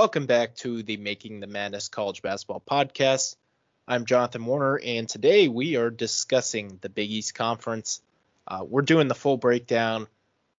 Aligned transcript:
Welcome 0.00 0.24
back 0.24 0.54
to 0.56 0.82
the 0.82 0.96
Making 0.96 1.40
the 1.40 1.46
Madness 1.46 1.88
College 1.88 2.22
Basketball 2.22 2.62
Podcast. 2.66 3.36
I'm 3.86 4.06
Jonathan 4.06 4.46
Warner, 4.46 4.80
and 4.82 5.06
today 5.06 5.46
we 5.46 5.76
are 5.76 5.90
discussing 5.90 6.78
the 6.80 6.88
Big 6.88 7.10
East 7.10 7.34
Conference. 7.34 8.00
Uh, 8.48 8.64
we're 8.66 8.80
doing 8.80 9.08
the 9.08 9.14
full 9.14 9.36
breakdown. 9.36 10.06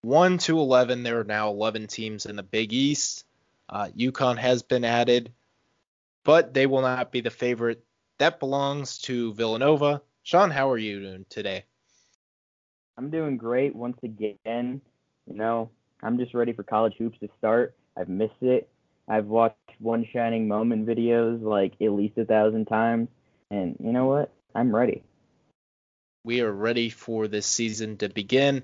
1 0.02 0.38
to 0.38 0.60
11, 0.60 1.02
there 1.02 1.22
are 1.22 1.24
now 1.24 1.50
11 1.50 1.88
teams 1.88 2.28
in 2.28 2.36
the 2.36 2.44
Big 2.44 2.72
East. 2.72 3.26
Uh, 3.68 3.88
UConn 3.98 4.38
has 4.38 4.62
been 4.62 4.86
added, 4.86 5.32
but 6.24 6.54
they 6.54 6.68
will 6.68 6.84
not 6.84 7.12
be 7.12 7.22
the 7.22 7.32
favorite. 7.32 7.84
That 8.20 8.40
belongs 8.40 9.00
to 9.00 9.34
Villanova. 9.34 10.04
Sean, 10.22 10.52
how 10.52 10.70
are 10.70 10.78
you 10.78 11.02
doing 11.02 11.26
today? 11.30 11.66
I'm 12.96 13.10
doing 13.10 13.38
great 13.38 13.76
once 13.76 13.98
again. 14.04 14.82
You 15.26 15.34
know, 15.34 15.72
I'm 16.04 16.20
just 16.20 16.36
ready 16.36 16.54
for 16.54 16.62
college 16.62 16.94
hoops 17.00 17.18
to 17.22 17.30
start. 17.40 17.76
I've 17.98 18.08
missed 18.08 18.44
it. 18.44 18.70
I've 19.08 19.26
watched 19.26 19.58
One 19.80 20.06
Shining 20.12 20.48
Moment 20.48 20.86
videos 20.86 21.42
like 21.42 21.74
at 21.82 21.92
least 21.92 22.18
a 22.18 22.26
thousand 22.26 22.66
times. 22.66 23.10
And 23.50 23.76
you 23.80 23.92
know 23.92 24.06
what? 24.06 24.32
I'm 24.56 24.74
ready. 24.74 25.04
We 26.24 26.42
are 26.42 26.52
ready 26.52 26.90
for 26.90 27.28
this 27.28 27.46
season 27.46 27.98
to 27.98 28.10
begin. 28.10 28.64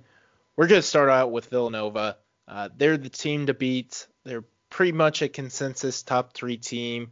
We're 0.55 0.67
going 0.67 0.81
to 0.81 0.87
start 0.87 1.09
out 1.09 1.31
with 1.31 1.49
Villanova. 1.49 2.17
Uh, 2.47 2.69
they're 2.75 2.97
the 2.97 3.09
team 3.09 3.47
to 3.47 3.53
beat. 3.53 4.07
They're 4.23 4.45
pretty 4.69 4.91
much 4.91 5.21
a 5.21 5.29
consensus 5.29 6.03
top 6.03 6.33
three 6.33 6.57
team. 6.57 7.11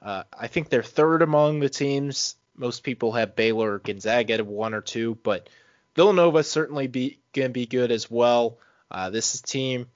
Uh, 0.00 0.24
I 0.36 0.46
think 0.46 0.68
they're 0.68 0.82
third 0.82 1.22
among 1.22 1.60
the 1.60 1.68
teams. 1.68 2.36
Most 2.56 2.82
people 2.82 3.12
have 3.12 3.36
Baylor 3.36 3.74
or 3.74 3.78
Gonzaga 3.78 4.34
at 4.34 4.46
one 4.46 4.74
or 4.74 4.80
two, 4.80 5.16
but 5.22 5.48
Villanova 5.94 6.42
certainly 6.42 6.86
be 6.86 7.18
going 7.32 7.48
to 7.48 7.52
be 7.52 7.66
good 7.66 7.90
as 7.90 8.10
well. 8.10 8.58
Uh, 8.90 9.10
this 9.10 9.34
is 9.34 9.40
team. 9.40 9.86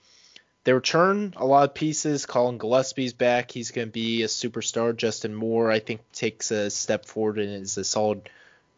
They 0.67 0.73
return 0.73 1.33
a 1.37 1.47
lot 1.47 1.69
of 1.69 1.75
pieces. 1.75 2.27
Colin 2.27 2.59
Gillespie's 2.59 3.13
back. 3.13 3.53
He's 3.53 3.71
going 3.71 3.87
to 3.87 3.93
be 3.93 4.25
a 4.25 4.27
superstar. 4.27 4.97
Justin 4.97 5.33
Moore, 5.33 5.71
I 5.71 5.79
think, 5.79 6.01
takes 6.11 6.51
a 6.51 6.71
step 6.71 7.05
forward 7.05 7.39
and 7.39 7.63
is 7.63 7.79
a 7.79 7.85
solid 7.85 8.29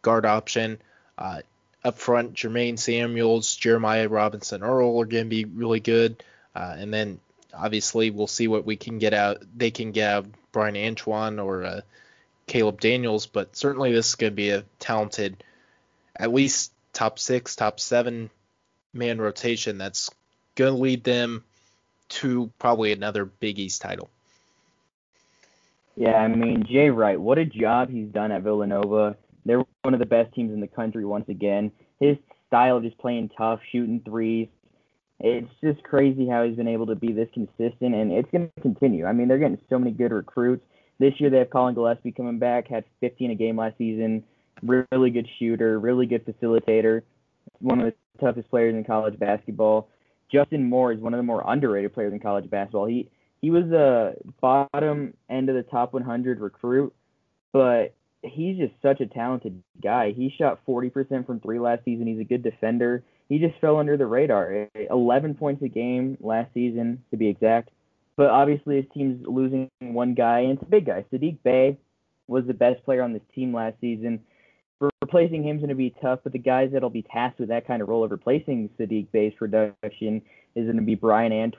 guard 0.03 0.23
option. 0.23 0.77
Uh, 1.17 1.41
up 1.83 1.97
front, 1.97 2.35
Jermaine 2.35 2.77
Samuels, 2.77 3.55
Jeremiah 3.55 4.07
Robinson 4.07 4.61
Earl 4.61 5.01
are 5.01 5.05
going 5.05 5.23
to 5.23 5.29
be 5.31 5.45
really 5.45 5.79
good. 5.79 6.23
Uh, 6.55 6.75
and 6.77 6.93
then 6.93 7.19
obviously 7.55 8.11
we'll 8.11 8.27
see 8.27 8.47
what 8.47 8.67
we 8.67 8.75
can 8.75 8.99
get 8.99 9.15
out. 9.15 9.41
They 9.57 9.71
can 9.71 9.91
get 9.91 10.11
out 10.11 10.27
Bryan 10.51 10.77
Antoine 10.77 11.39
or 11.39 11.63
uh, 11.63 11.81
Caleb 12.45 12.81
Daniels, 12.81 13.25
but 13.25 13.55
certainly 13.55 13.93
this 13.93 14.09
is 14.09 14.15
going 14.15 14.33
to 14.33 14.35
be 14.35 14.51
a 14.51 14.63
talented, 14.77 15.43
at 16.15 16.31
least 16.31 16.71
top 16.93 17.17
six, 17.17 17.55
top 17.55 17.79
seven 17.79 18.29
man 18.93 19.19
rotation 19.19 19.79
that's 19.79 20.11
going 20.53 20.75
to 20.75 20.79
lead 20.79 21.03
them 21.03 21.43
to 22.09 22.51
probably 22.59 22.91
another 22.91 23.25
Big 23.25 23.59
East 23.59 23.81
title. 23.81 24.09
Yeah, 25.95 26.15
I 26.15 26.27
mean, 26.27 26.65
Jay 26.65 26.89
Wright, 26.89 27.19
what 27.19 27.37
a 27.37 27.45
job 27.45 27.89
he's 27.89 28.07
done 28.07 28.31
at 28.31 28.43
Villanova. 28.43 29.17
They're 29.45 29.63
one 29.81 29.93
of 29.93 29.99
the 29.99 30.05
best 30.05 30.33
teams 30.33 30.53
in 30.53 30.61
the 30.61 30.67
country 30.67 31.05
once 31.05 31.27
again. 31.27 31.71
His 31.99 32.17
style 32.47 32.77
of 32.77 32.83
just 32.83 32.97
playing 32.97 33.29
tough, 33.37 33.59
shooting 33.71 34.01
threes, 34.05 34.47
it's 35.19 35.51
just 35.61 35.83
crazy 35.83 36.27
how 36.27 36.45
he's 36.45 36.55
been 36.55 36.67
able 36.67 36.87
to 36.87 36.95
be 36.95 37.11
this 37.11 37.27
consistent, 37.33 37.93
and 37.93 38.11
it's 38.11 38.31
going 38.31 38.49
to 38.55 38.61
continue. 38.61 39.05
I 39.05 39.11
mean, 39.11 39.27
they're 39.27 39.37
getting 39.37 39.59
so 39.69 39.77
many 39.77 39.91
good 39.91 40.11
recruits. 40.11 40.63
This 40.97 41.19
year 41.19 41.29
they 41.29 41.39
have 41.39 41.49
Colin 41.49 41.75
Gillespie 41.75 42.11
coming 42.11 42.39
back, 42.39 42.67
had 42.67 42.85
15 43.01 43.31
a 43.31 43.35
game 43.35 43.57
last 43.57 43.77
season, 43.77 44.23
really 44.61 45.09
good 45.09 45.27
shooter, 45.37 45.79
really 45.79 46.05
good 46.05 46.25
facilitator, 46.25 47.03
one 47.59 47.79
of 47.81 47.85
the 47.85 47.93
toughest 48.19 48.49
players 48.49 48.75
in 48.75 48.83
college 48.83 49.19
basketball. 49.19 49.89
Justin 50.31 50.69
Moore 50.69 50.91
is 50.91 50.99
one 50.99 51.13
of 51.13 51.17
the 51.17 51.23
more 51.23 51.43
underrated 51.45 51.93
players 51.93 52.13
in 52.13 52.19
college 52.19 52.49
basketball. 52.49 52.85
He 52.85 53.09
he 53.41 53.51
was 53.51 53.71
a 53.71 54.15
bottom 54.41 55.13
end 55.29 55.49
of 55.49 55.55
the 55.55 55.63
top 55.63 55.93
100 55.93 56.39
recruit, 56.39 56.93
but 57.53 57.93
he's 58.21 58.57
just 58.57 58.73
such 58.81 58.99
a 58.99 59.07
talented 59.07 59.63
guy. 59.81 60.11
He 60.11 60.33
shot 60.37 60.59
40% 60.67 61.25
from 61.25 61.39
three 61.39 61.59
last 61.59 61.85
season. 61.85 62.07
He's 62.07 62.19
a 62.19 62.25
good 62.25 62.43
defender. 62.43 63.03
He 63.29 63.39
just 63.39 63.57
fell 63.61 63.77
under 63.77 63.95
the 63.95 64.05
radar. 64.05 64.67
11 64.75 65.35
points 65.35 65.63
a 65.63 65.69
game 65.69 66.17
last 66.19 66.53
season, 66.53 67.01
to 67.11 67.17
be 67.17 67.27
exact. 67.27 67.69
But 68.17 68.29
obviously, 68.29 68.75
his 68.75 68.85
team's 68.93 69.25
losing 69.25 69.69
one 69.79 70.15
guy, 70.15 70.39
and 70.39 70.53
it's 70.53 70.63
a 70.63 70.65
big 70.65 70.87
guy. 70.87 71.05
Saddiq 71.13 71.37
Bey 71.41 71.77
was 72.27 72.45
the 72.45 72.53
best 72.53 72.83
player 72.83 73.01
on 73.01 73.13
this 73.13 73.21
team 73.33 73.53
last 73.53 73.79
season 73.79 74.19
replacing 75.01 75.43
him 75.43 75.57
is 75.57 75.61
going 75.61 75.69
to 75.69 75.75
be 75.75 75.93
tough, 76.01 76.19
but 76.23 76.33
the 76.33 76.39
guys 76.39 76.69
that'll 76.71 76.89
be 76.89 77.01
tasked 77.01 77.39
with 77.39 77.49
that 77.49 77.67
kind 77.67 77.81
of 77.81 77.89
role 77.89 78.03
of 78.03 78.11
replacing 78.11 78.69
Saddiq 78.79 79.11
Bey's 79.11 79.33
production 79.37 80.21
is 80.55 80.65
going 80.65 80.77
to 80.77 80.81
be 80.81 80.95
Brian 80.95 81.31
Ant, 81.31 81.55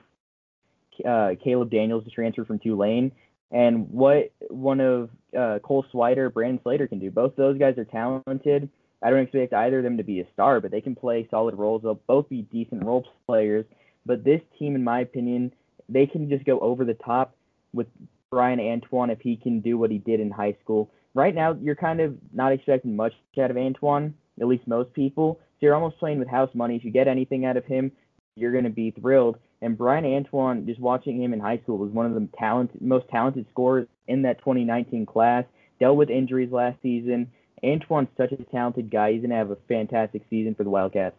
uh, 1.07 1.31
Caleb 1.43 1.69
Daniels, 1.69 2.03
the 2.03 2.11
transfer 2.11 2.45
from 2.45 2.59
Tulane, 2.59 3.11
and 3.51 3.89
what 3.89 4.31
one 4.49 4.79
of 4.79 5.09
uh, 5.37 5.59
Cole 5.59 5.85
Swider, 5.93 6.33
Brandon 6.33 6.59
Slater 6.63 6.87
can 6.87 6.99
do. 6.99 7.11
Both 7.11 7.35
those 7.35 7.57
guys 7.57 7.77
are 7.77 7.85
talented. 7.85 8.69
I 9.03 9.09
don't 9.09 9.19
expect 9.19 9.53
either 9.53 9.79
of 9.79 9.83
them 9.83 9.97
to 9.97 10.03
be 10.03 10.19
a 10.19 10.27
star, 10.33 10.61
but 10.61 10.71
they 10.71 10.81
can 10.81 10.95
play 10.95 11.27
solid 11.29 11.55
roles. 11.55 11.81
They'll 11.81 12.01
both 12.07 12.29
be 12.29 12.43
decent 12.43 12.83
role 12.83 13.05
players. 13.25 13.65
But 14.05 14.23
this 14.23 14.41
team, 14.57 14.75
in 14.75 14.83
my 14.83 15.01
opinion, 15.01 15.53
they 15.89 16.05
can 16.05 16.29
just 16.29 16.45
go 16.45 16.59
over 16.59 16.85
the 16.85 16.93
top 16.93 17.35
with 17.73 17.87
Bryan 18.29 18.59
Antoine 18.59 19.09
if 19.09 19.19
he 19.19 19.35
can 19.35 19.59
do 19.59 19.77
what 19.77 19.91
he 19.91 19.97
did 19.97 20.19
in 20.19 20.31
high 20.31 20.55
school 20.63 20.89
right 21.13 21.33
now 21.33 21.57
you're 21.61 21.75
kind 21.75 21.99
of 22.01 22.15
not 22.33 22.51
expecting 22.51 22.95
much 22.95 23.13
out 23.39 23.51
of 23.51 23.57
Antoine, 23.57 24.13
at 24.39 24.47
least 24.47 24.67
most 24.67 24.93
people. 24.93 25.39
So 25.41 25.67
you're 25.67 25.75
almost 25.75 25.99
playing 25.99 26.19
with 26.19 26.27
house 26.27 26.49
money. 26.53 26.75
If 26.75 26.83
you 26.83 26.91
get 26.91 27.07
anything 27.07 27.45
out 27.45 27.57
of 27.57 27.65
him, 27.65 27.91
you're 28.35 28.51
going 28.51 28.63
to 28.63 28.69
be 28.69 28.91
thrilled. 28.91 29.37
And 29.61 29.77
Bryan 29.77 30.05
Antoine, 30.05 30.65
just 30.65 30.79
watching 30.79 31.21
him 31.21 31.33
in 31.33 31.39
high 31.39 31.59
school, 31.59 31.77
was 31.77 31.91
one 31.91 32.07
of 32.07 32.13
the 32.13 32.27
talent, 32.37 32.81
most 32.81 33.07
talented 33.09 33.45
scorers 33.51 33.87
in 34.07 34.23
that 34.23 34.39
2019 34.39 35.05
class. 35.05 35.45
Dealt 35.79 35.97
with 35.97 36.09
injuries 36.09 36.51
last 36.51 36.81
season. 36.81 37.31
Antoine's 37.63 38.09
such 38.17 38.31
a 38.31 38.43
talented 38.45 38.89
guy. 38.89 39.11
He's 39.11 39.21
going 39.21 39.29
to 39.29 39.35
have 39.35 39.51
a 39.51 39.57
fantastic 39.67 40.23
season 40.29 40.55
for 40.55 40.63
the 40.63 40.69
Wildcats. 40.69 41.15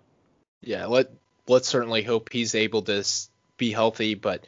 Yeah, 0.61 0.87
let 0.87 1.11
let's 1.49 1.69
certainly 1.69 2.03
hope 2.03 2.33
he's 2.33 2.55
able 2.55 2.83
to 2.83 3.05
be 3.57 3.73
healthy, 3.73 4.15
but 4.15 4.45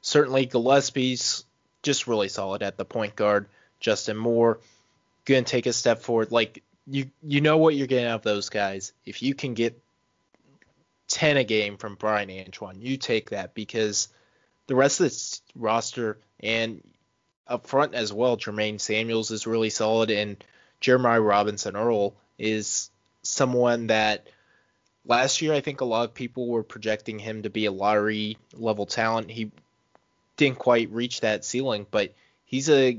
certainly 0.00 0.46
Gillespie's 0.46 1.44
just 1.82 2.06
really 2.06 2.28
solid 2.28 2.62
at 2.62 2.76
the 2.76 2.84
point 2.84 3.16
guard. 3.16 3.46
Justin 3.80 4.16
Moore, 4.16 4.60
going 5.24 5.44
to 5.44 5.50
take 5.50 5.66
a 5.66 5.72
step 5.72 6.00
forward. 6.00 6.32
Like 6.32 6.62
you 6.86 7.10
you 7.22 7.40
know 7.40 7.58
what 7.58 7.74
you're 7.74 7.86
getting 7.86 8.06
out 8.06 8.16
of 8.16 8.22
those 8.22 8.48
guys. 8.48 8.92
If 9.04 9.22
you 9.22 9.34
can 9.34 9.54
get 9.54 9.80
10 11.08 11.36
a 11.36 11.44
game 11.44 11.76
from 11.76 11.94
Bryan 11.94 12.30
Antoine, 12.30 12.80
you 12.80 12.96
take 12.96 13.30
that 13.30 13.54
because 13.54 14.08
the 14.66 14.74
rest 14.74 15.00
of 15.00 15.10
the 15.10 15.40
roster 15.54 16.18
and 16.40 16.82
up 17.46 17.66
front 17.66 17.94
as 17.94 18.12
well, 18.12 18.36
Jermaine 18.36 18.80
Samuels 18.80 19.30
is 19.30 19.46
really 19.46 19.70
solid 19.70 20.10
and 20.10 20.42
Jeremiah 20.80 21.20
Robinson 21.20 21.76
Earl 21.76 22.14
is 22.38 22.90
someone 23.22 23.88
that 23.88 24.26
last 25.06 25.42
year 25.42 25.52
I 25.54 25.60
think 25.60 25.80
a 25.80 25.86
lot 25.86 26.04
of 26.04 26.14
people 26.14 26.48
were 26.48 26.62
projecting 26.62 27.18
him 27.18 27.42
to 27.42 27.50
be 27.50 27.66
a 27.66 27.72
lottery 27.72 28.38
level 28.54 28.86
talent. 28.86 29.30
He 29.30 29.50
didn't 30.36 30.58
quite 30.58 30.90
reach 30.90 31.20
that 31.20 31.44
ceiling, 31.44 31.86
but 31.90 32.14
he's 32.44 32.68
a 32.68 32.98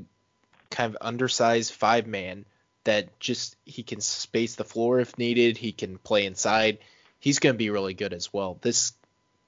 kind 0.70 0.94
of 0.94 0.98
undersized 1.02 1.74
five 1.74 2.08
man 2.08 2.46
that 2.84 3.20
just 3.20 3.56
he 3.66 3.84
can 3.84 4.02
space 4.02 4.56
the 4.56 4.64
floor 4.64 5.00
if 5.00 5.18
needed. 5.18 5.58
He 5.58 5.72
can 5.72 5.98
play 5.98 6.26
inside. 6.26 6.80
He's 7.20 7.40
going 7.40 7.54
to 7.54 7.58
be 7.58 7.70
really 7.70 7.94
good 7.94 8.14
as 8.14 8.32
well. 8.32 8.58
This 8.62 8.94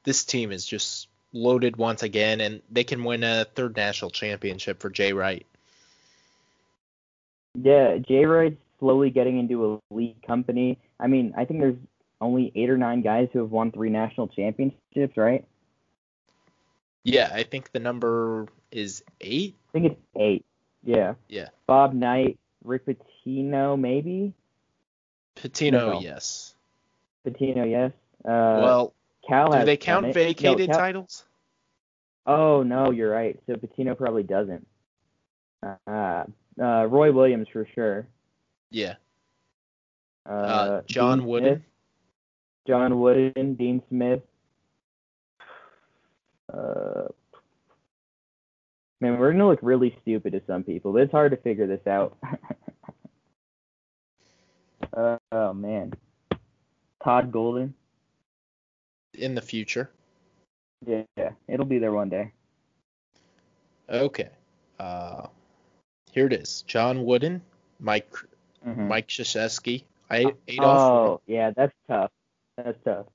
this 0.03 0.25
team 0.25 0.51
is 0.51 0.65
just 0.65 1.07
loaded 1.33 1.77
once 1.77 2.03
again, 2.03 2.41
and 2.41 2.61
they 2.71 2.83
can 2.83 3.03
win 3.03 3.23
a 3.23 3.45
third 3.45 3.75
national 3.75 4.11
championship 4.11 4.79
for 4.79 4.89
Jay 4.89 5.13
Wright. 5.13 5.45
Yeah, 7.55 7.97
Jay 7.97 8.25
Wright's 8.25 8.61
slowly 8.79 9.09
getting 9.09 9.39
into 9.39 9.81
a 9.91 9.93
league 9.93 10.21
company. 10.25 10.77
I 10.99 11.07
mean, 11.07 11.33
I 11.37 11.45
think 11.45 11.59
there's 11.59 11.77
only 12.21 12.51
eight 12.55 12.69
or 12.69 12.77
nine 12.77 13.01
guys 13.01 13.29
who 13.33 13.39
have 13.39 13.51
won 13.51 13.71
three 13.71 13.89
national 13.89 14.27
championships, 14.29 15.17
right? 15.17 15.45
Yeah, 17.03 17.29
I 17.33 17.43
think 17.43 17.71
the 17.71 17.79
number 17.79 18.47
is 18.71 19.03
eight. 19.21 19.55
I 19.69 19.71
think 19.71 19.85
it's 19.85 20.01
eight. 20.17 20.45
Yeah. 20.83 21.15
Yeah. 21.27 21.49
Bob 21.65 21.93
Knight, 21.93 22.37
Rick 22.63 22.85
Pitino, 22.85 23.79
maybe. 23.79 24.33
Pitino, 25.35 25.71
no. 25.71 26.01
yes. 26.01 26.55
Pitino, 27.25 27.69
yes. 27.69 27.91
Uh, 28.25 28.61
well, 28.63 28.93
Cal 29.27 29.51
do 29.51 29.65
they 29.65 29.77
count 29.77 30.13
vacated 30.13 30.69
no, 30.69 30.73
Cal- 30.73 30.79
titles? 30.79 31.25
Oh 32.25 32.63
no, 32.63 32.91
you're 32.91 33.11
right. 33.11 33.39
So 33.47 33.53
Pitino 33.53 33.97
probably 33.97 34.23
doesn't. 34.23 34.65
Uh, 35.63 36.23
uh, 36.61 36.85
Roy 36.85 37.11
Williams 37.11 37.47
for 37.51 37.67
sure. 37.73 38.07
Yeah. 38.69 38.95
Uh, 40.27 40.31
uh 40.33 40.81
John 40.87 41.19
Dean 41.19 41.27
Wooden. 41.27 41.49
Smith, 41.55 41.61
John 42.67 42.99
Wooden, 42.99 43.55
Dean 43.55 43.81
Smith. 43.89 44.21
Man, 48.99 49.19
we're 49.19 49.31
gonna 49.31 49.47
look 49.47 49.59
really 49.61 49.95
stupid 50.01 50.33
to 50.33 50.41
some 50.47 50.63
people. 50.63 50.91
but 50.93 51.03
It's 51.03 51.11
hard 51.11 51.31
to 51.31 51.37
figure 51.37 51.67
this 51.67 51.85
out. 51.85 52.17
uh, 54.93 55.17
oh 55.31 55.53
man, 55.53 55.93
Todd 57.03 57.31
Golden. 57.31 57.73
In 59.13 59.35
the 59.35 59.41
future. 59.41 59.91
Yeah, 60.85 61.03
it'll 61.47 61.65
be 61.65 61.79
there 61.79 61.91
one 61.91 62.09
day. 62.09 62.31
Okay. 63.89 64.29
Uh, 64.79 65.27
here 66.11 66.27
it 66.27 66.33
is. 66.33 66.63
John 66.67 67.03
Wooden, 67.05 67.41
Mike 67.79 68.11
Mhm. 68.65 68.87
Mike 68.87 69.07
Krzyzewski, 69.07 69.83
I 70.09 70.33
Adolph 70.47 70.79
Oh, 70.79 71.21
yeah, 71.25 71.51
that's 71.55 71.73
tough. 71.87 72.11
That's 72.57 72.77
tough. 72.83 73.05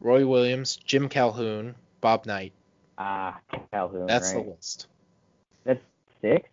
Roy 0.00 0.26
Williams, 0.26 0.76
Jim 0.76 1.08
Calhoun, 1.08 1.74
Bob 2.00 2.26
Knight. 2.26 2.52
Ah, 2.96 3.40
Calhoun, 3.72 4.06
That's 4.06 4.34
right? 4.34 4.44
the 4.44 4.50
list. 4.50 4.86
That's 5.64 5.82
six. 6.20 6.48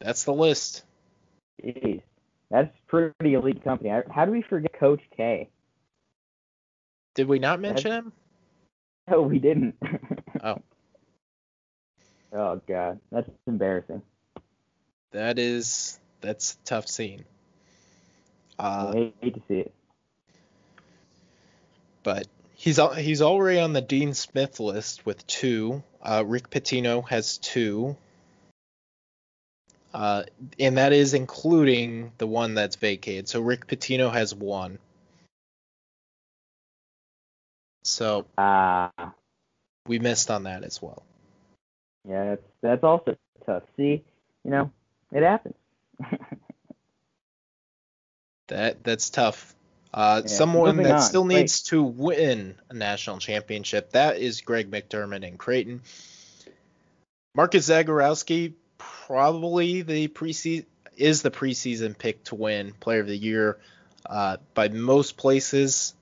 That's 0.00 0.24
the 0.24 0.32
list. 0.32 0.84
Jeez, 1.62 2.02
that's 2.50 2.74
pretty 2.86 3.34
elite 3.34 3.64
company. 3.64 3.90
How 4.10 4.24
do 4.24 4.32
we 4.32 4.42
forget 4.42 4.72
Coach 4.78 5.00
K? 5.16 5.48
Did 7.14 7.28
we 7.28 7.38
not 7.38 7.60
mention 7.60 7.92
him? 7.92 8.12
No, 9.08 9.22
we 9.22 9.38
didn't. 9.38 9.76
Oh. 10.44 10.60
Oh 12.30 12.60
God, 12.68 13.00
that's 13.10 13.28
embarrassing. 13.46 14.02
That 15.12 15.38
is 15.38 15.98
that's 16.20 16.52
a 16.52 16.66
tough 16.66 16.88
scene. 16.88 17.24
Uh, 18.58 18.92
I 18.94 19.12
hate 19.22 19.34
to 19.34 19.42
see 19.48 19.60
it. 19.60 19.72
but 22.02 22.28
he's 22.66 22.80
he's 22.98 23.22
already 23.22 23.60
on 23.60 23.72
the 23.72 23.80
Dean 23.80 24.12
Smith 24.12 24.58
list 24.58 25.06
with 25.06 25.24
two. 25.28 25.84
Uh, 26.02 26.24
Rick 26.26 26.50
Pitino 26.50 27.08
has 27.08 27.38
two. 27.38 27.96
Uh, 29.94 30.24
and 30.58 30.76
that 30.76 30.92
is 30.92 31.14
including 31.14 32.10
the 32.18 32.26
one 32.26 32.54
that's 32.54 32.74
vacated. 32.74 33.28
So 33.28 33.40
Rick 33.40 33.68
Pitino 33.68 34.12
has 34.12 34.34
one. 34.34 34.78
So 37.84 38.26
Ah, 38.36 38.90
we 39.86 40.00
missed 40.00 40.28
on 40.32 40.42
that 40.42 40.64
as 40.64 40.82
well. 40.82 41.04
yeah, 42.06 42.30
that's 42.30 42.42
that's 42.62 42.82
also 42.84 43.16
tough. 43.46 43.62
See, 43.76 44.02
you 44.44 44.50
know, 44.50 44.72
it 45.12 45.22
happens. 45.22 45.54
That 48.48 48.84
that's 48.84 49.10
tough. 49.10 49.55
Uh, 49.96 50.20
Yeah, 50.22 50.28
someone 50.28 50.76
moving 50.76 50.84
that 50.84 50.96
on. 50.96 51.00
still 51.02 51.24
Wait. 51.24 51.38
needs 51.40 51.62
to 51.62 51.82
win 51.82 52.54
a 52.68 52.74
national 52.74 53.18
championship. 53.18 53.92
That 53.92 54.18
is 54.18 54.42
Greg 54.42 54.70
McDermott 54.70 55.24
in 55.24 55.38
Creighton. 55.38 55.80
Marcus 57.34 57.68
Zegarowski 57.68 58.52
probably 58.78 59.80
the 59.82 60.08
preseason 60.08 60.66
is 60.96 61.22
the 61.22 61.30
preseason 61.30 61.96
pick 61.96 62.24
to 62.24 62.34
win 62.34 62.72
Player 62.72 63.00
of 63.00 63.06
the 63.06 63.16
Year 63.16 63.58
uh, 64.04 64.36
by 64.54 64.68
most 64.68 65.16
places. 65.16 65.94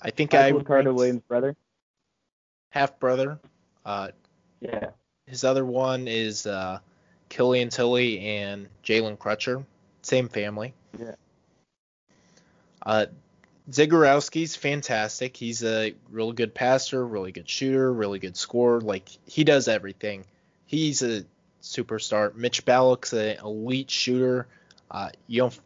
I 0.00 0.10
think 0.10 0.34
I 0.34 0.52
Michael 0.52 0.74
ranked 0.74 0.92
Williams' 0.92 1.22
brother. 1.28 1.56
half 2.70 2.98
brother. 3.00 3.38
Uh, 3.84 4.10
Yeah. 4.60 4.90
his 5.26 5.44
other 5.44 5.64
one 5.64 6.06
is 6.08 6.46
uh, 6.46 6.80
Killian 7.28 7.68
Tilly 7.70 8.20
and 8.20 8.68
Jalen 8.84 9.18
Crutcher, 9.18 9.64
same 10.02 10.28
family. 10.28 10.74
Yeah. 10.98 11.14
Uh, 12.84 13.06
Zegarowski's 13.70 14.56
fantastic. 14.56 15.36
He's 15.36 15.62
a 15.62 15.94
really 16.10 16.32
good 16.32 16.54
passer, 16.54 17.06
really 17.06 17.32
good 17.32 17.48
shooter, 17.48 17.92
really 17.92 18.18
good 18.18 18.36
scorer. 18.36 18.80
Like 18.80 19.08
he 19.26 19.44
does 19.44 19.68
everything. 19.68 20.24
He's 20.66 21.02
a 21.02 21.24
superstar. 21.62 22.34
Mitch 22.34 22.64
Ballock's 22.64 23.12
an 23.12 23.38
elite 23.38 23.90
shooter. 23.90 24.46
Uh, 24.90 25.10
you 25.26 25.42
don't, 25.42 25.60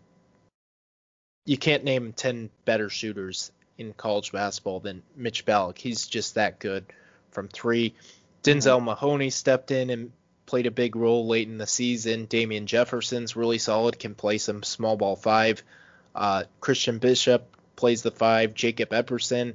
you 1.46 1.56
can't 1.56 1.84
name 1.84 2.12
ten 2.12 2.50
better 2.64 2.88
shooters 2.88 3.52
in 3.78 3.92
college 3.92 4.32
basketball 4.32 4.80
than 4.80 5.02
Mitch 5.16 5.44
Ballock. 5.44 5.78
He's 5.78 6.06
just 6.06 6.34
that 6.34 6.58
good 6.58 6.84
from 7.30 7.48
three. 7.48 7.94
Denzel 8.42 8.82
Mahoney 8.82 9.30
stepped 9.30 9.70
in 9.70 9.90
and 9.90 10.12
played 10.46 10.66
a 10.66 10.72
big 10.72 10.96
role 10.96 11.28
late 11.28 11.48
in 11.48 11.58
the 11.58 11.66
season. 11.66 12.24
Damien 12.24 12.66
Jefferson's 12.66 13.36
really 13.36 13.58
solid, 13.58 13.98
can 13.98 14.16
play 14.16 14.38
some 14.38 14.64
small 14.64 14.96
ball 14.96 15.14
five. 15.14 15.62
Uh, 16.14 16.44
Christian 16.60 16.98
Bishop 16.98 17.51
plays 17.82 18.02
the 18.02 18.12
five. 18.12 18.54
Jacob 18.54 18.90
Epperson, 18.90 19.54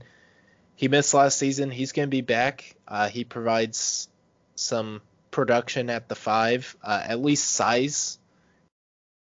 he 0.75 0.89
missed 0.89 1.13
last 1.13 1.38
season. 1.38 1.71
He's 1.71 1.94
going 1.94 2.09
to 2.09 2.12
be 2.12 2.19
back. 2.19 2.75
Uh, 2.85 3.07
he 3.07 3.24
provides 3.24 4.09
some 4.56 5.01
production 5.31 5.89
at 5.89 6.09
the 6.09 6.15
five, 6.15 6.75
uh, 6.83 7.01
at 7.06 7.21
least 7.21 7.50
size. 7.50 8.19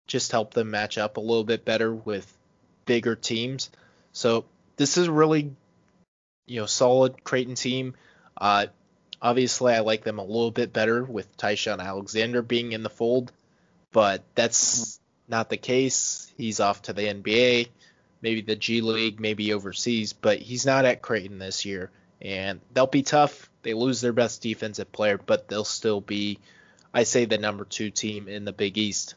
Just 0.06 0.32
help 0.32 0.54
them 0.54 0.70
match 0.70 0.96
up 0.96 1.18
a 1.18 1.20
little 1.20 1.44
bit 1.44 1.66
better 1.66 1.94
with 1.94 2.26
bigger 2.86 3.14
teams. 3.14 3.68
So 4.14 4.46
this 4.76 4.96
is 4.96 5.06
really, 5.06 5.52
you 6.46 6.60
know, 6.60 6.66
solid 6.66 7.22
Creighton 7.24 7.56
team. 7.56 7.96
Uh, 8.38 8.68
obviously, 9.20 9.74
I 9.74 9.80
like 9.80 10.02
them 10.02 10.18
a 10.18 10.24
little 10.24 10.50
bit 10.50 10.72
better 10.72 11.04
with 11.04 11.36
Ty-Shon 11.36 11.78
Alexander 11.78 12.40
being 12.40 12.72
in 12.72 12.82
the 12.82 12.88
fold, 12.88 13.32
but 13.92 14.22
that's 14.34 14.98
not 15.28 15.50
the 15.50 15.58
case. 15.58 16.32
He's 16.38 16.58
off 16.58 16.80
to 16.82 16.94
the 16.94 17.02
NBA, 17.02 17.68
maybe 18.24 18.40
the 18.40 18.56
G 18.56 18.80
League, 18.80 19.20
maybe 19.20 19.52
overseas, 19.52 20.14
but 20.14 20.38
he's 20.38 20.64
not 20.64 20.86
at 20.86 21.02
Creighton 21.02 21.38
this 21.38 21.64
year. 21.64 21.90
And 22.22 22.60
they'll 22.72 22.86
be 22.86 23.02
tough. 23.02 23.50
They 23.62 23.74
lose 23.74 24.00
their 24.00 24.14
best 24.14 24.40
defensive 24.42 24.90
player, 24.90 25.18
but 25.18 25.46
they'll 25.46 25.62
still 25.62 26.00
be, 26.00 26.38
I 26.92 27.02
say, 27.02 27.26
the 27.26 27.36
number 27.36 27.66
two 27.66 27.90
team 27.90 28.26
in 28.26 28.46
the 28.46 28.52
Big 28.52 28.78
East. 28.78 29.14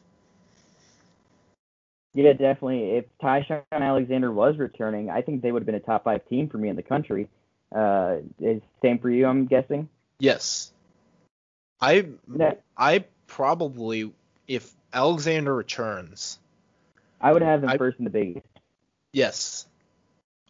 Yeah, 2.12 2.32
definitely. 2.32 2.96
If 2.96 3.06
Ty-Shon 3.20 3.62
Alexander 3.72 4.30
was 4.30 4.58
returning, 4.58 5.08
I 5.08 5.22
think 5.22 5.40
they 5.40 5.52
would 5.52 5.62
have 5.62 5.66
been 5.66 5.74
a 5.74 5.80
top 5.80 6.04
five 6.04 6.28
team 6.28 6.48
for 6.48 6.58
me 6.58 6.68
in 6.68 6.76
the 6.76 6.82
country. 6.82 7.28
Uh, 7.74 8.18
is 8.40 8.60
same 8.82 8.98
for 8.98 9.08
you, 9.08 9.26
I'm 9.26 9.46
guessing. 9.46 9.88
Yes. 10.18 10.70
I 11.80 12.08
Yeah. 12.34 12.54
I 12.76 13.04
probably 13.26 14.12
if 14.46 14.70
Alexander 14.92 15.54
returns, 15.54 16.38
I 17.20 17.32
would 17.32 17.42
have 17.42 17.62
them 17.62 17.70
I- 17.70 17.78
first 17.78 17.98
in 17.98 18.04
the 18.04 18.10
Big 18.10 18.36
East. 18.38 18.57
Yes. 19.12 19.66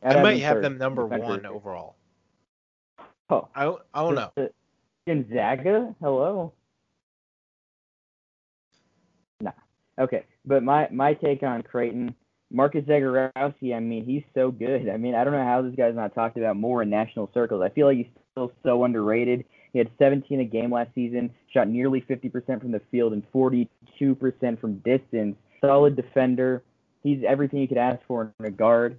I'd 0.03 0.17
I 0.17 0.23
might 0.23 0.41
have 0.41 0.63
them 0.63 0.79
number 0.79 1.09
the 1.09 1.19
one 1.19 1.47
overall. 1.47 1.97
Oh, 3.31 3.49
I 3.55 3.65
don't- 3.65 3.83
I 3.93 4.01
don't 4.03 4.15
know. 4.15 4.49
Gonzaga? 5.07 5.95
Hello. 6.01 6.53
Nah. 9.41 9.53
Okay, 9.99 10.25
but 10.45 10.63
my 10.63 10.89
my 10.91 11.15
take 11.15 11.43
on 11.43 11.63
Creighton, 11.63 12.15
Marcus 12.51 12.85
Zegarowski. 12.85 13.75
I 13.75 13.81
mean, 13.81 14.05
he's 14.05 14.23
so 14.35 14.51
good. 14.51 14.89
I 14.89 14.97
mean, 14.97 15.15
I 15.15 15.25
don't 15.25 15.33
know 15.33 15.45
how 15.45 15.63
this 15.63 15.75
guy's 15.75 15.95
not 15.95 16.15
talked 16.15 16.37
about 16.37 16.57
more 16.57 16.83
in 16.83 16.91
national 16.91 17.31
circles. 17.35 17.63
I 17.63 17.69
feel 17.71 17.87
like 17.87 17.97
he's 17.99 18.07
still 18.33 18.53
so 18.63 18.85
underrated. 18.85 19.45
He 19.73 19.79
had 19.79 19.91
17 19.99 20.41
a 20.41 20.45
game 20.45 20.73
last 20.73 20.95
season, 20.95 21.31
shot 21.53 21.69
nearly 21.69 22.01
50% 22.01 22.61
from 22.61 22.73
the 22.73 22.81
field 22.91 23.13
and 23.13 23.23
42% 23.33 23.69
from 24.61 24.79
distance. 24.79 25.37
Solid 25.61 25.95
defender. 25.97 26.63
He's 27.09 27.25
everything 27.27 27.61
you 27.61 27.69
could 27.69 27.79
ask 27.79 28.01
for 28.07 28.35
in 28.39 28.45
a 28.45 28.51
guard. 28.51 28.99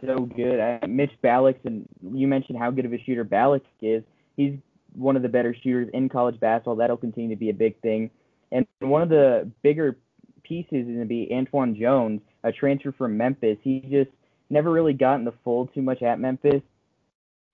So 0.00 0.26
good. 0.26 0.58
Uh, 0.58 0.86
Mitch 0.88 1.12
Ballock, 1.22 1.56
and 1.64 1.88
you 2.02 2.26
mentioned 2.26 2.58
how 2.58 2.72
good 2.72 2.84
of 2.84 2.92
a 2.92 2.98
shooter 3.04 3.22
Ballock 3.22 3.62
is. 3.80 4.02
He's 4.36 4.54
one 4.94 5.14
of 5.14 5.22
the 5.22 5.28
better 5.28 5.54
shooters 5.54 5.88
in 5.94 6.08
college 6.08 6.40
basketball. 6.40 6.74
That'll 6.74 6.96
continue 6.96 7.30
to 7.30 7.38
be 7.38 7.50
a 7.50 7.54
big 7.54 7.80
thing. 7.82 8.10
And 8.50 8.66
one 8.80 9.00
of 9.00 9.08
the 9.10 9.48
bigger 9.62 9.96
pieces 10.42 10.72
is 10.72 10.86
going 10.86 10.98
to 10.98 11.06
be 11.06 11.28
Antwann 11.32 11.78
Jones, 11.78 12.20
a 12.42 12.50
transfer 12.50 12.90
from 12.90 13.16
Memphis. 13.16 13.58
He 13.62 13.80
just 13.88 14.10
never 14.50 14.72
really 14.72 14.92
got 14.92 15.20
in 15.20 15.24
the 15.24 15.34
fold 15.44 15.72
too 15.72 15.82
much 15.82 16.02
at 16.02 16.18
Memphis, 16.18 16.62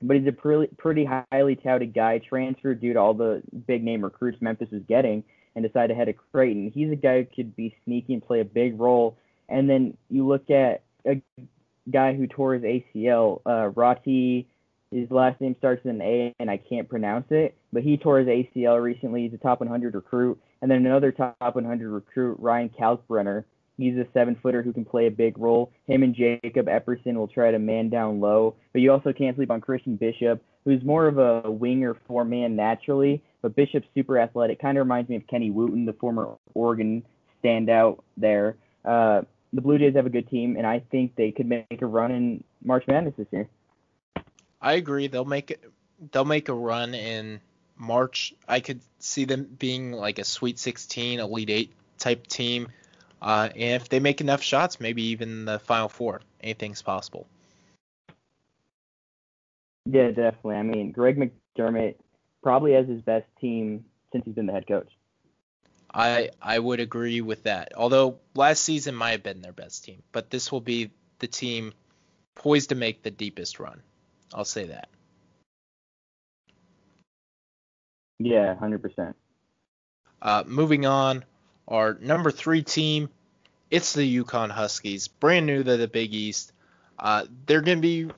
but 0.01 0.17
he's 0.17 0.27
a 0.27 0.33
pretty, 0.33 0.75
pretty 0.79 1.07
highly 1.31 1.57
touted 1.57 1.93
guy, 1.93 2.19
transferred 2.19 2.81
due 2.81 2.95
to 2.95 2.99
all 2.99 3.13
the 3.13 3.43
big 3.67 3.85
name 3.85 4.03
recruits 4.03 4.41
Memphis 4.41 4.71
was 4.73 4.83
getting, 4.89 5.23
and 5.55 5.65
decided 5.67 5.89
to 5.89 5.95
head 5.95 6.07
to 6.07 6.15
Creighton. 6.33 6.73
He's 6.75 6.91
a 6.91 6.97
guy 6.97 7.19
who 7.19 7.27
could 7.27 7.55
be 7.55 7.77
sneaky 7.85 8.15
and 8.15 8.27
play 8.27 8.41
a 8.41 8.45
big 8.45 8.81
role. 8.81 9.19
And 9.53 9.69
then 9.69 9.97
you 10.09 10.27
look 10.27 10.51
at 10.51 10.83
a 11.07 11.21
guy 11.91 12.15
who 12.15 12.27
tore 12.27 12.55
his 12.55 12.63
ACL, 12.63 13.43
uh, 13.47 13.69
Rati. 13.69 14.49
His 14.91 15.11
last 15.11 15.41
name 15.41 15.55
starts 15.59 15.85
with 15.85 15.95
an 15.95 16.03
A, 16.03 16.35
and 16.41 16.51
I 16.51 16.57
can't 16.57 16.89
pronounce 16.89 17.27
it. 17.31 17.57
But 17.73 17.83
he 17.83 17.97
tore 17.97 18.19
his 18.19 18.29
ACL 18.29 18.83
recently. 18.83 19.23
He's 19.23 19.35
a 19.35 19.39
top 19.39 19.61
100 19.61 19.95
recruit. 19.95 20.41
And 20.61 20.71
then 20.71 20.85
another 20.87 21.13
top 21.13 21.37
100 21.39 21.91
recruit, 21.91 22.39
Ryan 22.41 22.71
Kalkbrenner. 22.71 23.45
He's 23.79 23.97
a 23.97 24.07
seven 24.15 24.37
footer 24.43 24.63
who 24.63 24.73
can 24.73 24.85
play 24.85 25.07
a 25.07 25.11
big 25.11 25.39
role. 25.39 25.73
Him 25.87 26.03
and 26.03 26.15
Jacob 26.15 26.67
Epperson 26.67 27.15
will 27.15 27.29
try 27.29 27.51
to 27.51 27.59
man 27.59 27.89
down 27.89 28.21
low. 28.21 28.55
But 28.73 28.83
you 28.83 28.93
also 28.93 29.13
can't 29.13 29.37
sleep 29.37 29.51
on 29.51 29.61
Christian 29.61 29.97
Bishop, 29.97 30.43
who's 30.65 30.83
more 30.85 31.09
of 31.09 31.19
a 31.19 31.51
winger 31.51 31.97
four 32.07 32.25
man 32.25 32.55
naturally. 32.55 33.23
But 33.41 33.57
Bishop's 33.57 33.89
super 33.95 34.19
athletic. 34.19 34.61
Kind 34.61 34.79
of 34.79 34.85
reminds 34.85 35.11
me 35.11 35.17
of 35.17 35.27
Kenny 35.27 35.51
Wooten, 35.51 35.85
the 35.85 35.95
former 35.95 36.37
Oregon 36.55 37.03
standout 37.43 37.99
there. 38.17 38.57
Uh, 38.85 39.23
the 39.53 39.61
Blue 39.61 39.79
Jays 39.79 39.95
have 39.95 40.07
a 40.07 40.11
good 40.11 40.29
team, 40.29 40.57
and 40.57 40.67
I 40.67 40.81
think 40.91 41.15
they 41.15 41.31
could 41.31 41.47
make 41.47 41.83
a 41.83 41.87
run 41.87 42.11
in 42.11 42.45
March 42.65 42.85
Madness 42.87 43.15
this 43.17 43.27
year. 43.31 43.49
I 44.61 44.75
agree. 44.75 45.09
They'll 45.09 45.25
make 45.25 45.51
it. 45.51 45.63
They'll 46.11 46.25
make 46.25 46.49
a 46.49 46.55
run 46.55 46.95
in 46.95 47.41
March. 47.77 48.35
I 48.49 48.61
could 48.61 48.81
see 48.99 49.25
them 49.25 49.45
being 49.59 49.93
like 49.93 50.19
a 50.19 50.25
Sweet 50.25 50.59
16, 50.59 51.21
Elite 51.21 51.51
Eight 51.51 51.73
type 51.99 52.27
team. 52.27 52.69
Uh, 53.21 53.51
and 53.55 53.81
if 53.81 53.89
they 53.89 54.01
make 54.01 54.21
enough 54.21 54.43
shots, 54.43 54.81
maybe 54.81 55.03
even 55.07 55.45
the 55.45 55.59
Final 55.59 55.89
Four. 55.89 56.23
Anything's 56.41 56.83
possible. 56.83 57.27
Yeah, 59.85 60.09
definitely. 60.09 60.57
I 60.57 60.63
mean, 60.63 60.93
Greg 60.93 61.19
McDermott 61.19 61.97
probably 62.43 62.73
has 62.73 62.89
his 62.89 63.01
best 63.03 63.27
team 63.41 63.85
since 64.13 64.25
he's 64.25 64.35
been 64.35 64.47
the 64.47 64.53
head 64.53 64.67
coach. 64.67 64.89
I 65.95 66.31
I 66.41 66.59
would 66.59 66.81
agree 66.81 67.21
with 67.21 67.45
that. 67.45 67.73
Although 67.77 68.19
last 68.35 68.65
season 68.65 68.95
might 68.95 69.11
have 69.11 69.23
been 69.23 69.43
their 69.43 69.53
best 69.53 69.85
team, 69.85 70.03
but 70.13 70.31
this 70.31 70.51
will 70.51 70.61
be 70.61 70.91
the 71.19 71.27
team 71.27 71.73
poised 72.35 72.71
to 72.71 72.75
make 72.75 73.03
the 73.03 73.11
deepest 73.11 73.61
run. 73.61 73.83
I'll 74.33 74.45
say 74.45 74.67
that. 74.67 74.89
Yeah, 78.19 78.55
hundred 78.55 78.83
percent. 78.83 79.17
Uh, 80.21 80.45
moving 80.47 80.87
on, 80.87 81.25
our 81.67 81.95
number 82.01 82.31
three 82.31 82.63
team, 82.63 83.09
it's 83.71 83.93
the 83.93 84.23
UConn 84.23 84.51
Huskies, 84.51 85.09
brand 85.09 85.47
new 85.47 85.65
to 85.65 85.77
the 85.77 85.89
Big 85.89 86.15
East. 86.15 86.53
Uh, 86.99 87.25
they're 87.47 87.63
going 87.63 87.79
to 87.79 87.83
be 87.83 88.09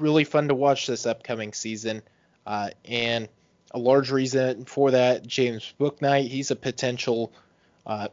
really 0.00 0.24
fun 0.24 0.48
to 0.48 0.54
watch 0.54 0.88
this 0.88 1.06
upcoming 1.06 1.52
season, 1.52 2.02
uh, 2.46 2.70
and 2.84 3.28
a 3.70 3.78
large 3.78 4.10
reason 4.10 4.64
for 4.64 4.92
that, 4.92 5.26
James 5.26 5.72
Bouknight, 5.78 6.28
he's 6.28 6.50
a 6.50 6.56
potential 6.56 7.32
uh, 7.86 8.08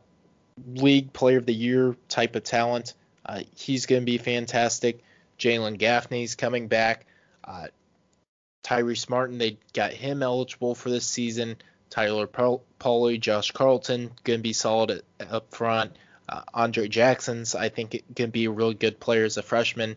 league 0.67 1.13
player 1.13 1.37
of 1.37 1.45
the 1.45 1.53
year 1.53 1.95
type 2.09 2.35
of 2.35 2.43
talent. 2.43 2.93
Uh, 3.25 3.41
he's 3.55 3.85
going 3.85 4.01
to 4.01 4.05
be 4.05 4.17
fantastic. 4.17 5.03
Jalen 5.39 5.77
Gaffney's 5.77 6.35
coming 6.35 6.67
back. 6.67 7.05
Uh, 7.43 7.67
Tyrese 8.63 9.09
Martin, 9.09 9.37
they 9.37 9.57
got 9.73 9.93
him 9.93 10.23
eligible 10.23 10.75
for 10.75 10.89
this 10.89 11.05
season. 11.05 11.57
Tyler 11.89 12.27
Polley, 12.27 13.17
Josh 13.17 13.51
Carlton, 13.51 14.11
going 14.23 14.39
to 14.39 14.43
be 14.43 14.53
solid 14.53 15.03
up 15.19 15.53
front. 15.53 15.95
Uh, 16.27 16.41
Andre 16.53 16.89
Jackson's, 16.89 17.55
I 17.55 17.69
think, 17.69 17.91
going 18.13 18.29
to 18.29 18.33
be 18.33 18.45
a 18.45 18.51
really 18.51 18.73
good 18.73 18.99
player 18.99 19.23
as 19.23 19.37
a 19.37 19.41
freshman. 19.41 19.95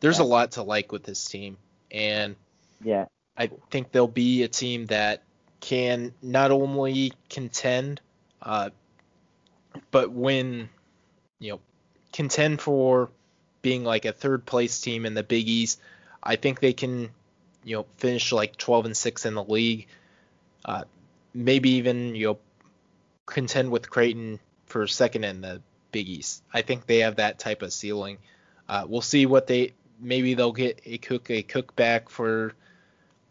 There's 0.00 0.18
yeah. 0.18 0.24
a 0.24 0.26
lot 0.26 0.52
to 0.52 0.62
like 0.62 0.92
with 0.92 1.02
this 1.02 1.24
team, 1.24 1.56
and 1.90 2.36
yeah, 2.82 3.06
I 3.36 3.50
think 3.70 3.92
they'll 3.92 4.06
be 4.06 4.42
a 4.42 4.48
team 4.48 4.86
that 4.86 5.22
can 5.60 6.12
not 6.22 6.50
only 6.50 7.12
contend, 7.28 8.00
uh, 8.42 8.70
but 9.90 10.12
win, 10.12 10.68
you 11.38 11.52
know, 11.52 11.60
contend 12.12 12.60
for 12.60 13.10
being 13.62 13.82
like 13.82 14.04
a 14.04 14.12
third 14.12 14.46
place 14.46 14.80
team 14.80 15.06
in 15.06 15.14
the 15.14 15.22
Big 15.22 15.48
East. 15.48 15.80
I 16.22 16.36
think 16.36 16.60
they 16.60 16.72
can, 16.72 17.10
you 17.64 17.76
know, 17.76 17.86
finish 17.96 18.30
like 18.30 18.56
12 18.56 18.86
and 18.86 18.96
6 18.96 19.26
in 19.26 19.34
the 19.34 19.44
league. 19.44 19.88
Uh, 20.64 20.84
maybe 21.32 21.70
even, 21.70 22.14
you 22.14 22.26
know, 22.26 22.38
contend 23.26 23.70
with 23.70 23.90
Creighton 23.90 24.38
for 24.66 24.86
second 24.86 25.24
in 25.24 25.40
the 25.40 25.62
Big 25.92 26.08
East. 26.08 26.42
I 26.52 26.62
think 26.62 26.86
they 26.86 26.98
have 26.98 27.16
that 27.16 27.38
type 27.38 27.62
of 27.62 27.72
ceiling. 27.72 28.18
Uh, 28.68 28.84
we'll 28.88 29.00
see 29.00 29.26
what 29.26 29.46
they 29.46 29.72
maybe 30.00 30.34
they'll 30.34 30.52
get 30.52 30.84
Akok 30.84 31.44
Akok 31.44 31.74
back 31.76 32.08
for 32.08 32.54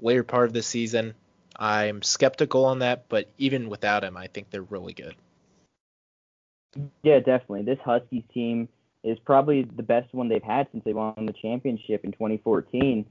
later 0.04 0.24
part 0.24 0.48
of 0.48 0.54
the 0.54 0.62
season. 0.62 1.14
I'm 1.58 2.02
skeptical 2.02 2.66
on 2.66 2.80
that, 2.80 3.10
but 3.10 3.30
even 3.38 3.70
without 3.70 4.04
him, 4.04 4.18
I 4.18 4.28
think 4.28 4.50
they're 4.50 4.62
really 4.62 4.94
good. 4.94 5.16
Yeah, 7.04 7.20
definitely. 7.20 7.64
This 7.64 7.80
Huskies 7.84 8.24
team 8.34 8.68
is 9.04 9.18
probably 9.26 9.64
the 9.64 9.84
best 9.84 10.14
one 10.14 10.30
they've 10.30 10.42
had 10.42 10.68
since 10.72 10.84
they 10.84 10.94
won 10.94 11.26
the 11.26 11.34
championship 11.34 12.04
in 12.04 12.12
2014. 12.12 13.06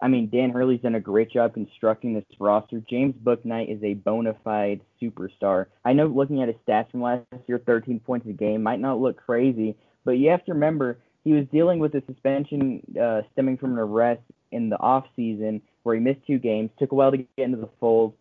I 0.00 0.08
mean, 0.08 0.28
Dan 0.28 0.50
Hurley's 0.50 0.80
done 0.80 0.94
a 0.94 1.00
great 1.00 1.30
job 1.30 1.54
constructing 1.54 2.14
this 2.14 2.24
roster. 2.38 2.82
James 2.88 3.14
Bouknight 3.22 3.74
is 3.74 3.82
a 3.82 3.94
bona 3.94 4.34
fide 4.44 4.80
superstar. 5.00 5.66
I 5.84 5.92
know 5.92 6.06
looking 6.06 6.42
at 6.42 6.48
his 6.48 6.56
stats 6.68 6.90
from 6.90 7.02
last 7.02 7.24
year, 7.46 7.60
13 7.64 8.00
points 8.00 8.26
a 8.28 8.32
game 8.32 8.62
might 8.62 8.80
not 8.80 9.00
look 9.00 9.16
crazy, 9.16 9.76
but 10.04 10.12
you 10.12 10.30
have 10.30 10.44
to 10.46 10.52
remember 10.52 10.98
he 11.24 11.32
was 11.32 11.46
dealing 11.50 11.78
with 11.78 11.94
a 11.94 12.02
suspension 12.06 12.82
uh, 13.00 13.22
stemming 13.32 13.56
from 13.56 13.72
an 13.72 13.78
arrest 13.78 14.22
in 14.56 14.70
the 14.70 14.80
off 14.80 15.04
season 15.14 15.62
where 15.82 15.94
he 15.94 16.00
missed 16.00 16.26
two 16.26 16.38
games. 16.38 16.70
Took 16.78 16.92
a 16.92 16.94
while 16.94 17.10
to 17.10 17.18
get 17.18 17.28
into 17.36 17.58
the 17.58 17.68
fold. 17.78 18.14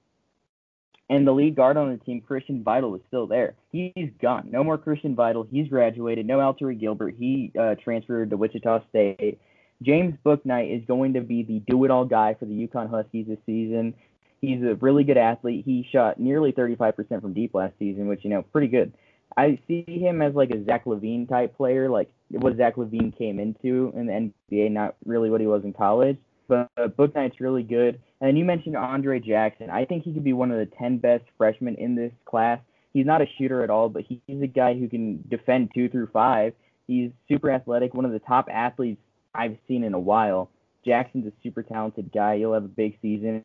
And 1.10 1.26
the 1.26 1.32
lead 1.32 1.56
guard 1.56 1.78
on 1.78 1.92
the 1.92 1.98
team, 1.98 2.22
Christian 2.22 2.64
Vital, 2.64 2.96
is 2.96 3.02
still 3.08 3.28
there. 3.28 3.54
He's 3.72 4.10
gone. 4.22 4.50
No 4.52 4.64
more 4.64 4.78
Christian 4.78 5.16
Vital. 5.16 5.48
He's 5.50 5.68
graduated. 5.68 6.26
No 6.26 6.40
Alterique 6.40 6.80
Gilbert. 6.80 7.16
He 7.18 7.52
uh, 7.60 7.76
transferred 7.76 8.32
to 8.32 8.38
Wichita 8.38 8.82
State. 8.90 9.40
James 9.84 10.16
Bouknight 10.26 10.76
is 10.76 10.86
going 10.88 11.14
to 11.14 11.22
be 11.22 11.44
the 11.44 11.60
do-it-all 11.68 12.06
guy 12.06 12.36
for 12.40 12.46
the 12.46 12.68
UConn 12.68 12.90
Huskies 12.90 13.28
this 13.28 13.38
season. 13.46 13.94
He's 14.42 14.64
a 14.64 14.76
really 14.76 15.04
good 15.04 15.18
athlete. 15.18 15.64
He 15.66 15.88
shot 15.92 16.20
nearly 16.20 16.52
35% 16.52 17.22
from 17.22 17.34
deep 17.34 17.54
last 17.54 17.74
season, 17.78 18.08
which 18.08 18.24
you 18.24 18.30
know, 18.30 18.42
pretty 18.42 18.68
good. 18.68 18.94
I 19.38 19.60
see 19.68 19.84
him 19.88 20.22
as 20.22 20.34
like 20.34 20.52
a 20.52 20.64
Zach 20.66 20.86
LaVine 20.86 21.28
type 21.28 21.58
player, 21.58 21.90
like 21.90 22.10
what 22.30 22.58
Zach 22.58 22.76
LaVine 22.76 23.18
came 23.18 23.40
into 23.40 23.94
in 23.96 24.08
the 24.08 24.32
NBA, 24.52 24.72
not 24.72 24.96
really 25.06 25.30
what 25.30 25.42
he 25.42 25.48
was 25.48 25.64
in 25.64 25.74
college. 25.74 26.18
But 26.48 26.70
uh, 26.78 26.88
Bouknight's 26.88 27.40
really 27.40 27.64
good. 27.64 28.00
And 28.22 28.38
you 28.38 28.46
mentioned 28.46 28.76
Andre 28.76 29.20
Jackson. 29.20 29.70
I 29.70 29.86
think 29.86 30.04
he 30.04 30.14
could 30.14 30.24
be 30.24 30.34
one 30.34 30.52
of 30.52 30.58
the 30.58 30.76
10 30.78 31.00
best 31.00 31.24
freshmen 31.38 31.76
in 31.76 31.96
this 31.96 32.12
class. 32.26 32.60
He's 32.94 33.06
not 33.06 33.22
a 33.22 33.26
shooter 33.38 33.64
at 33.64 33.70
all, 33.70 33.90
but 33.90 34.04
he's 34.08 34.42
a 34.42 34.48
guy 34.48 34.74
who 34.74 34.88
can 34.88 35.24
defend 35.30 35.72
two 35.74 35.90
through 35.90 36.08
five. 36.14 36.54
He's 36.88 37.12
super 37.28 37.52
athletic, 37.52 37.94
one 37.94 38.06
of 38.06 38.12
the 38.12 38.20
top 38.20 38.48
athletes 38.52 39.02
I've 39.34 39.58
seen 39.68 39.84
in 39.84 39.94
a 39.94 40.00
while. 40.00 40.50
Jackson's 40.86 41.28
a 41.28 41.34
super 41.44 41.64
talented 41.64 42.12
guy. 42.14 42.38
He'll 42.38 42.54
have 42.54 42.64
a 42.64 42.70
big 42.70 42.98
season. 43.02 43.44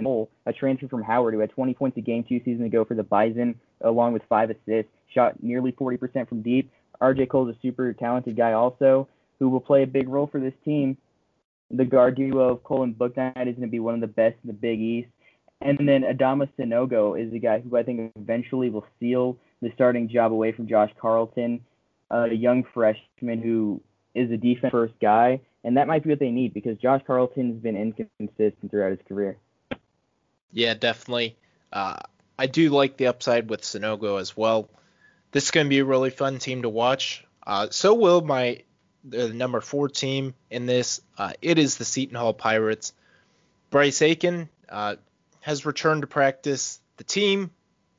A 0.00 0.52
transfer 0.52 0.86
from 0.86 1.02
Howard 1.02 1.34
who 1.34 1.40
had 1.40 1.50
20 1.50 1.74
points 1.74 1.96
a 1.98 2.00
game 2.00 2.22
two 2.22 2.38
seasons 2.44 2.66
ago 2.66 2.84
for 2.84 2.94
the 2.94 3.02
Bison, 3.02 3.58
along 3.80 4.12
with 4.12 4.22
five 4.28 4.48
assists, 4.48 4.92
shot 5.12 5.42
nearly 5.42 5.72
40% 5.72 6.28
from 6.28 6.40
deep. 6.40 6.70
RJ 7.00 7.28
Cole's 7.28 7.48
a 7.48 7.58
super 7.60 7.92
talented 7.92 8.36
guy 8.36 8.52
also, 8.52 9.08
who 9.40 9.48
will 9.48 9.60
play 9.60 9.82
a 9.82 9.88
big 9.88 10.08
role 10.08 10.28
for 10.28 10.38
this 10.38 10.54
team. 10.64 10.96
The 11.72 11.84
guard 11.84 12.16
duo 12.16 12.50
of 12.50 12.62
Cole 12.62 12.84
and 12.84 12.96
Bouknight 12.96 13.48
is 13.48 13.56
going 13.56 13.62
to 13.62 13.66
be 13.66 13.80
one 13.80 13.94
of 13.94 14.00
the 14.00 14.06
best 14.06 14.36
in 14.44 14.46
the 14.46 14.52
Big 14.52 14.80
East. 14.80 15.08
And 15.60 15.76
then 15.80 16.02
Adama 16.02 16.48
Sanogo 16.56 17.20
is 17.20 17.34
a 17.34 17.40
guy 17.40 17.58
who 17.58 17.76
I 17.76 17.82
think 17.82 18.12
eventually 18.14 18.70
will 18.70 18.86
steal 18.96 19.36
the 19.60 19.72
starting 19.74 20.08
job 20.08 20.30
away 20.30 20.52
from 20.52 20.68
Josh 20.68 20.92
Carlton, 21.00 21.60
a 22.12 22.32
young 22.32 22.62
freshman 22.72 23.42
who 23.42 23.80
is 24.14 24.30
a 24.30 24.36
defense 24.36 24.70
first 24.70 24.94
guy. 25.00 25.40
And 25.64 25.76
that 25.76 25.88
might 25.88 26.04
be 26.04 26.10
what 26.10 26.20
they 26.20 26.30
need 26.30 26.54
because 26.54 26.78
Josh 26.78 27.02
Carlton 27.04 27.52
has 27.52 27.60
been 27.60 27.76
inconsistent 27.76 28.70
throughout 28.70 28.90
his 28.90 29.00
career. 29.08 29.36
Yeah, 30.52 30.74
definitely. 30.74 31.36
Uh, 31.72 31.96
I 32.38 32.46
do 32.46 32.70
like 32.70 32.96
the 32.96 33.08
upside 33.08 33.50
with 33.50 33.62
Sanogo 33.62 34.20
as 34.20 34.36
well. 34.36 34.68
This 35.32 35.44
is 35.44 35.50
going 35.50 35.66
to 35.66 35.70
be 35.70 35.80
a 35.80 35.84
really 35.84 36.10
fun 36.10 36.38
team 36.38 36.62
to 36.62 36.68
watch. 36.68 37.24
Uh, 37.46 37.68
so 37.70 37.94
will 37.94 38.20
my 38.20 38.62
the 39.04 39.32
number 39.32 39.60
four 39.60 39.88
team 39.88 40.34
in 40.50 40.66
this. 40.66 41.00
Uh, 41.16 41.32
it 41.40 41.58
is 41.58 41.76
the 41.76 41.84
Seton 41.84 42.16
Hall 42.16 42.34
Pirates. 42.34 42.92
Bryce 43.70 44.02
Aiken 44.02 44.48
uh, 44.68 44.96
has 45.40 45.66
returned 45.66 46.02
to 46.02 46.06
practice. 46.06 46.80
The 46.96 47.04
team 47.04 47.50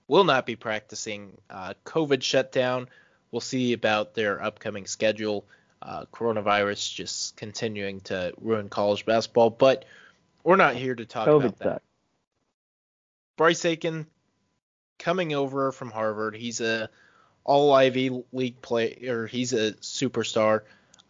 will 0.07 0.23
not 0.23 0.45
be 0.45 0.55
practicing. 0.55 1.37
Uh, 1.49 1.73
COVID 1.85 2.21
shutdown. 2.21 2.89
We'll 3.31 3.41
see 3.41 3.73
about 3.73 4.13
their 4.13 4.41
upcoming 4.41 4.87
schedule. 4.87 5.45
Uh, 5.81 6.05
coronavirus 6.13 6.93
just 6.93 7.37
continuing 7.37 8.01
to 8.01 8.33
ruin 8.41 8.67
college 8.67 9.05
basketball, 9.05 9.49
but 9.49 9.85
we're 10.43 10.57
not 10.57 10.75
here 10.75 10.93
to 10.93 11.05
talk 11.05 11.27
COVID 11.27 11.37
about 11.37 11.59
that. 11.59 11.65
Sucks. 11.65 11.88
Bryce 13.39 13.63
Aiken 13.63 14.05
coming 14.97 15.33
over 15.33 15.71
from 15.71 15.91
Harvard. 15.91 16.35
He's 16.35 16.59
a 16.59 16.89
all 17.45 17.71
Ivy 17.71 18.25
League 18.33 18.61
player. 18.61 19.27
He's 19.27 19.53
a 19.53 19.71
superstar 19.75 20.63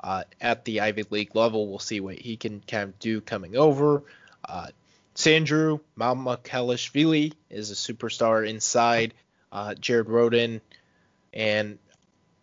uh, 0.04 0.26
at 0.40 0.64
the 0.64 0.82
Ivy 0.82 1.06
League 1.10 1.36
level. 1.36 1.68
We'll 1.68 1.80
see 1.80 2.02
what 2.02 2.20
he 2.20 2.38
can 2.38 2.62
kind 2.68 2.84
of 2.84 3.00
do 3.00 3.20
coming 3.20 3.58
over. 3.58 4.04
Uh, 4.48 4.68
Mamukelashvili 5.16 7.34
is 7.50 7.72
a 7.72 7.74
superstar 7.74 8.48
inside. 8.48 9.16
Uh, 9.52 9.74
Jared 9.74 10.06
Rhoden 10.06 10.62
and 11.34 11.80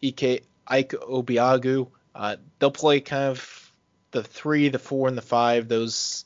Ike, 0.05 0.43
Ike 0.67 0.91
Obiagu. 0.91 1.87
Uh, 2.13 2.35
they'll 2.59 2.73
play 2.73 2.99
kind 2.99 3.31
of 3.31 3.73
the 4.11 4.25
three, 4.25 4.69
the 4.69 4.81
four, 4.81 5.07
and 5.07 5.17
the 5.17 5.23
five. 5.23 5.69
Those 5.69 6.25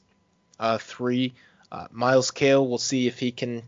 uh, 0.59 0.79
three. 0.79 1.35
Uh, 1.73 1.87
Myles 1.91 2.31
Cale, 2.31 2.67
we'll 2.67 2.79
see 2.79 3.07
if 3.07 3.19
he 3.19 3.33
can 3.33 3.63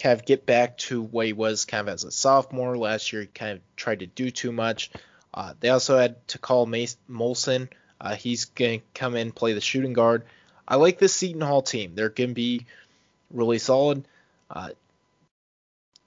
kind 0.00 0.18
of 0.18 0.24
get 0.24 0.46
back 0.46 0.78
to 0.78 1.02
what 1.02 1.26
he 1.26 1.32
was 1.32 1.64
kind 1.64 1.88
of 1.88 1.92
as 1.92 2.04
a 2.04 2.10
sophomore. 2.10 2.76
Last 2.78 3.12
year, 3.12 3.22
he 3.22 3.28
kind 3.28 3.52
of 3.52 3.60
tried 3.76 4.00
to 4.00 4.06
do 4.06 4.30
too 4.30 4.52
much. 4.52 4.90
Uh, 5.34 5.54
they 5.60 5.68
also 5.68 5.98
had 5.98 6.26
to 6.28 6.38
call 6.38 6.66
Mace 6.66 6.96
Molson. 7.10 7.68
Uh, 8.00 8.14
he's 8.14 8.46
going 8.46 8.80
to 8.80 8.86
come 8.94 9.16
in 9.16 9.32
play 9.32 9.52
the 9.52 9.60
shooting 9.60 9.92
guard. 9.92 10.24
I 10.66 10.76
like 10.76 10.98
this 10.98 11.14
Seton 11.14 11.40
Hall 11.40 11.62
team. 11.62 11.94
They're 11.94 12.08
going 12.08 12.30
to 12.30 12.34
be 12.34 12.66
really 13.30 13.58
solid. 13.58 14.06
Uh, 14.50 14.70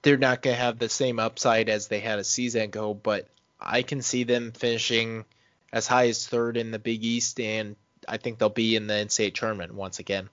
they're 0.02 0.16
not 0.16 0.42
going 0.42 0.56
to 0.56 0.62
have 0.62 0.78
the 0.78 0.88
same 0.88 1.18
upside 1.18 1.68
as 1.68 1.88
they 1.88 2.00
had 2.00 2.18
a 2.18 2.24
season 2.24 2.62
ago, 2.62 2.94
but 2.94 3.28
I 3.60 3.82
can 3.82 4.02
see 4.02 4.24
them 4.24 4.52
finishing 4.52 5.24
as 5.72 5.86
high 5.86 6.08
as 6.08 6.26
third 6.26 6.56
in 6.56 6.70
the 6.70 6.78
Big 6.78 7.04
East, 7.04 7.38
and 7.38 7.76
I 8.08 8.16
think 8.16 8.38
they'll 8.38 8.48
be 8.48 8.74
in 8.74 8.88
the 8.88 8.94
NCAA 8.94 9.34
tournament 9.34 9.74
once 9.74 9.98
again. 10.00 10.28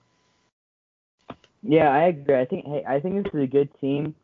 Yeah, 1.62 1.88
I 1.88 2.04
agree. 2.08 2.40
I 2.40 2.44
think 2.46 2.64
hey, 2.66 2.84
I 2.88 3.00
think 3.00 3.22
this 3.22 3.34
is 3.34 3.42
a 3.42 3.46
good 3.46 3.68
team, 3.80 4.14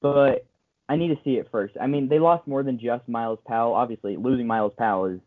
but 0.00 0.46
I 0.88 0.96
need 0.96 1.08
to 1.08 1.18
see 1.24 1.32
it 1.36 1.48
first. 1.50 1.74
I 1.80 1.86
mean, 1.86 2.08
they 2.08 2.18
lost 2.18 2.46
more 2.46 2.62
than 2.62 2.78
just 2.78 3.08
Myles 3.08 3.38
Powell. 3.46 3.74
Obviously, 3.74 4.16
losing 4.16 4.46
Myles 4.46 4.72
Powell 4.78 5.06
is 5.06 5.20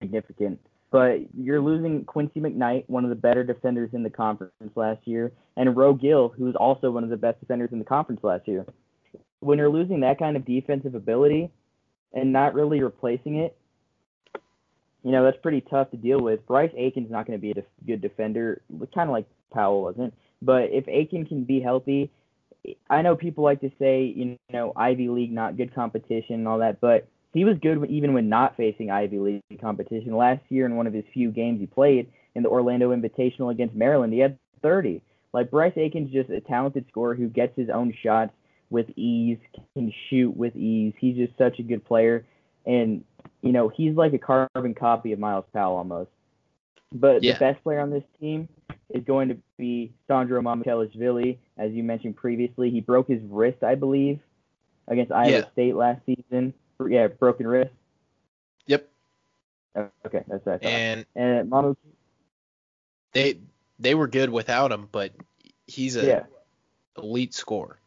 significant, 0.00 0.60
But 0.90 1.18
you're 1.36 1.60
losing 1.60 2.04
Quincy 2.04 2.40
McKnight, 2.40 2.84
one 2.88 3.04
of 3.04 3.10
the 3.10 3.16
better 3.16 3.42
defenders 3.42 3.90
in 3.92 4.02
the 4.02 4.10
conference 4.10 4.52
last 4.76 5.00
year, 5.06 5.32
and 5.56 5.76
Roe 5.76 5.92
Gill, 5.92 6.28
who's 6.28 6.54
also 6.54 6.90
one 6.90 7.04
of 7.04 7.10
the 7.10 7.16
best 7.16 7.40
defenders 7.40 7.70
in 7.72 7.78
the 7.78 7.84
conference 7.84 8.22
last 8.22 8.46
year. 8.46 8.64
When 9.40 9.58
you're 9.58 9.68
losing 9.68 10.00
that 10.00 10.18
kind 10.18 10.36
of 10.36 10.44
defensive 10.46 10.94
ability 10.94 11.50
and 12.12 12.32
not 12.32 12.54
really 12.54 12.80
replacing 12.80 13.36
it, 13.36 13.56
you 15.02 15.12
know, 15.12 15.24
that's 15.24 15.36
pretty 15.42 15.60
tough 15.60 15.90
to 15.90 15.96
deal 15.96 16.20
with. 16.20 16.46
Bryce 16.46 16.72
Aiken's 16.76 17.10
not 17.10 17.26
going 17.26 17.38
to 17.38 17.42
be 17.42 17.50
a 17.50 17.54
def- 17.54 17.64
good 17.86 18.00
defender, 18.00 18.62
kind 18.94 19.08
of 19.08 19.12
like 19.12 19.26
Powell 19.52 19.82
wasn't. 19.82 20.14
But 20.42 20.70
if 20.72 20.86
Aiken 20.88 21.26
can 21.26 21.44
be 21.44 21.60
healthy, 21.60 22.10
I 22.90 23.02
know 23.02 23.16
people 23.16 23.44
like 23.44 23.60
to 23.60 23.70
say, 23.78 24.04
you 24.04 24.36
know, 24.52 24.72
Ivy 24.76 25.08
League, 25.08 25.32
not 25.32 25.56
good 25.56 25.74
competition 25.74 26.36
and 26.36 26.48
all 26.48 26.58
that, 26.58 26.80
but 26.80 27.08
he 27.32 27.44
was 27.44 27.58
good 27.58 27.84
even 27.90 28.12
when 28.12 28.28
not 28.28 28.56
facing 28.56 28.90
Ivy 28.90 29.18
League 29.18 29.42
competition. 29.60 30.16
Last 30.16 30.42
year, 30.48 30.66
in 30.66 30.76
one 30.76 30.86
of 30.86 30.92
his 30.92 31.04
few 31.12 31.30
games 31.30 31.60
he 31.60 31.66
played 31.66 32.10
in 32.34 32.42
the 32.42 32.48
Orlando 32.48 32.94
Invitational 32.94 33.50
against 33.50 33.74
Maryland, 33.74 34.12
he 34.12 34.18
had 34.18 34.38
30. 34.62 35.02
Like 35.32 35.50
Bryce 35.50 35.76
Aiken's 35.76 36.12
just 36.12 36.30
a 36.30 36.40
talented 36.40 36.86
scorer 36.88 37.14
who 37.14 37.28
gets 37.28 37.54
his 37.56 37.68
own 37.68 37.94
shots 38.02 38.32
with 38.70 38.86
ease, 38.96 39.38
can 39.74 39.92
shoot 40.08 40.36
with 40.36 40.56
ease. 40.56 40.94
He's 40.98 41.16
just 41.16 41.36
such 41.38 41.58
a 41.58 41.62
good 41.62 41.84
player, 41.84 42.24
and 42.64 43.04
you 43.42 43.52
know, 43.52 43.68
he's 43.68 43.94
like 43.94 44.12
a 44.12 44.18
carbon 44.18 44.74
copy 44.74 45.12
of 45.12 45.18
Myles 45.18 45.44
Powell 45.52 45.76
almost. 45.76 46.10
But 46.92 47.22
yeah. 47.22 47.34
the 47.34 47.38
best 47.38 47.62
player 47.62 47.80
on 47.80 47.90
this 47.90 48.04
team 48.18 48.48
is 48.90 49.04
going 49.04 49.28
to 49.28 49.36
be 49.58 49.92
Sandro 50.06 50.40
Mamukelashvili, 50.40 51.38
as 51.58 51.72
you 51.72 51.82
mentioned 51.82 52.16
previously. 52.16 52.70
He 52.70 52.80
broke 52.80 53.08
his 53.08 53.20
wrist, 53.28 53.62
I 53.62 53.74
believe, 53.74 54.20
against 54.88 55.12
Iowa 55.12 55.30
yeah. 55.30 55.50
State 55.52 55.74
last 55.74 56.00
season. 56.06 56.54
Yeah, 56.88 57.08
broken 57.08 57.46
wrist. 57.46 57.72
Yep. 58.66 58.88
Okay, 60.06 60.24
that's 60.28 60.44
that. 60.44 60.64
And 60.64 61.04
and 61.14 61.50
Mamu. 61.50 61.76
They 63.12 63.38
they 63.78 63.94
were 63.94 64.08
good 64.08 64.30
without 64.30 64.72
him, 64.72 64.88
but 64.92 65.12
he's 65.66 65.96
a 65.96 66.06
yeah. 66.06 66.22
elite 66.96 67.34
scorer. 67.34 67.78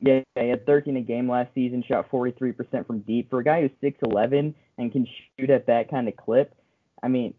Yeah, 0.00 0.20
he 0.34 0.48
had 0.48 0.66
13 0.66 0.96
a 0.98 1.00
game 1.00 1.30
last 1.30 1.54
season, 1.54 1.82
shot 1.82 2.10
43% 2.10 2.86
from 2.86 3.00
deep. 3.00 3.30
For 3.30 3.40
a 3.40 3.44
guy 3.44 3.62
who's 3.62 3.70
6'11 3.82 4.52
and 4.76 4.92
can 4.92 5.06
shoot 5.38 5.48
at 5.48 5.66
that 5.66 5.90
kind 5.90 6.06
of 6.06 6.16
clip, 6.16 6.54
I 7.02 7.08
mean, 7.08 7.32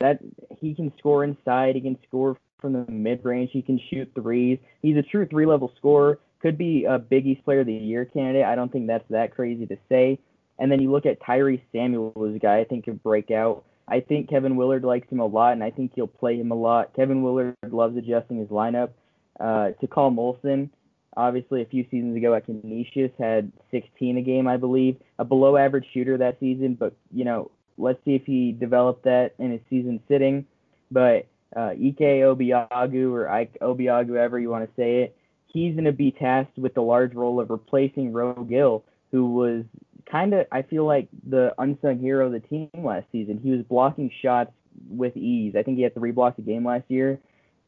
that 0.00 0.18
he 0.60 0.74
can 0.74 0.92
score 0.98 1.24
inside, 1.24 1.74
he 1.74 1.80
can 1.80 1.98
score 2.06 2.36
from 2.60 2.72
the 2.72 2.90
mid 2.90 3.24
range, 3.24 3.50
he 3.52 3.62
can 3.62 3.80
shoot 3.90 4.10
threes. 4.14 4.58
He's 4.80 4.96
a 4.96 5.02
true 5.02 5.26
three 5.26 5.46
level 5.46 5.72
scorer. 5.76 6.18
Could 6.40 6.58
be 6.58 6.84
a 6.84 6.98
Big 6.98 7.26
East 7.26 7.44
Player 7.44 7.60
of 7.60 7.66
the 7.66 7.72
Year 7.72 8.04
candidate. 8.04 8.44
I 8.44 8.54
don't 8.54 8.70
think 8.70 8.86
that's 8.86 9.04
that 9.10 9.34
crazy 9.34 9.66
to 9.66 9.76
say. 9.88 10.18
And 10.58 10.70
then 10.70 10.80
you 10.80 10.90
look 10.90 11.06
at 11.06 11.20
Tyrese 11.20 11.62
Samuel, 11.72 12.12
who's 12.14 12.36
a 12.36 12.38
guy 12.38 12.58
I 12.58 12.64
think 12.64 12.84
could 12.84 13.02
break 13.02 13.30
out. 13.30 13.64
I 13.88 14.00
think 14.00 14.30
Kevin 14.30 14.56
Willard 14.56 14.84
likes 14.84 15.10
him 15.10 15.20
a 15.20 15.26
lot, 15.26 15.52
and 15.52 15.62
I 15.62 15.70
think 15.70 15.92
he'll 15.94 16.06
play 16.06 16.36
him 16.36 16.50
a 16.50 16.54
lot. 16.54 16.94
Kevin 16.94 17.22
Willard 17.22 17.56
loves 17.68 17.96
adjusting 17.96 18.38
his 18.38 18.48
lineup. 18.48 18.90
Uh, 19.38 19.70
call 19.90 20.10
Molson, 20.10 20.70
obviously 21.16 21.62
a 21.62 21.66
few 21.66 21.84
seasons 21.90 22.16
ago 22.16 22.34
at 22.34 22.46
Canisius 22.46 23.10
had 23.18 23.52
16 23.70 24.18
a 24.18 24.22
game, 24.22 24.46
I 24.46 24.56
believe, 24.56 24.96
a 25.18 25.24
below 25.24 25.56
average 25.56 25.86
shooter 25.92 26.18
that 26.18 26.38
season. 26.40 26.74
But 26.74 26.94
you 27.12 27.24
know, 27.24 27.50
let's 27.76 27.98
see 28.04 28.14
if 28.14 28.24
he 28.24 28.52
developed 28.52 29.04
that 29.04 29.34
in 29.38 29.52
his 29.52 29.60
season 29.70 30.00
sitting. 30.08 30.46
But 30.90 31.26
uh, 31.56 31.70
Ike 31.70 31.98
Obiagu 31.98 33.12
or 33.12 33.28
Ike 33.28 33.58
Obiagu, 33.60 34.16
however 34.16 34.38
you 34.38 34.50
want 34.50 34.68
to 34.68 34.74
say 34.76 35.02
it, 35.02 35.16
he's 35.46 35.74
going 35.74 35.84
to 35.84 35.92
be 35.92 36.10
tasked 36.10 36.58
with 36.58 36.74
the 36.74 36.82
large 36.82 37.14
role 37.14 37.40
of 37.40 37.50
replacing 37.50 38.12
Roe 38.12 38.34
Gill, 38.34 38.84
who 39.10 39.30
was 39.30 39.64
kind 40.10 40.34
of, 40.34 40.46
I 40.52 40.62
feel 40.62 40.84
like, 40.84 41.08
the 41.28 41.54
unsung 41.58 41.98
hero 41.98 42.26
of 42.26 42.32
the 42.32 42.40
team 42.40 42.70
last 42.74 43.06
season. 43.12 43.40
He 43.42 43.50
was 43.50 43.62
blocking 43.62 44.10
shots 44.22 44.52
with 44.88 45.16
ease. 45.16 45.54
I 45.56 45.62
think 45.62 45.76
he 45.76 45.82
had 45.82 45.94
three 45.94 46.10
blocks 46.10 46.38
a 46.38 46.42
game 46.42 46.66
last 46.66 46.84
year. 46.88 47.20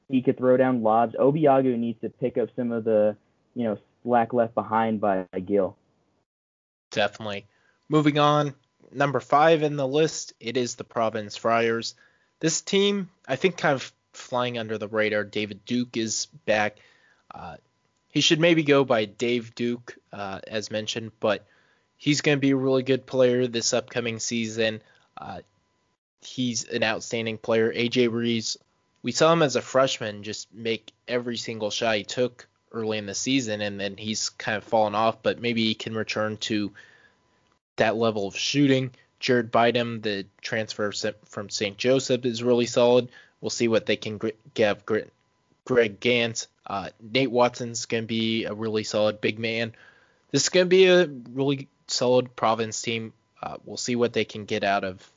He 0.09 0.23
could 0.23 0.37
throw 0.37 0.57
down 0.57 0.83
lobs. 0.83 1.14
Obiagu 1.14 1.77
needs 1.79 2.01
to 2.01 2.09
pick 2.09 2.38
up 2.38 2.49
some 2.57 2.73
of 2.73 2.85
the 2.85 3.16
you 3.57 3.64
know, 3.64 3.79
slack 4.05 4.33
left 4.33 4.55
behind 4.55 5.01
by 5.01 5.27
Gill. 5.45 5.77
Definitely. 6.92 7.47
Moving 7.88 8.19
on, 8.19 8.55
number 8.92 9.20
five 9.20 9.62
in 9.62 9.77
the 9.77 9.87
list, 9.87 10.35
it 10.40 10.57
is 10.57 10.75
the 10.75 10.85
Providence 10.85 11.37
Friars. 11.37 11.94
This 12.40 12.61
team, 12.61 13.09
I 13.27 13.37
think, 13.37 13.57
kind 13.57 13.75
of 13.75 13.92
flying 14.12 14.59
under 14.59 14.79
the 14.79 14.88
radar. 14.88 15.25
David 15.25 15.64
Duke 15.64 15.96
is 15.96 16.27
back. 16.44 16.79
Uh, 17.35 17.57
he 18.09 18.20
should 18.20 18.40
maybe 18.40 18.62
go 18.62 18.85
by 18.85 19.05
Dave 19.05 19.55
Duke, 19.55 19.96
uh, 20.12 20.40
as 20.46 20.70
mentioned, 20.70 21.12
but 21.20 21.46
he's 21.96 22.20
going 22.20 22.38
to 22.38 22.40
be 22.40 22.51
a 22.51 22.57
really 22.57 22.83
good 22.83 23.07
player 23.07 23.46
this 23.46 23.75
upcoming 23.75 24.18
season. 24.18 24.83
Uh, 25.16 25.40
he's 26.22 26.64
an 26.64 26.83
outstanding 26.83 27.38
player. 27.38 27.72
AJ 27.72 28.11
Reeves, 28.12 28.57
we 29.03 29.12
saw 29.12 29.33
him 29.33 29.42
as 29.42 29.57
a 29.57 29.62
freshman 29.62 30.22
just 30.22 30.53
make 30.53 30.92
every 31.07 31.37
single 31.37 31.70
shot 31.70 31.96
he 31.96 32.05
took 32.05 32.46
early 32.72 32.99
in 32.99 33.07
the 33.07 33.14
season, 33.14 33.61
and 33.61 33.79
then 33.79 33.96
he's 33.96 34.31
kind 34.31 34.57
of 34.57 34.64
fallen 34.64 34.94
off. 34.94 35.22
But 35.22 35.40
maybe 35.40 35.64
he 35.64 35.75
can 35.75 35.94
return 35.94 36.37
to 36.38 36.72
that 37.76 37.96
level 37.96 38.26
of 38.26 38.36
shooting. 38.36 38.90
Jared 39.18 39.50
Bynum, 39.50 40.02
the 40.02 40.26
transfer 40.42 40.92
from 41.24 41.48
St. 41.48 41.76
Joseph, 41.76 42.24
is 42.24 42.42
really 42.42 42.66
solid. 42.66 43.10
We'll 43.40 43.50
see 43.50 43.68
what 43.68 43.86
they 43.86 43.96
can 43.96 44.20
get. 44.54 44.84
Greg 44.86 46.00
Gantt, 46.00 46.46
uh, 46.66 46.90
Nate 47.00 47.30
Watson's 47.30 47.86
going 47.86 48.04
to 48.04 48.06
be 48.06 48.44
a 48.44 48.54
really 48.54 48.84
solid 48.84 49.20
big 49.20 49.38
man. 49.38 49.74
This 50.30 50.44
is 50.44 50.48
going 50.48 50.66
to 50.66 50.70
be 50.70 50.86
a 50.86 51.06
really 51.32 51.68
solid 51.88 52.34
Providence 52.36 52.80
team. 52.80 53.12
Uh, 53.42 53.56
we'll 53.64 53.76
see 53.76 53.96
what 53.96 54.12
they 54.12 54.24
can 54.24 54.44
get 54.44 54.64
out 54.64 54.84
of 54.84 55.10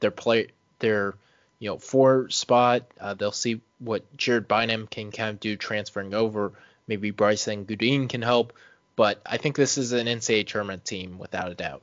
their 0.00 0.10
play, 0.10 0.48
their 0.78 1.14
you 1.58 1.70
know 1.70 1.78
four 1.78 2.30
spot. 2.30 2.84
Uh, 3.00 3.14
they'll 3.14 3.32
see 3.32 3.60
what 3.78 4.16
Jared 4.16 4.48
Bynum 4.48 4.86
can 4.86 5.10
kind 5.10 5.30
of 5.30 5.40
do 5.40 5.56
transferring 5.56 6.14
over. 6.14 6.52
Maybe 6.86 7.12
Brycen 7.12 7.66
Goodine 7.66 8.08
can 8.08 8.22
help, 8.22 8.52
but 8.94 9.20
I 9.26 9.38
think 9.38 9.56
this 9.56 9.76
is 9.76 9.92
an 9.92 10.06
NCAA 10.06 10.46
tournament 10.46 10.84
team 10.84 11.18
without 11.18 11.50
a 11.50 11.54
doubt. 11.54 11.82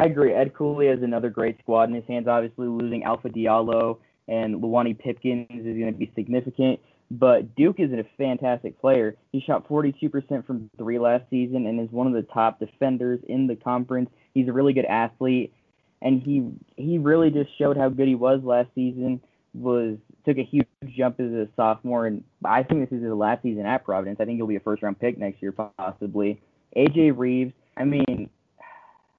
I 0.00 0.04
agree. 0.04 0.32
Ed 0.32 0.54
Cooley 0.54 0.86
has 0.86 1.02
another 1.02 1.28
great 1.28 1.58
squad 1.58 1.90
in 1.90 1.94
his 1.94 2.06
hands. 2.08 2.26
Obviously, 2.26 2.66
losing 2.68 3.04
Alpha 3.04 3.28
Diallo 3.28 3.98
and 4.28 4.62
Luwane 4.62 4.98
Pipkins 4.98 5.46
is 5.50 5.64
going 5.64 5.92
to 5.92 5.98
be 5.98 6.10
significant. 6.14 6.80
But 7.10 7.54
Duke 7.54 7.80
is 7.80 7.92
a 7.92 8.04
fantastic 8.16 8.80
player. 8.80 9.16
He 9.30 9.42
shot 9.46 9.68
42% 9.68 10.46
from 10.46 10.70
three 10.78 10.98
last 10.98 11.24
season 11.28 11.66
and 11.66 11.78
is 11.78 11.90
one 11.90 12.06
of 12.06 12.14
the 12.14 12.22
top 12.22 12.60
defenders 12.60 13.20
in 13.28 13.46
the 13.46 13.56
conference. 13.56 14.08
He's 14.32 14.48
a 14.48 14.52
really 14.54 14.72
good 14.72 14.86
athlete, 14.86 15.52
and 16.00 16.22
he 16.22 16.48
he 16.76 16.96
really 16.96 17.30
just 17.30 17.50
showed 17.58 17.76
how 17.76 17.90
good 17.90 18.08
he 18.08 18.14
was 18.14 18.40
last 18.42 18.68
season 18.74 19.20
was 19.52 19.98
took 20.24 20.38
a 20.38 20.44
huge 20.44 20.66
jump 20.96 21.20
as 21.20 21.32
a 21.32 21.48
sophomore, 21.56 22.06
and 22.06 22.24
I 22.42 22.62
think 22.62 22.88
this 22.88 22.96
is 22.96 23.04
his 23.04 23.12
last 23.12 23.42
season 23.42 23.66
at 23.66 23.84
Providence. 23.84 24.18
I 24.18 24.24
think 24.24 24.38
he'll 24.38 24.46
be 24.46 24.56
a 24.56 24.60
first 24.60 24.82
round 24.82 24.98
pick 24.98 25.18
next 25.18 25.42
year, 25.42 25.52
possibly. 25.52 26.40
AJ 26.76 27.18
Reeves, 27.18 27.52
I 27.76 27.84
mean, 27.84 28.30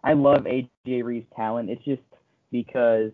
I 0.03 0.13
love 0.13 0.43
AJ 0.43 1.03
Reeves' 1.03 1.27
talent. 1.35 1.69
It's 1.69 1.83
just 1.83 2.01
because 2.51 3.11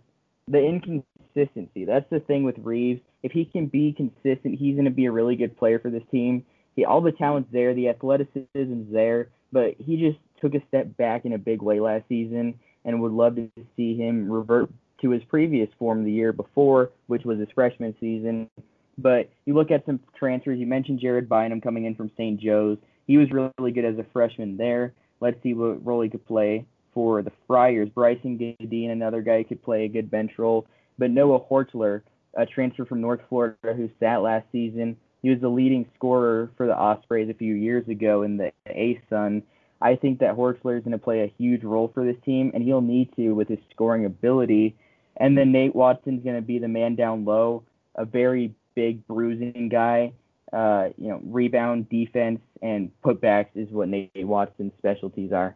the 0.48 0.60
inconsistency. 0.60 1.86
That's 1.86 2.10
the 2.10 2.22
thing 2.22 2.44
with 2.44 2.56
Reeves. 2.60 3.02
If 3.24 3.32
he 3.32 3.46
can 3.46 3.68
be 3.68 3.94
consistent, 3.94 4.58
he's 4.58 4.76
going 4.76 4.86
to 4.86 4.92
be 4.92 5.06
a 5.06 5.12
really 5.12 5.36
good 5.36 5.58
player 5.58 5.80
for 5.80 5.90
this 5.90 6.04
team. 6.12 6.46
He, 6.76 6.86
all 6.86 7.02
the 7.02 7.12
talent's 7.12 7.50
there, 7.52 7.74
the 7.74 7.90
athleticism's 7.90 8.92
there, 8.92 9.30
but 9.52 9.76
he 9.80 9.98
just 9.98 10.20
took 10.42 10.54
a 10.54 10.66
step 10.68 10.96
back 10.98 11.26
in 11.26 11.34
a 11.34 11.38
big 11.38 11.62
way 11.62 11.80
last 11.80 12.06
season, 12.08 12.58
and 12.86 13.02
would 13.02 13.12
love 13.12 13.36
to 13.36 13.50
see 13.76 13.98
him 13.98 14.32
revert 14.32 14.70
to 15.02 15.10
his 15.10 15.24
previous 15.26 15.70
form 15.78 16.06
the 16.06 16.12
year 16.12 16.32
before, 16.32 16.92
which 17.08 17.26
was 17.26 17.40
his 17.40 17.50
freshman 17.54 17.94
season. 18.00 18.50
But 18.98 19.30
you 19.46 19.54
look 19.54 19.72
at 19.72 19.86
some 19.86 20.00
transfers. 20.18 20.60
You 20.60 20.66
mentioned 20.66 21.00
Jared 21.00 21.28
Bynum 21.28 21.62
coming 21.62 21.86
in 21.86 21.96
from 21.96 22.12
St. 22.16 22.40
Joe's. 22.40 22.78
He 23.06 23.18
was 23.18 23.28
really 23.32 23.72
good 23.72 23.86
as 23.86 23.98
a 23.98 24.06
freshman 24.14 24.58
there. 24.58 24.94
Let's 25.20 25.42
see 25.44 25.54
what 25.54 25.86
role 25.86 26.02
he 26.02 26.10
could 26.10 26.26
play 26.26 26.66
for 26.98 27.22
the 27.22 27.32
Friars. 27.46 27.90
Brycen 27.90 28.40
Goodine, 28.40 28.90
another 28.90 29.22
guy 29.22 29.38
who 29.38 29.44
could 29.44 29.64
play 29.64 29.86
a 29.86 29.88
good 29.88 30.10
bench 30.10 30.32
role. 30.40 30.66
But 30.98 31.12
Noah 31.12 31.42
Horchler, 31.42 32.02
a 32.36 32.48
transfer 32.48 32.86
from 32.86 33.02
North 33.02 33.22
Florida 33.30 33.76
who 33.76 33.88
sat 34.00 34.24
last 34.24 34.48
season. 34.52 34.98
He 35.22 35.30
was 35.30 35.40
the 35.40 35.48
leading 35.48 35.86
scorer 35.96 36.50
for 36.58 36.66
the 36.66 36.76
Ospreys 36.76 37.30
a 37.30 37.36
few 37.36 37.54
years 37.54 37.88
ago 37.88 38.24
in 38.24 38.38
the 38.38 38.52
ASUN. 38.68 39.44
I 39.80 39.96
think 39.96 40.20
that 40.20 40.36
Horchler 40.36 40.80
is 40.80 40.84
going 40.84 40.94
to 40.94 40.98
play 40.98 41.22
a 41.22 41.34
huge 41.38 41.64
role 41.64 41.92
for 41.94 42.04
this 42.04 42.18
team, 42.26 42.50
and 42.56 42.64
he'll 42.64 42.82
need 42.82 43.16
to 43.18 43.34
with 43.34 43.48
his 43.48 43.60
scoring 43.72 44.06
ability 44.06 44.76
and 45.18 45.38
then 45.38 45.52
Nate 45.52 45.76
Watson's 45.76 46.24
going 46.24 46.36
to 46.36 46.42
be 46.42 46.60
the 46.60 46.68
man 46.68 46.96
down 46.96 47.26
low, 47.26 47.64
a 47.96 48.06
very 48.06 48.54
big 48.76 49.06
bruising 49.08 49.70
guy. 49.70 50.14
Uh, 50.54 50.90
you 50.98 51.10
know, 51.10 51.20
rebound, 51.26 51.90
defense, 51.90 52.40
and 52.62 52.90
putbacks 53.04 53.50
is 53.56 53.70
what 53.70 53.90
Nate 53.90 54.12
Watson's 54.16 54.72
specialties 54.78 55.34
are. 55.34 55.56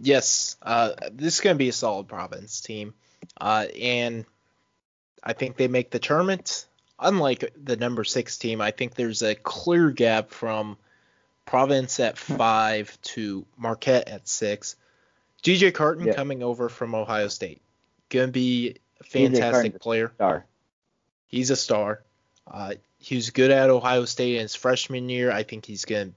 Yes, 0.00 0.56
uh, 0.62 0.92
this 1.12 1.34
is 1.34 1.40
going 1.40 1.54
to 1.54 1.58
be 1.58 1.68
a 1.68 1.72
solid 1.72 2.08
Providence 2.08 2.60
team, 2.60 2.94
uh, 3.40 3.66
and 3.80 4.24
I 5.22 5.32
think 5.32 5.56
they 5.56 5.68
make 5.68 5.90
the 5.90 5.98
tournament. 5.98 6.66
Unlike 6.98 7.54
the 7.62 7.76
number 7.76 8.04
six 8.04 8.36
team, 8.36 8.60
I 8.60 8.70
think 8.72 8.94
there's 8.94 9.22
a 9.22 9.34
clear 9.34 9.90
gap 9.90 10.30
from 10.30 10.76
Providence 11.46 11.98
at 11.98 12.18
five 12.18 12.96
to 13.02 13.46
Marquette 13.56 14.08
at 14.08 14.28
six 14.28 14.76
DJ 15.42 15.72
Carton 15.72 16.06
yeah. 16.06 16.14
coming 16.14 16.42
over 16.42 16.68
from 16.68 16.94
Ohio 16.94 17.28
State. 17.28 17.62
Gonna 18.08 18.28
be 18.28 18.76
a 19.00 19.04
fantastic 19.04 19.80
player. 19.80 20.12
Star. 20.14 20.46
He's 21.26 21.50
a 21.50 21.56
star. 21.56 22.02
Uh, 22.46 22.74
he 22.98 23.16
was 23.16 23.30
good 23.30 23.50
at 23.50 23.70
Ohio 23.70 24.04
State 24.04 24.36
in 24.36 24.42
his 24.42 24.54
freshman 24.54 25.08
year. 25.08 25.30
I 25.30 25.42
think 25.42 25.64
he's 25.64 25.84
gonna 25.84 26.10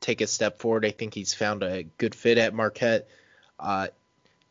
take 0.00 0.20
a 0.20 0.26
step 0.26 0.58
forward. 0.58 0.84
I 0.84 0.90
think 0.90 1.14
he's 1.14 1.34
found 1.34 1.62
a 1.62 1.84
good 1.84 2.14
fit 2.14 2.38
at 2.38 2.54
Marquette. 2.54 3.08
Uh, 3.58 3.88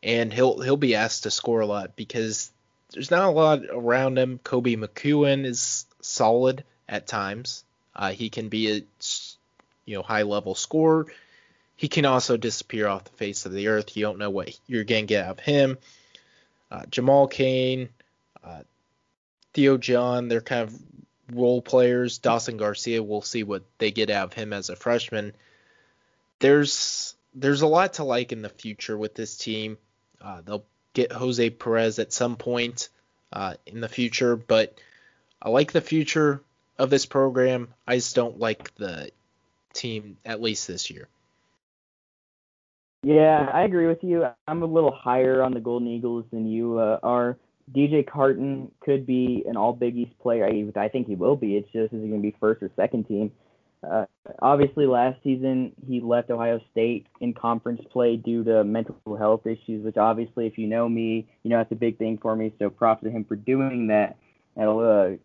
and 0.06 0.32
he'll 0.32 0.62
he'll 0.62 0.78
be 0.78 0.96
asked 0.96 1.24
to 1.24 1.32
score 1.32 1.62
a 1.62 1.66
lot 1.66 1.96
because 1.96 2.52
there's 2.92 3.12
not 3.12 3.28
a 3.28 3.32
lot 3.32 3.62
around 3.72 4.18
him. 4.18 4.40
Koby 4.44 4.78
McEwen 4.78 5.46
is 5.46 5.86
solid 6.02 6.64
at 6.88 7.08
times. 7.08 7.64
Uh, 7.96 8.12
he 8.12 8.30
can 8.30 8.50
be 8.50 8.72
a 8.72 8.82
you 9.86 9.96
know 9.96 10.04
high 10.04 10.24
level 10.24 10.56
scorer. 10.56 11.08
He 11.76 11.88
can 11.88 12.06
also 12.06 12.38
disappear 12.38 12.88
off 12.88 13.04
the 13.04 13.18
face 13.18 13.46
of 13.46 13.52
the 13.52 13.68
earth. 13.68 13.98
You 13.98 14.04
don't 14.04 14.20
know 14.20 14.30
what 14.30 14.58
you're 14.68 14.84
gonna 14.84 15.04
get 15.04 15.26
out 15.26 15.40
of 15.40 15.44
him. 15.44 15.78
Uh, 16.72 16.86
Jamal 16.90 17.28
Cain, 17.28 17.90
uh, 18.44 18.62
Theo 19.54 19.78
John, 19.78 20.28
they're 20.28 20.42
kind 20.42 20.62
of 20.62 20.80
role 21.32 21.62
players. 21.62 22.18
Dawson 22.20 22.58
Garcia, 22.58 23.02
we'll 23.02 23.22
see 23.22 23.44
what 23.44 23.64
they 23.78 23.92
get 23.92 24.10
out 24.10 24.26
of 24.28 24.34
him 24.34 24.54
as 24.54 24.70
a 24.70 24.76
freshman. 24.76 25.34
There's 26.40 27.16
there's 27.34 27.62
a 27.62 27.68
lot 27.68 27.94
to 27.94 28.04
like 28.04 28.32
in 28.32 28.42
the 28.42 28.50
future 28.50 28.98
with 28.98 29.16
this 29.16 29.38
team. 29.38 29.78
Uh, 30.22 30.42
they'll 30.46 30.66
get 30.94 31.12
Jose 31.12 31.50
Perez 31.52 32.00
at 32.00 32.14
some 32.14 32.36
point 32.36 32.90
uh, 33.34 33.56
in 33.66 33.82
the 33.82 33.90
future, 33.90 34.36
but 34.36 34.80
I 35.42 35.50
like 35.50 35.72
the 35.72 35.82
future 35.82 36.42
of 36.78 36.90
this 36.90 37.06
program. 37.06 37.74
I 37.88 37.96
just 37.96 38.16
don't 38.16 38.40
like 38.40 38.74
the 38.76 39.12
team 39.74 40.18
at 40.26 40.42
least 40.42 40.68
this 40.68 40.90
year. 40.90 41.08
Yeah, 43.04 43.50
I 43.54 43.64
agree 43.64 43.86
with 43.86 44.04
you. 44.04 44.26
I'm 44.48 44.64
a 44.64 44.66
little 44.66 44.92
higher 44.92 45.44
on 45.44 45.54
the 45.54 45.60
Golden 45.60 45.88
Eagles 45.88 46.26
than 46.32 46.48
you 46.48 46.80
uh, 46.80 47.00
are. 47.04 47.38
DJ 47.74 48.06
Carton 48.06 48.72
could 48.82 49.06
be 49.06 49.44
an 49.48 49.58
All 49.58 49.74
Big 49.74 49.96
East 49.96 50.18
player. 50.20 50.46
I, 50.46 50.80
I 50.80 50.88
think 50.88 51.08
he 51.08 51.16
will 51.16 51.36
be. 51.36 51.56
It's 51.56 51.72
just 51.72 51.94
is 51.94 52.02
he 52.02 52.10
going 52.10 52.22
to 52.22 52.32
be 52.32 52.36
first 52.40 52.62
or 52.62 52.70
second 52.76 53.08
team? 53.08 53.32
Uh, 53.84 54.06
obviously, 54.42 54.86
last 54.86 55.22
season 55.24 55.72
he 55.88 56.00
left 56.00 56.30
Ohio 56.30 56.60
State 56.72 57.08
in 57.22 57.34
conference 57.34 57.82
play 57.92 58.18
due 58.18 58.44
to 58.44 58.64
mental 58.64 58.96
health 59.18 59.46
issues, 59.46 59.84
which 59.84 59.98
obviously, 59.98 60.48
if 60.48 60.58
you 60.58 60.68
know 60.68 60.88
me, 60.88 61.28
you 61.44 61.50
know 61.50 61.58
that's 61.58 61.72
a 61.72 61.76
big 61.76 61.98
thing 61.98 62.18
for 62.22 62.36
me. 62.36 62.54
So 62.60 62.70
props 62.70 63.04
to 63.04 63.10
him 63.10 63.26
for 63.26 63.36
doing 63.36 63.88
that. 63.88 64.18
That'll 64.56 64.80
uh, 64.80 65.18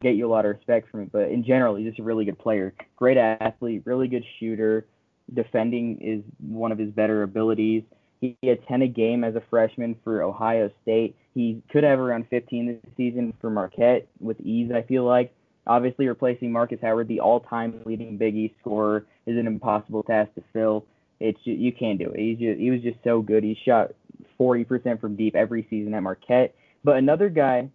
get 0.00 0.14
you 0.14 0.26
a 0.26 0.30
lot 0.30 0.44
of 0.44 0.54
respect 0.56 0.90
from 0.90 1.02
it. 1.02 1.12
But 1.12 1.30
in 1.30 1.44
general, 1.44 1.74
he's 1.74 1.88
just 1.88 1.98
a 1.98 2.04
really 2.04 2.24
good 2.24 2.38
player, 2.38 2.72
great 2.94 3.16
athlete, 3.16 3.82
really 3.84 4.08
good 4.08 4.24
shooter. 4.38 4.86
Defending 5.34 5.98
is 6.00 6.22
one 6.38 6.70
of 6.70 6.78
his 6.78 6.90
better 6.90 7.24
abilities. 7.24 7.82
He 8.20 8.36
had 8.42 8.66
10 8.66 8.82
a 8.82 8.88
game 8.88 9.24
as 9.24 9.34
a 9.34 9.42
freshman 9.50 9.96
for 10.02 10.22
Ohio 10.22 10.70
State. 10.82 11.16
He 11.34 11.62
could 11.70 11.84
have 11.84 11.98
around 11.98 12.26
15 12.30 12.66
this 12.66 12.92
season 12.96 13.34
for 13.40 13.50
Marquette 13.50 14.08
with 14.20 14.40
ease, 14.40 14.70
I 14.74 14.82
feel 14.82 15.04
like. 15.04 15.34
Obviously, 15.66 16.06
replacing 16.06 16.52
Marcus 16.52 16.78
Howard, 16.80 17.08
the 17.08 17.20
all-time 17.20 17.80
leading 17.84 18.16
Big 18.16 18.36
East 18.36 18.54
scorer, 18.60 19.06
is 19.26 19.36
an 19.36 19.46
impossible 19.46 20.02
task 20.02 20.32
to 20.36 20.42
fill. 20.52 20.86
It's 21.18 21.38
just, 21.44 21.58
you 21.58 21.72
can't 21.72 21.98
do 21.98 22.10
it. 22.10 22.18
He's 22.18 22.38
just, 22.38 22.60
he 22.60 22.70
was 22.70 22.82
just 22.82 22.98
so 23.02 23.20
good. 23.20 23.42
He 23.42 23.58
shot 23.64 23.92
40% 24.38 25.00
from 25.00 25.16
deep 25.16 25.34
every 25.34 25.66
season 25.68 25.94
at 25.94 26.02
Marquette. 26.02 26.54
But 26.84 26.96
another 26.96 27.28
guy 27.28 27.68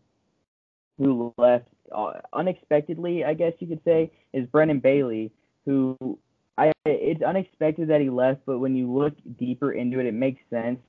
who 0.98 1.34
left 1.38 1.66
uh, 1.94 2.14
unexpectedly, 2.34 3.26
I 3.26 3.34
guess 3.34 3.54
you 3.60 3.68
could 3.68 3.84
say, 3.84 4.12
is 4.34 4.48
Brendan 4.48 4.80
Bailey, 4.80 5.32
who 5.66 6.18
I 6.58 6.72
it's 6.86 7.22
unexpected 7.22 7.90
that 7.90 8.02
he 8.02 8.10
left, 8.10 8.42
but 8.46 8.60
when 8.60 8.76
you 8.76 8.92
look 8.92 9.14
deeper 9.40 9.72
into 9.72 10.00
it, 10.00 10.06
it 10.06 10.14
makes 10.14 10.42
sense. 10.50 10.80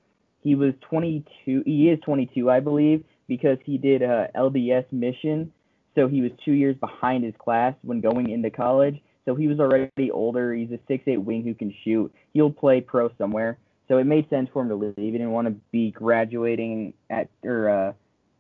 He 0.40 0.54
was 0.54 0.74
22. 0.90 1.62
He 1.64 1.88
is 1.88 2.00
22, 2.04 2.50
I 2.50 2.60
believe, 2.60 3.04
because 3.28 3.58
he 3.64 3.78
did 3.78 4.02
a 4.02 4.28
LDS 4.34 4.90
mission, 4.90 5.52
so 5.94 6.08
he 6.08 6.20
was 6.20 6.32
two 6.44 6.52
years 6.52 6.76
behind 6.76 7.24
his 7.24 7.34
class 7.38 7.74
when 7.82 8.00
going 8.00 8.30
into 8.30 8.50
college. 8.50 9.00
So 9.24 9.36
he 9.36 9.46
was 9.46 9.60
already 9.60 10.10
older. 10.10 10.52
He's 10.52 10.72
a 10.72 10.80
six-eight 10.88 11.22
wing 11.22 11.44
who 11.44 11.54
can 11.54 11.72
shoot. 11.84 12.12
He'll 12.32 12.50
play 12.50 12.80
pro 12.80 13.10
somewhere. 13.18 13.58
So 13.88 13.98
it 13.98 14.04
made 14.04 14.28
sense 14.30 14.48
for 14.52 14.62
him 14.62 14.68
to 14.68 14.74
leave. 14.74 14.94
He 14.96 15.10
didn't 15.10 15.30
want 15.30 15.48
to 15.48 15.54
be 15.70 15.90
graduating 15.90 16.94
at 17.10 17.28
or 17.44 17.68
uh, 17.68 17.92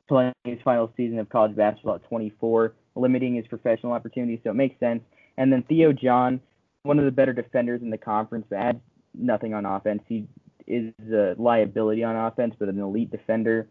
playing 0.08 0.32
his 0.44 0.58
final 0.64 0.92
season 0.96 1.18
of 1.18 1.28
college 1.28 1.54
basketball 1.54 1.96
at 1.96 2.08
24, 2.08 2.74
limiting 2.96 3.34
his 3.34 3.46
professional 3.46 3.92
opportunities. 3.92 4.40
So 4.42 4.50
it 4.50 4.54
makes 4.54 4.78
sense. 4.80 5.02
And 5.36 5.52
then 5.52 5.62
Theo 5.68 5.92
John, 5.92 6.40
one 6.82 6.98
of 6.98 7.04
the 7.04 7.10
better 7.10 7.32
defenders 7.32 7.82
in 7.82 7.90
the 7.90 7.98
conference, 7.98 8.46
but 8.48 8.56
adds 8.56 8.80
nothing 9.14 9.54
on 9.54 9.64
offense. 9.64 10.02
He 10.08 10.26
is 10.66 10.92
a 11.12 11.34
liability 11.38 12.02
on 12.04 12.16
offense, 12.16 12.54
but 12.58 12.68
an 12.68 12.80
elite 12.80 13.10
defender. 13.10 13.68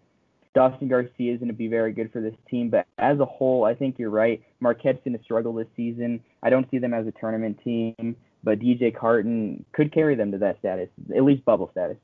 Dawson 0.54 0.90
Garcia 0.90 1.34
is 1.34 1.40
going 1.40 1.48
to 1.48 1.54
be 1.54 1.68
very 1.68 1.94
good 1.94 2.12
for 2.12 2.22
this 2.22 2.34
team, 2.50 2.70
but 2.70 2.86
as 2.98 3.20
a 3.20 3.26
whole, 3.26 3.64
I 3.64 3.74
think 3.74 3.98
you're 3.98 4.10
right. 4.10 4.44
Marquette's 4.60 5.00
going 5.06 5.18
to 5.18 5.24
struggle 5.24 5.54
this 5.54 5.68
season. 5.78 6.22
I 6.44 6.50
don't 6.50 6.70
see 6.70 6.78
them 6.78 6.94
as 6.94 7.08
a 7.08 7.12
tournament 7.12 7.60
team, 7.64 8.18
but 8.44 8.60
DJ 8.60 8.94
Carton 8.94 9.64
could 9.72 9.94
carry 9.94 10.16
them 10.16 10.32
to 10.34 10.40
that 10.40 10.60
status, 10.60 10.90
at 11.16 11.24
least 11.24 11.46
bubble 11.46 11.70
status. 11.72 11.98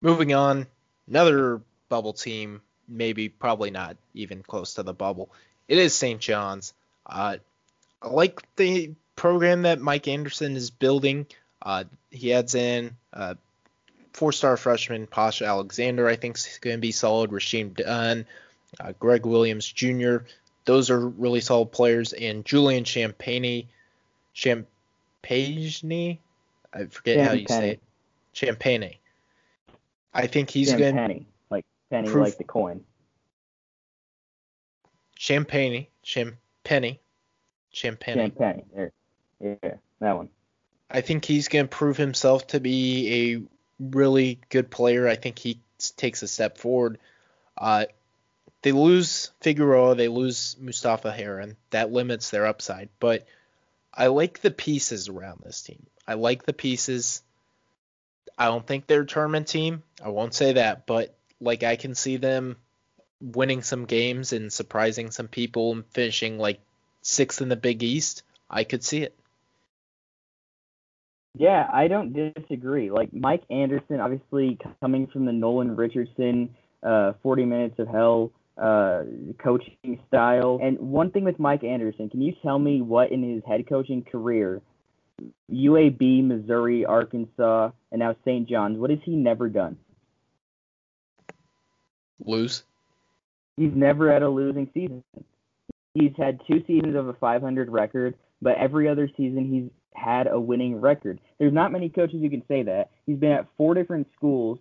Moving 0.00 0.32
on, 0.32 0.66
another 1.08 1.60
bubble 1.88 2.12
team, 2.12 2.60
maybe 2.88 3.28
probably 3.28 3.72
not 3.72 3.96
even 4.14 4.42
close 4.42 4.74
to 4.74 4.84
the 4.84 4.94
bubble. 4.94 5.32
It 5.66 5.78
is 5.78 5.94
St. 5.94 6.20
John's. 6.20 6.72
Uh, 7.04 7.38
I 8.00 8.08
like 8.08 8.42
the 8.56 8.94
program 9.22 9.62
that 9.62 9.80
Mike 9.80 10.08
Anderson 10.08 10.56
is 10.56 10.70
building. 10.70 11.26
Uh, 11.64 11.84
he 12.10 12.32
adds 12.32 12.56
in 12.56 12.96
uh, 13.12 13.34
four-star 14.12 14.56
freshman 14.56 15.06
Posh 15.06 15.42
Alexander. 15.42 16.08
I 16.08 16.16
think 16.16 16.36
is 16.36 16.58
going 16.60 16.74
to 16.74 16.80
be 16.80 16.90
solid. 16.90 17.30
Rasheem 17.30 17.72
Dunn, 17.72 18.26
uh, 18.80 18.92
Greg 18.98 19.24
Williams 19.24 19.64
Jr. 19.70 20.16
Those 20.64 20.90
are 20.90 20.98
really 20.98 21.40
solid 21.40 21.70
players. 21.70 22.12
And 22.12 22.44
Julian 22.44 22.82
Champagnie, 22.82 23.68
Champagne, 24.32 26.18
I 26.74 26.86
forget 26.86 27.24
how 27.24 27.34
you 27.34 27.46
say 27.46 27.70
it. 27.70 27.82
Champagne. 28.32 28.96
I 30.12 30.26
think 30.26 30.50
he's 30.50 30.72
going 30.72 30.96
to 30.96 31.20
like 31.48 31.64
penny 31.92 32.08
proof, 32.08 32.24
like 32.24 32.38
the 32.38 32.44
coin. 32.44 32.82
Champagne, 35.16 35.86
Champagne, 36.02 36.98
Champagne. 37.70 38.16
Champagne. 38.16 38.64
There. 38.74 38.90
Yeah, 39.42 39.74
that 40.00 40.16
one. 40.16 40.28
I 40.90 41.00
think 41.00 41.24
he's 41.24 41.48
going 41.48 41.64
to 41.64 41.68
prove 41.76 41.96
himself 41.96 42.46
to 42.48 42.60
be 42.60 43.32
a 43.32 43.42
really 43.80 44.38
good 44.50 44.70
player. 44.70 45.08
I 45.08 45.16
think 45.16 45.38
he 45.38 45.58
takes 45.96 46.22
a 46.22 46.28
step 46.28 46.58
forward. 46.58 46.98
Uh, 47.56 47.86
they 48.62 48.72
lose 48.72 49.32
Figueroa, 49.40 49.96
they 49.96 50.08
lose 50.08 50.56
Mustafa 50.60 51.10
Heron. 51.10 51.56
That 51.70 51.92
limits 51.92 52.30
their 52.30 52.46
upside. 52.46 52.88
But 53.00 53.26
I 53.92 54.06
like 54.06 54.40
the 54.40 54.50
pieces 54.50 55.08
around 55.08 55.42
this 55.44 55.62
team. 55.62 55.84
I 56.06 56.14
like 56.14 56.44
the 56.44 56.52
pieces. 56.52 57.22
I 58.38 58.46
don't 58.46 58.66
think 58.66 58.86
they're 58.86 59.02
a 59.02 59.06
tournament 59.06 59.48
team. 59.48 59.82
I 60.02 60.08
won't 60.10 60.34
say 60.34 60.54
that, 60.54 60.86
but 60.86 61.14
like 61.40 61.64
I 61.64 61.76
can 61.76 61.94
see 61.94 62.16
them 62.16 62.56
winning 63.20 63.62
some 63.62 63.84
games 63.84 64.32
and 64.32 64.52
surprising 64.52 65.10
some 65.10 65.28
people 65.28 65.72
and 65.72 65.86
finishing 65.86 66.38
like 66.38 66.60
sixth 67.02 67.40
in 67.40 67.48
the 67.48 67.56
Big 67.56 67.82
East. 67.82 68.22
I 68.48 68.64
could 68.64 68.84
see 68.84 69.02
it. 69.02 69.16
Yeah, 71.34 71.68
I 71.72 71.88
don't 71.88 72.12
disagree. 72.12 72.90
Like 72.90 73.12
Mike 73.12 73.42
Anderson, 73.50 74.00
obviously 74.00 74.58
coming 74.80 75.06
from 75.06 75.24
the 75.24 75.32
Nolan 75.32 75.76
Richardson, 75.76 76.54
uh, 76.82 77.12
40 77.22 77.44
minutes 77.46 77.78
of 77.78 77.88
hell 77.88 78.32
uh, 78.60 79.02
coaching 79.42 79.98
style. 80.08 80.58
And 80.62 80.78
one 80.78 81.10
thing 81.10 81.24
with 81.24 81.38
Mike 81.38 81.64
Anderson, 81.64 82.10
can 82.10 82.20
you 82.20 82.34
tell 82.42 82.58
me 82.58 82.82
what 82.82 83.12
in 83.12 83.22
his 83.22 83.42
head 83.46 83.66
coaching 83.66 84.04
career, 84.04 84.60
UAB, 85.50 86.24
Missouri, 86.26 86.84
Arkansas, 86.84 87.70
and 87.90 88.00
now 88.00 88.14
St. 88.24 88.48
John's, 88.48 88.78
what 88.78 88.90
has 88.90 88.98
he 89.04 89.12
never 89.12 89.48
done? 89.48 89.78
Lose. 92.24 92.64
He's 93.56 93.72
never 93.74 94.12
had 94.12 94.22
a 94.22 94.28
losing 94.28 94.70
season. 94.74 95.02
He's 95.94 96.12
had 96.16 96.40
two 96.46 96.62
seasons 96.66 96.96
of 96.96 97.08
a 97.08 97.12
500 97.14 97.70
record, 97.70 98.16
but 98.40 98.56
every 98.56 98.88
other 98.88 99.08
season 99.16 99.50
he's 99.50 99.70
had 99.94 100.26
a 100.26 100.38
winning 100.38 100.80
record. 100.80 101.20
There's 101.38 101.52
not 101.52 101.72
many 101.72 101.88
coaches 101.88 102.20
who 102.20 102.30
can 102.30 102.42
say 102.48 102.62
that. 102.64 102.90
He's 103.06 103.18
been 103.18 103.32
at 103.32 103.46
four 103.56 103.74
different 103.74 104.08
schools, 104.16 104.58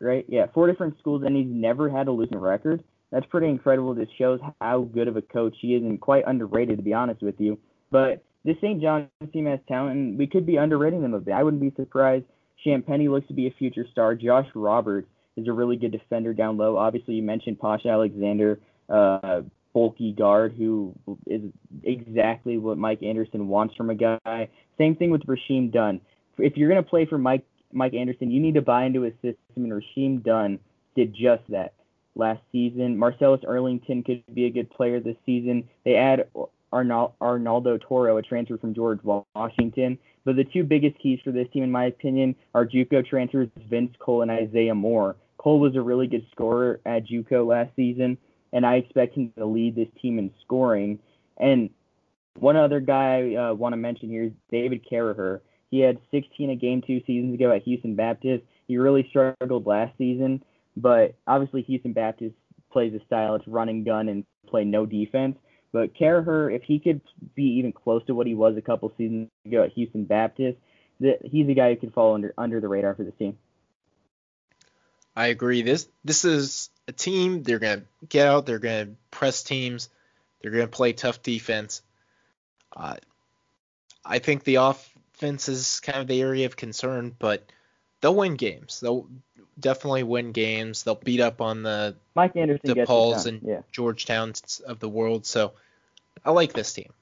right? 0.00 0.24
Yeah, 0.28 0.46
four 0.52 0.66
different 0.66 0.98
schools, 0.98 1.22
and 1.24 1.36
he's 1.36 1.48
never 1.48 1.88
had 1.88 2.08
a 2.08 2.12
losing 2.12 2.38
record. 2.38 2.82
That's 3.10 3.26
pretty 3.26 3.48
incredible. 3.48 3.94
This 3.94 4.08
shows 4.18 4.40
how 4.60 4.82
good 4.82 5.08
of 5.08 5.16
a 5.16 5.22
coach 5.22 5.54
he 5.60 5.74
is, 5.74 5.82
and 5.82 6.00
quite 6.00 6.24
underrated, 6.26 6.78
to 6.78 6.82
be 6.82 6.92
honest 6.92 7.22
with 7.22 7.40
you. 7.40 7.58
But 7.90 8.24
this 8.44 8.56
St. 8.60 8.80
John's 8.82 9.08
team 9.32 9.46
has 9.46 9.60
talent, 9.68 9.96
and 9.96 10.18
we 10.18 10.26
could 10.26 10.46
be 10.46 10.56
underrating 10.56 11.02
them 11.02 11.14
a 11.14 11.20
bit. 11.20 11.32
I 11.32 11.42
wouldn't 11.42 11.62
be 11.62 11.72
surprised. 11.76 12.24
Champagnie 12.64 13.10
looks 13.10 13.28
to 13.28 13.34
be 13.34 13.46
a 13.46 13.54
future 13.58 13.86
star. 13.92 14.14
Josh 14.14 14.46
Roberts 14.54 15.08
is 15.36 15.48
a 15.48 15.52
really 15.52 15.76
good 15.76 15.92
defender 15.92 16.34
down 16.34 16.56
low. 16.56 16.76
Obviously, 16.76 17.14
you 17.14 17.22
mentioned 17.22 17.58
Posh 17.58 17.86
Alexander. 17.86 18.60
Uh, 18.88 19.42
bulky 19.74 20.12
guard 20.12 20.54
who 20.56 20.94
is 21.26 21.42
exactly 21.82 22.56
what 22.56 22.78
Mike 22.78 23.02
Anderson 23.02 23.48
wants 23.48 23.74
from 23.74 23.90
a 23.90 23.94
guy. 23.94 24.48
Same 24.78 24.96
thing 24.96 25.10
with 25.10 25.26
Rasheem 25.26 25.70
Dunn. 25.70 26.00
If 26.38 26.56
you're 26.56 26.70
going 26.70 26.82
to 26.82 26.88
play 26.88 27.04
for 27.04 27.18
Mike 27.18 27.44
Mike 27.72 27.92
Anderson, 27.92 28.30
you 28.30 28.40
need 28.40 28.54
to 28.54 28.62
buy 28.62 28.84
into 28.84 29.02
his 29.02 29.14
system, 29.14 29.36
and 29.56 29.72
Rasheem 29.72 30.22
Dunn 30.22 30.58
did 30.94 31.12
just 31.12 31.42
that 31.48 31.74
last 32.14 32.40
season. 32.52 32.96
Marcellus 32.96 33.40
Earlington 33.42 34.04
could 34.04 34.22
be 34.32 34.46
a 34.46 34.50
good 34.50 34.70
player 34.70 35.00
this 35.00 35.16
season. 35.26 35.68
They 35.84 35.96
add 35.96 36.28
Arnaldo 36.72 37.78
Toro, 37.78 38.16
a 38.16 38.22
transfer 38.22 38.58
from 38.58 38.74
George 38.74 39.00
Washington. 39.02 39.98
But 40.24 40.36
the 40.36 40.44
two 40.44 40.64
biggest 40.64 40.98
keys 40.98 41.18
for 41.22 41.32
this 41.32 41.48
team, 41.52 41.64
in 41.64 41.70
my 41.70 41.86
opinion, 41.86 42.34
are 42.54 42.64
JUCO 42.64 43.06
transfers 43.06 43.48
Vince 43.68 43.94
Cole 43.98 44.22
and 44.22 44.30
Isaiah 44.30 44.74
Moore. 44.74 45.16
Cole 45.36 45.60
was 45.60 45.76
a 45.76 45.82
really 45.82 46.06
good 46.06 46.26
scorer 46.30 46.80
at 46.86 47.06
JUCO 47.06 47.46
last 47.46 47.74
season, 47.76 48.16
and 48.54 48.64
I 48.64 48.76
expect 48.76 49.16
him 49.16 49.32
to 49.36 49.44
lead 49.44 49.74
this 49.74 49.88
team 50.00 50.18
in 50.18 50.32
scoring. 50.44 51.00
And 51.36 51.70
one 52.38 52.56
other 52.56 52.80
guy 52.80 53.34
I 53.34 53.50
uh, 53.50 53.54
want 53.54 53.72
to 53.72 53.76
mention 53.76 54.08
here 54.08 54.22
is 54.22 54.32
David 54.50 54.86
Caraher. 54.90 55.40
He 55.70 55.80
had 55.80 55.98
16 56.12 56.50
a 56.50 56.56
game 56.56 56.80
two 56.86 57.02
seasons 57.04 57.34
ago 57.34 57.50
at 57.50 57.64
Houston 57.64 57.96
Baptist. 57.96 58.44
He 58.68 58.78
really 58.78 59.06
struggled 59.10 59.66
last 59.66 59.98
season, 59.98 60.42
but 60.76 61.16
obviously 61.26 61.62
Houston 61.62 61.92
Baptist 61.92 62.36
plays 62.72 62.94
a 62.94 63.04
style 63.04 63.34
it's 63.34 63.46
running 63.48 63.82
gun 63.82 64.08
and 64.08 64.24
play 64.46 64.64
no 64.64 64.86
defense. 64.86 65.36
But 65.72 65.94
Caraher, 65.94 66.54
if 66.54 66.62
he 66.62 66.78
could 66.78 67.00
be 67.34 67.58
even 67.58 67.72
close 67.72 68.06
to 68.06 68.14
what 68.14 68.28
he 68.28 68.34
was 68.34 68.56
a 68.56 68.62
couple 68.62 68.92
seasons 68.96 69.28
ago 69.44 69.64
at 69.64 69.72
Houston 69.72 70.04
Baptist, 70.04 70.58
that 71.00 71.18
he's 71.24 71.48
a 71.48 71.54
guy 71.54 71.70
who 71.74 71.80
can 71.80 71.90
fall 71.90 72.14
under 72.14 72.32
under 72.38 72.60
the 72.60 72.68
radar 72.68 72.94
for 72.94 73.02
the 73.02 73.10
team. 73.10 73.36
I 75.16 75.26
agree. 75.26 75.62
This 75.62 75.88
this 76.04 76.24
is 76.24 76.70
a 76.88 76.92
team. 76.92 77.42
They're 77.42 77.58
gonna 77.58 77.84
get 78.08 78.26
out. 78.26 78.46
They're 78.46 78.58
gonna 78.58 78.90
press 79.10 79.42
teams. 79.42 79.88
They're 80.40 80.50
gonna 80.50 80.66
play 80.66 80.92
tough 80.92 81.22
defense. 81.22 81.82
Uh, 82.76 82.96
I 84.04 84.18
think 84.18 84.44
the 84.44 84.56
offense 84.56 85.48
is 85.48 85.80
kind 85.80 85.98
of 85.98 86.06
the 86.06 86.20
area 86.20 86.46
of 86.46 86.56
concern, 86.56 87.14
but 87.18 87.44
they'll 88.00 88.14
win 88.14 88.34
games. 88.34 88.80
They'll 88.80 89.08
definitely 89.58 90.02
win 90.02 90.32
games. 90.32 90.82
They'll 90.82 90.94
beat 90.96 91.20
up 91.20 91.40
on 91.40 91.62
the 91.62 91.96
Mike 92.14 92.36
Anderson, 92.36 92.84
Pauls, 92.84 93.26
and 93.26 93.40
yeah. 93.42 93.60
Georgetowns 93.72 94.60
of 94.62 94.80
the 94.80 94.88
world. 94.88 95.24
So 95.26 95.52
I 96.24 96.30
like 96.30 96.52
this 96.52 96.72
team. 96.72 96.92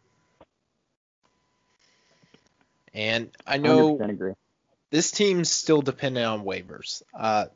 And 2.94 3.30
I 3.46 3.56
know 3.56 3.98
this 4.90 5.10
team's 5.10 5.50
still 5.50 5.80
dependent 5.80 6.26
on 6.26 6.44
waivers. 6.44 7.02
Uh, 7.14 7.46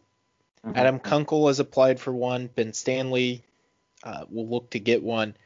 mm-hmm. 0.65 0.77
Adam 0.77 0.99
Kunkel 0.99 1.49
has 1.49 1.61
applied 1.61 2.01
for 2.01 2.13
one. 2.13 2.49
Ben 2.49 2.73
Stanley 2.73 3.43
uh, 4.03 4.25
will 4.31 4.49
look 4.49 4.71
to 4.71 4.79
get 4.79 5.03
one. 5.03 5.37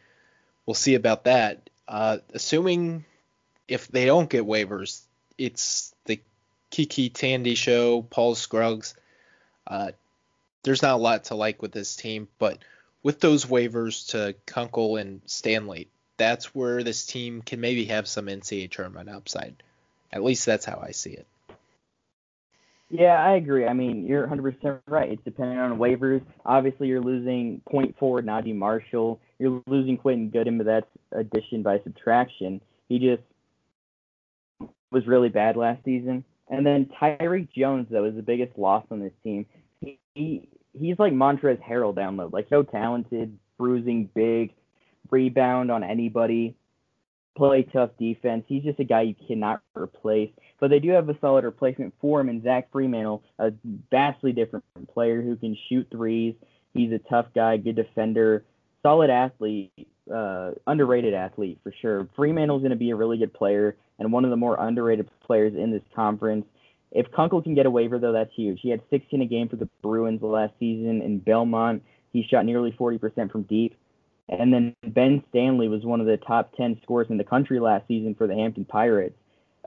We'll 0.66 0.74
see 0.74 0.94
about 0.94 1.24
that. 1.24 1.70
Uh, 1.88 2.18
assuming 2.32 3.04
if 3.66 3.88
they 3.88 4.06
don't 4.06 4.30
get 4.30 4.44
waivers, 4.44 5.02
it's 5.38 5.94
the 6.04 6.20
KyKy 6.70 7.12
Tandy 7.12 7.54
show, 7.54 8.02
Paul 8.02 8.34
Scruggs. 8.34 8.94
Uh, 9.66 9.92
there's 10.62 10.82
not 10.82 10.94
a 10.94 11.02
lot 11.02 11.24
to 11.24 11.34
like 11.34 11.62
with 11.62 11.72
this 11.72 11.96
team, 11.96 12.28
but 12.38 12.58
with 13.02 13.20
those 13.20 13.46
waivers 13.46 14.08
to 14.08 14.34
Kunkel 14.46 14.96
and 14.96 15.22
Stanley, 15.26 15.88
that's 16.16 16.54
where 16.54 16.82
this 16.82 17.06
team 17.06 17.42
can 17.42 17.60
maybe 17.60 17.86
have 17.86 18.06
some 18.06 18.26
NCAA 18.26 18.70
tournament 18.70 19.08
upside. 19.08 19.62
At 20.12 20.22
least 20.22 20.44
that's 20.44 20.66
how 20.66 20.82
I 20.84 20.90
see 20.90 21.12
it. 21.12 21.26
Yeah, 22.90 23.22
I 23.24 23.36
agree. 23.36 23.66
I 23.66 23.72
mean, 23.72 24.04
you're 24.04 24.26
100% 24.26 24.80
right. 24.88 25.12
It's 25.12 25.22
depending 25.24 25.58
on 25.58 25.78
waivers. 25.78 26.22
Obviously, 26.44 26.88
you're 26.88 27.00
losing 27.00 27.62
point 27.70 27.96
forward 27.98 28.26
Naji 28.26 28.54
Marshall. 28.54 29.20
You're 29.38 29.62
losing 29.68 29.96
Quentin 29.96 30.28
Goodin, 30.30 30.58
but 30.58 30.66
that's 30.66 30.86
addition 31.12 31.62
by 31.62 31.78
subtraction. 31.84 32.60
He 32.88 32.98
just 32.98 33.22
was 34.90 35.06
really 35.06 35.28
bad 35.28 35.56
last 35.56 35.84
season. 35.84 36.24
And 36.48 36.66
then 36.66 36.90
Tyrique 37.00 37.52
Jones, 37.56 37.86
though, 37.90 38.04
is 38.06 38.16
the 38.16 38.22
biggest 38.22 38.58
loss 38.58 38.84
on 38.90 38.98
this 38.98 39.12
team. 39.22 39.46
He, 39.80 40.00
he 40.14 40.48
he's 40.72 40.98
like 40.98 41.12
Montrezl 41.12 41.62
Harrell 41.62 41.94
down 41.94 42.16
low, 42.16 42.28
like 42.32 42.48
so 42.50 42.64
talented, 42.64 43.38
bruising, 43.56 44.10
big, 44.16 44.52
rebound 45.10 45.70
on 45.70 45.84
anybody, 45.84 46.56
play 47.36 47.62
tough 47.62 47.90
defense. 47.98 48.44
He's 48.48 48.64
just 48.64 48.80
a 48.80 48.84
guy 48.84 49.02
you 49.02 49.14
cannot 49.26 49.62
replace. 49.74 50.30
But 50.58 50.70
they 50.70 50.78
do 50.78 50.90
have 50.90 51.08
a 51.08 51.16
solid 51.20 51.44
replacement 51.44 51.94
for 52.00 52.20
him 52.20 52.28
in 52.28 52.42
Zach 52.42 52.70
Freemantle, 52.72 53.22
a 53.38 53.52
vastly 53.90 54.32
different 54.32 54.64
player 54.92 55.22
who 55.22 55.36
can 55.36 55.56
shoot 55.68 55.86
threes. 55.90 56.34
He's 56.74 56.92
a 56.92 56.98
tough 56.98 57.26
guy, 57.34 57.56
good 57.56 57.76
defender, 57.76 58.44
solid 58.82 59.10
athlete, 59.10 59.88
uh, 60.12 60.52
underrated 60.66 61.14
athlete 61.14 61.58
for 61.62 61.72
sure. 61.80 62.08
Freemantle's 62.16 62.60
going 62.60 62.70
to 62.70 62.76
be 62.76 62.90
a 62.90 62.96
really 62.96 63.18
good 63.18 63.32
player 63.32 63.76
and 63.98 64.12
one 64.12 64.24
of 64.24 64.30
the 64.30 64.36
more 64.36 64.56
underrated 64.58 65.08
players 65.24 65.54
in 65.54 65.70
this 65.70 65.82
conference. 65.94 66.46
If 66.92 67.10
Kunkel 67.12 67.42
can 67.42 67.54
get 67.54 67.66
a 67.66 67.70
waiver, 67.70 67.98
though, 67.98 68.12
that's 68.12 68.34
huge. 68.34 68.58
He 68.62 68.70
had 68.70 68.80
16 68.90 69.22
a 69.22 69.26
game 69.26 69.48
for 69.48 69.56
the 69.56 69.68
Bruins 69.82 70.22
last 70.22 70.52
season 70.58 71.02
in 71.02 71.20
Belmont. 71.20 71.82
He 72.12 72.26
shot 72.28 72.44
nearly 72.44 72.72
40% 72.72 73.30
from 73.30 73.42
deep. 73.42 73.76
And 74.30 74.52
then 74.52 74.76
Ben 74.86 75.24
Stanley 75.30 75.66
was 75.66 75.84
one 75.84 76.00
of 76.00 76.06
the 76.06 76.16
top 76.16 76.56
10 76.56 76.78
scorers 76.82 77.08
in 77.10 77.18
the 77.18 77.24
country 77.24 77.58
last 77.58 77.88
season 77.88 78.14
for 78.14 78.28
the 78.28 78.34
Hampton 78.34 78.64
Pirates. 78.64 79.16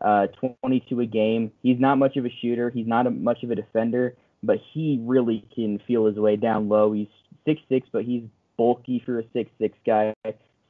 Uh, 0.02 0.28
22 0.62 1.02
a 1.02 1.06
game. 1.06 1.52
He's 1.62 1.80
not 1.80 1.98
much 1.98 2.16
of 2.16 2.26
a 2.26 2.30
shooter. 2.42 2.70
He's 2.70 2.88
not 2.88 3.06
a, 3.06 3.12
much 3.12 3.44
of 3.44 3.52
a 3.52 3.56
defender, 3.56 4.16
but 4.42 4.58
he 4.74 5.00
really 5.04 5.46
can 5.54 5.80
feel 5.86 6.06
his 6.06 6.16
way 6.16 6.38
down 6.38 6.70
low. 6.70 6.94
He's 6.94 7.08
6'6", 7.46 7.84
but 7.92 8.06
he's 8.06 8.24
bulky 8.58 9.04
for 9.06 9.20
a 9.20 9.24
6'6 9.24 9.74
guy. 9.86 10.14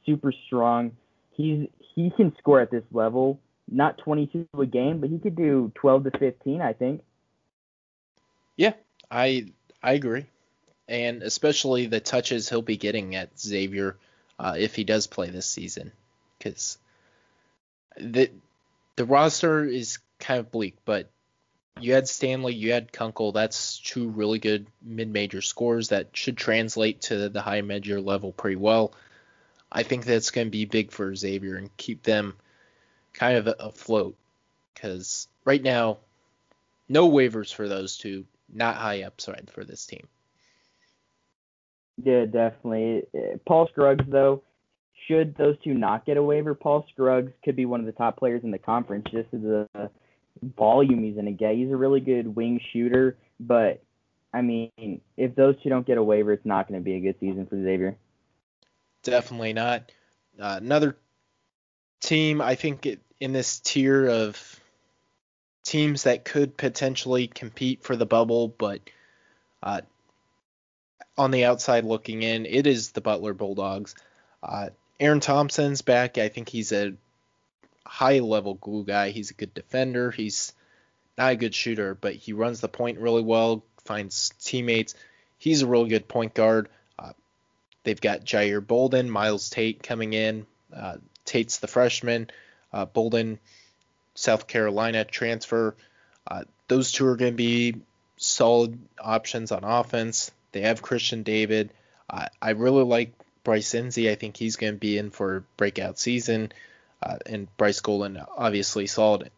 Super 0.04 0.32
strong. 0.46 0.92
He's 1.30 1.68
he 1.94 2.10
can 2.16 2.34
score 2.38 2.60
at 2.60 2.70
this 2.70 2.82
level. 2.92 3.40
Not 3.70 3.98
22 3.98 4.46
a 4.58 4.66
game, 4.66 5.00
but 5.00 5.08
he 5.08 5.18
could 5.18 5.36
do 5.36 5.72
12 5.76 6.04
to 6.04 6.18
15, 6.18 6.60
I 6.60 6.72
think. 6.72 7.02
Yeah, 8.56 8.72
I 9.10 9.46
I 9.82 9.92
agree 9.92 10.26
and 10.88 11.22
especially 11.22 11.86
the 11.86 12.00
touches 12.00 12.48
he'll 12.48 12.62
be 12.62 12.76
getting 12.76 13.14
at 13.14 13.38
Xavier 13.38 13.96
uh, 14.38 14.56
if 14.58 14.74
he 14.74 14.84
does 14.84 15.06
play 15.06 15.30
this 15.30 15.46
season, 15.46 15.92
because 16.38 16.78
the 17.96 18.30
the 18.96 19.04
roster 19.04 19.64
is 19.64 19.98
kind 20.18 20.40
of 20.40 20.50
bleak. 20.50 20.76
But 20.84 21.10
you 21.80 21.94
had 21.94 22.08
Stanley, 22.08 22.54
you 22.54 22.72
had 22.72 22.92
Kunkel. 22.92 23.32
That's 23.32 23.78
two 23.78 24.08
really 24.08 24.38
good 24.38 24.66
mid-major 24.82 25.40
scores 25.40 25.88
that 25.88 26.08
should 26.12 26.36
translate 26.36 27.02
to 27.02 27.28
the 27.28 27.42
high 27.42 27.62
major 27.62 28.00
level 28.00 28.32
pretty 28.32 28.56
well. 28.56 28.92
I 29.72 29.82
think 29.82 30.04
that's 30.04 30.30
going 30.30 30.46
to 30.46 30.52
be 30.52 30.66
big 30.66 30.92
for 30.92 31.14
Xavier 31.14 31.56
and 31.56 31.76
keep 31.76 32.04
them 32.04 32.36
kind 33.12 33.36
of 33.36 33.54
afloat. 33.58 34.16
Because 34.72 35.26
right 35.44 35.62
now, 35.62 35.98
no 36.88 37.10
waivers 37.10 37.52
for 37.52 37.68
those 37.68 37.96
two, 37.96 38.24
not 38.52 38.76
high 38.76 39.02
upside 39.02 39.50
for 39.50 39.64
this 39.64 39.86
team. 39.86 40.06
Yeah, 42.02 42.24
definitely. 42.24 43.04
Paul 43.46 43.68
Scruggs, 43.68 44.04
though, 44.08 44.42
should 45.06 45.36
those 45.36 45.56
two 45.62 45.74
not 45.74 46.06
get 46.06 46.16
a 46.16 46.22
waiver, 46.22 46.54
Paul 46.54 46.86
Scruggs 46.90 47.32
could 47.44 47.56
be 47.56 47.66
one 47.66 47.80
of 47.80 47.86
the 47.86 47.92
top 47.92 48.18
players 48.18 48.42
in 48.42 48.50
the 48.50 48.58
conference 48.58 49.06
just 49.10 49.28
as 49.32 49.40
the 49.40 49.90
volume 50.56 51.04
he's 51.04 51.14
going 51.14 51.26
to 51.26 51.32
get. 51.32 51.54
He's 51.54 51.70
a 51.70 51.76
really 51.76 52.00
good 52.00 52.34
wing 52.34 52.60
shooter, 52.72 53.16
but 53.38 53.82
I 54.32 54.40
mean, 54.40 55.00
if 55.16 55.34
those 55.36 55.54
two 55.62 55.68
don't 55.68 55.86
get 55.86 55.98
a 55.98 56.02
waiver, 56.02 56.32
it's 56.32 56.44
not 56.44 56.68
going 56.68 56.80
to 56.80 56.84
be 56.84 56.96
a 56.96 57.00
good 57.00 57.16
season 57.20 57.46
for 57.46 57.56
Xavier. 57.56 57.96
Definitely 59.02 59.52
not. 59.52 59.92
Uh, 60.40 60.58
another 60.60 60.96
team, 62.00 62.40
I 62.40 62.56
think, 62.56 62.86
it, 62.86 63.00
in 63.20 63.32
this 63.32 63.60
tier 63.60 64.08
of 64.08 64.60
teams 65.62 66.02
that 66.02 66.24
could 66.24 66.56
potentially 66.56 67.28
compete 67.28 67.82
for 67.82 67.94
the 67.94 68.06
bubble, 68.06 68.48
but 68.48 68.80
uh, 69.62 69.82
on 71.16 71.30
the 71.30 71.44
outside 71.44 71.84
looking 71.84 72.22
in, 72.22 72.46
it 72.46 72.66
is 72.66 72.92
the 72.92 73.00
Butler 73.00 73.34
Bulldogs. 73.34 73.94
Uh, 74.42 74.70
Aaron 74.98 75.20
Thompson's 75.20 75.82
back. 75.82 76.18
I 76.18 76.28
think 76.28 76.48
he's 76.48 76.72
a 76.72 76.94
high 77.84 78.20
level 78.20 78.54
glue 78.54 78.84
guy. 78.84 79.10
He's 79.10 79.30
a 79.30 79.34
good 79.34 79.54
defender. 79.54 80.10
He's 80.10 80.52
not 81.16 81.32
a 81.32 81.36
good 81.36 81.54
shooter, 81.54 81.94
but 81.94 82.14
he 82.14 82.32
runs 82.32 82.60
the 82.60 82.68
point 82.68 82.98
really 82.98 83.22
well, 83.22 83.64
finds 83.84 84.32
teammates. 84.42 84.94
He's 85.38 85.62
a 85.62 85.66
really 85.66 85.88
good 85.88 86.08
point 86.08 86.34
guard. 86.34 86.68
Uh, 86.98 87.12
they've 87.84 88.00
got 88.00 88.24
Jair 88.24 88.64
Bolden, 88.64 89.10
Myles 89.10 89.50
Tate 89.50 89.82
coming 89.82 90.12
in. 90.12 90.46
Uh, 90.74 90.96
Tate's 91.24 91.58
the 91.58 91.68
freshman. 91.68 92.30
Uh, 92.72 92.86
Bolden, 92.86 93.38
South 94.14 94.46
Carolina 94.46 95.04
transfer. 95.04 95.76
Uh, 96.26 96.44
those 96.68 96.92
two 96.92 97.06
are 97.06 97.16
going 97.16 97.32
to 97.32 97.36
be 97.36 97.76
solid 98.16 98.78
options 98.98 99.52
on 99.52 99.64
offense. 99.64 100.32
They 100.54 100.60
have 100.60 100.82
Christian 100.82 101.24
David. 101.24 101.70
Uh, 102.08 102.26
I 102.40 102.50
really 102.50 102.84
like 102.84 103.12
Bryce 103.42 103.74
Nze. 103.74 104.08
I 104.10 104.14
think 104.14 104.36
he's 104.36 104.54
going 104.54 104.74
to 104.74 104.78
be 104.78 104.96
in 104.96 105.10
for 105.10 105.44
breakout 105.56 105.98
season. 105.98 106.52
Uh, 107.02 107.18
and 107.26 107.54
Bryce 107.56 107.80
Golden 107.80 108.20
obviously 108.36 108.86
solid 108.86 109.32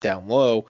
down 0.00 0.26
low. 0.26 0.66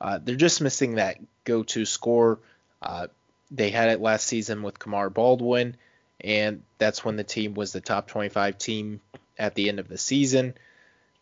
Uh, 0.00 0.18
they're 0.22 0.34
just 0.34 0.60
missing 0.60 0.96
that 0.96 1.18
go-to 1.44 1.84
score. 1.84 2.40
Uh, 2.82 3.06
they 3.52 3.70
had 3.70 3.90
it 3.90 4.00
last 4.00 4.26
season 4.26 4.62
with 4.62 4.80
Kamar 4.80 5.10
Baldwin, 5.10 5.76
and 6.20 6.62
that's 6.78 7.04
when 7.04 7.16
the 7.16 7.24
team 7.24 7.54
was 7.54 7.72
the 7.72 7.80
top 7.80 8.08
25 8.08 8.58
team 8.58 9.00
at 9.38 9.54
the 9.54 9.68
end 9.68 9.78
of 9.78 9.88
the 9.88 9.98
season. 9.98 10.54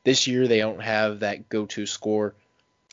This 0.03 0.27
year 0.27 0.49
they 0.49 0.59
don't 0.59 0.83
have 0.83 1.21
that 1.21 1.51
go-to 1.51 1.85
score. 1.85 2.35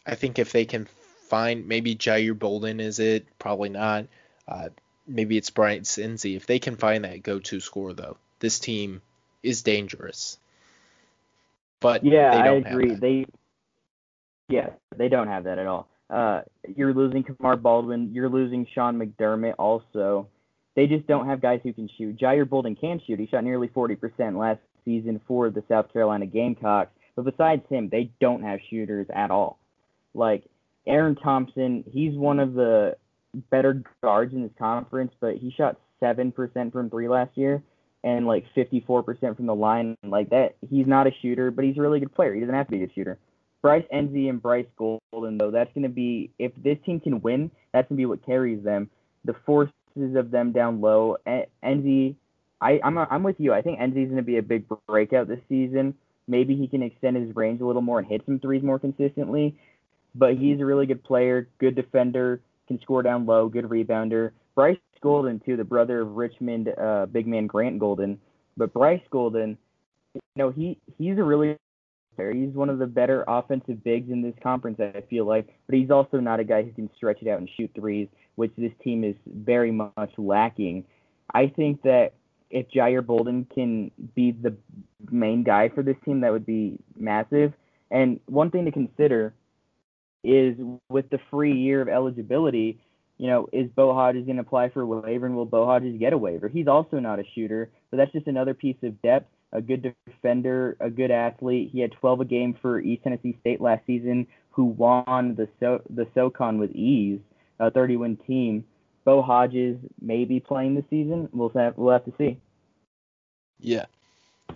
I 0.06 0.16
think 0.16 0.40
if 0.40 0.52
they 0.52 0.66
can 0.66 0.88
find 1.30 1.68
maybe 1.68 1.96
Jair 1.96 2.38
Bolden 2.38 2.82
is 2.82 3.00
it? 3.00 3.26
Probably 3.40 3.70
not. 3.70 4.08
Uh, 4.48 4.70
maybe 5.08 5.38
it's 5.38 5.50
Bryce 5.50 5.98
Nze. 5.98 6.36
If 6.36 6.46
they 6.46 6.60
can 6.60 6.76
find 6.76 7.04
that 7.04 7.24
go-to 7.24 7.60
score 7.60 7.94
though, 7.94 8.18
this 8.40 8.60
team 8.60 9.02
is 9.44 9.64
dangerous. 9.64 10.38
But 11.80 12.04
yeah, 12.04 12.32
I 12.32 12.54
agree. 12.54 12.96
They 12.96 13.26
yeah, 14.48 14.70
they 14.96 15.10
don't 15.10 15.28
have 15.28 15.46
that 15.46 15.60
at 15.60 15.68
all. 15.68 15.88
Uh, 16.10 16.42
you're 16.76 16.94
losing 16.94 17.24
Kamar 17.24 17.58
Baldwin. 17.58 18.12
You're 18.14 18.30
losing 18.30 18.68
Sean 18.74 19.00
McDermott 19.00 19.56
also. 19.58 20.28
They 20.76 20.88
just 20.88 21.08
don't 21.08 21.28
have 21.28 21.42
guys 21.42 21.62
who 21.64 21.74
can 21.74 21.90
shoot. 21.98 22.18
Jair 22.18 22.48
Bolden 22.48 22.76
can 22.76 23.02
shoot. 23.06 23.20
He 23.20 23.28
shot 23.28 23.44
nearly 23.44 23.70
40% 23.70 24.38
last 24.38 24.60
season 24.84 25.22
for 25.28 25.50
the 25.50 25.64
South 25.68 25.92
Carolina 25.92 26.26
Gamecocks. 26.26 26.92
But 27.16 27.26
besides 27.26 27.64
him, 27.70 27.90
they 27.90 28.12
don't 28.20 28.44
have 28.44 28.60
shooters 28.70 29.08
at 29.14 29.32
all. 29.32 29.58
Like 30.14 30.44
Aaron 30.86 31.16
Thompson, 31.16 31.84
he's 31.92 32.16
one 32.16 32.40
of 32.40 32.54
the 32.54 32.98
better 33.50 33.84
guards 34.02 34.34
in 34.34 34.44
this 34.44 34.52
conference, 34.58 35.12
but 35.20 35.36
he 35.36 35.52
shot 35.56 35.78
7% 36.02 36.72
from 36.72 36.90
three 36.90 37.08
last 37.08 37.38
year 37.38 37.64
and 38.04 38.28
like 38.28 38.46
54% 38.56 39.36
from 39.36 39.46
the 39.46 39.56
line. 39.56 39.98
Like 40.04 40.30
that, 40.30 40.56
he's 40.70 40.88
not 40.88 41.08
a 41.08 41.12
shooter, 41.22 41.52
but 41.52 41.66
he's 41.66 41.78
a 41.78 41.82
really 41.82 42.00
good 42.00 42.14
player. 42.14 42.34
He 42.34 42.40
doesn't 42.40 42.56
have 42.56 42.68
to 42.68 42.78
be 42.78 42.84
a 42.84 42.94
shooter. 42.94 43.18
Bryce 43.62 43.84
Nze 43.92 44.30
and 44.30 44.40
Bryce 44.42 44.68
Golden, 44.78 45.40
though, 45.40 45.50
that's 45.50 45.74
going 45.74 45.84
to 45.84 45.90
be 45.90 46.30
if 46.38 46.52
this 46.56 46.78
team 46.86 47.00
can 47.00 47.20
win, 47.22 47.50
that's 47.74 47.90
going 47.90 47.98
to 47.98 48.02
be 48.02 48.06
what 48.06 48.24
carries 48.24 48.64
them. 48.64 48.92
The 49.26 49.34
forces 49.44 49.74
of 49.98 50.30
them 50.30 50.52
down 50.52 50.82
low. 50.82 51.18
Nze, 51.26 52.16
I, 52.62 52.80
I'm 52.84 52.98
I'm 52.98 53.24
with 53.24 53.38
you. 53.40 53.54
I 53.54 53.64
think 53.64 53.80
Nze 53.80 54.04
is 54.04 54.10
going 54.10 54.18
to 54.18 54.22
be 54.22 54.38
a 54.38 54.44
big 54.44 54.66
breakout 54.88 55.28
this 55.28 55.40
season. 55.50 55.96
Maybe 56.28 56.56
he 56.56 56.68
can 56.68 56.84
extend 56.84 57.18
his 57.18 57.36
range 57.36 57.60
a 57.62 57.66
little 57.66 57.82
more 57.82 57.98
and 57.98 58.08
hit 58.08 58.22
some 58.28 58.40
threes 58.40 58.62
more 58.62 58.78
consistently. 58.78 59.58
But 60.14 60.38
he's 60.38 60.60
a 60.60 60.66
really 60.66 60.86
good 60.86 61.04
player, 61.04 61.50
good 61.60 61.76
defender, 61.76 62.42
can 62.68 62.80
score 62.82 63.04
down 63.04 63.26
low, 63.26 63.48
good 63.48 63.66
rebounder. 63.66 64.32
Bryce 64.56 64.78
Golden 65.02 65.40
too, 65.40 65.58
the 65.58 65.64
brother 65.64 66.02
of 66.02 66.16
Richmond 66.16 66.70
uh, 66.70 67.06
big 67.08 67.28
man 67.28 67.48
Grant 67.48 67.80
Golden. 67.80 68.20
But 68.58 68.74
Bryce 68.74 69.02
Golden, 69.12 69.58
you 70.14 70.22
know, 70.36 70.50
he 70.50 70.78
he's 70.98 71.18
a 71.18 71.24
really 71.24 71.58
He's 72.18 72.54
one 72.54 72.70
of 72.70 72.80
the 72.80 72.88
better 72.88 73.24
offensive 73.28 73.84
bigs 73.84 74.10
in 74.10 74.22
this 74.22 74.36
conference, 74.42 74.80
I 74.80 75.02
feel 75.10 75.26
like, 75.26 75.48
but 75.68 75.76
he's 75.76 75.92
also 75.92 76.20
not 76.20 76.40
a 76.40 76.44
guy 76.44 76.64
who 76.64 76.72
can 76.72 76.90
stretch 76.96 77.22
it 77.22 77.28
out 77.28 77.40
and 77.40 77.50
shoot 77.58 77.72
threes, 77.76 78.08
which 78.36 78.52
this 78.58 78.72
team 78.84 79.04
is 79.04 79.16
very 79.26 79.72
much 79.72 80.12
lacking. 80.18 80.86
I 81.34 81.48
think 81.48 81.82
that 81.84 82.14
if 82.50 82.70
Jair 82.70 83.06
Bolden 83.06 83.48
can 83.54 83.92
be 84.16 84.32
the 84.32 84.56
main 85.12 85.44
guy 85.44 85.70
for 85.70 85.84
this 85.84 85.98
team, 86.06 86.22
that 86.22 86.32
would 86.32 86.46
be 86.46 86.78
massive. 86.96 87.54
And 87.92 88.20
one 88.28 88.52
thing 88.52 88.66
to 88.66 88.72
consider 88.72 89.34
is 90.26 90.58
with 90.90 91.10
the 91.10 91.20
free 91.30 91.54
year 91.54 91.82
of 91.82 91.88
eligibility, 91.88 92.80
you 93.18 93.28
know, 93.28 93.48
is 93.54 93.70
Bo 93.70 93.94
Hodges 93.94 94.26
going 94.26 94.38
to 94.38 94.42
apply 94.42 94.70
for 94.70 94.82
a 94.82 94.86
waiver 94.86 95.26
and 95.26 95.36
will 95.36 95.46
Bo 95.46 95.66
Hodges 95.66 95.98
get 95.98 96.14
a 96.14 96.18
waiver? 96.18 96.48
He's 96.48 96.68
also 96.68 97.00
not 97.00 97.20
a 97.20 97.24
shooter, 97.34 97.70
but 97.92 97.98
that's 97.98 98.12
just 98.12 98.28
another 98.28 98.54
piece 98.54 98.78
of 98.84 99.02
depth 99.02 99.28
a 99.56 99.62
good 99.62 99.96
defender, 100.06 100.76
a 100.80 100.90
good 100.90 101.12
athlete. 101.12 101.70
He 101.72 101.80
had 101.80 101.94
12 101.94 102.22
a 102.22 102.26
game 102.26 102.56
for 102.62 102.80
East 102.80 103.04
Tennessee 103.04 103.38
State 103.40 103.62
last 103.62 103.86
season, 103.88 104.28
who 104.52 104.66
won 104.66 105.36
the 105.36 105.48
so 105.60 105.82
the 105.90 106.08
SoCon 106.14 106.60
with 106.60 106.72
ease, 106.72 107.20
a 107.60 107.72
30-win 107.72 108.18
team. 108.28 108.66
Bo 109.06 109.22
Hodges 109.22 109.78
may 110.02 110.26
be 110.26 110.40
playing 110.40 110.76
this 110.76 110.86
season. 110.90 111.30
We'll 111.32 111.50
have 111.50 111.78
we'll 111.78 111.94
have 111.94 112.06
to 112.06 112.14
see. 112.18 112.40
Yeah, 113.60 113.86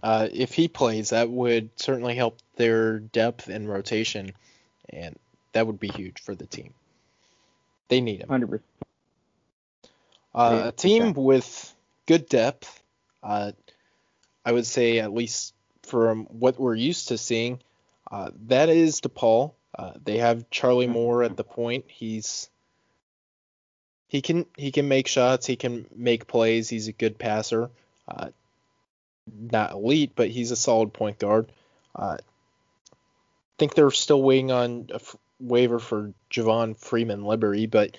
uh, 0.04 0.28
if 0.32 0.54
he 0.54 0.68
plays, 0.68 1.12
that 1.12 1.30
would 1.30 1.70
certainly 1.78 2.16
help 2.16 2.38
their 2.56 3.00
depth 3.00 3.48
and 3.48 3.70
rotation, 3.70 4.34
and 4.90 5.16
that 5.60 5.68
would 5.68 5.80
be 5.80 5.90
huge 5.90 6.22
for 6.22 6.34
the 6.34 6.46
team. 6.46 6.74
They 7.90 8.00
need 8.00 8.22
him. 8.22 8.30
100%. 8.30 8.62
Uh, 10.34 10.62
a 10.68 10.72
team 10.72 11.12
with 11.12 11.76
good 12.06 12.30
depth. 12.30 12.82
Uh, 13.22 13.52
I 14.46 14.54
would 14.54 14.66
say 14.66 15.00
at 15.00 15.14
least 15.14 15.54
from 15.84 16.28
what 16.28 16.58
we're 16.58 16.76
used 16.76 17.10
to 17.10 17.18
seeing, 17.18 17.60
uh, 18.10 18.32
that 18.48 18.70
is 18.70 19.02
DePaul. 19.02 19.52
Uh, 19.78 19.92
they 20.02 20.20
have 20.20 20.50
Charlie 20.50 20.88
Moore 20.88 21.24
at 21.24 21.36
the 21.36 21.44
point. 21.44 21.84
He's 21.90 22.50
he 24.08 24.22
can 24.22 24.46
he 24.56 24.72
can 24.72 24.88
make 24.88 25.10
shots. 25.10 25.46
He 25.46 25.58
can 25.58 25.88
make 25.94 26.26
plays. 26.26 26.70
He's 26.70 26.88
a 26.88 26.94
good 26.94 27.20
passer. 27.20 27.70
Uh, 28.08 28.30
not 29.30 29.74
elite, 29.74 30.14
but 30.16 30.30
he's 30.30 30.52
a 30.52 30.56
solid 30.56 30.94
point 30.94 31.20
guard. 31.20 31.52
Uh, 31.94 32.16
I 32.20 33.56
think 33.58 33.76
they're 33.76 33.92
still 33.92 34.22
waiting 34.22 34.52
on 34.54 34.88
waiver 35.40 35.80
for 35.80 36.14
Javon 36.30 36.78
Freeman 36.78 37.24
Liberty, 37.24 37.66
but 37.66 37.98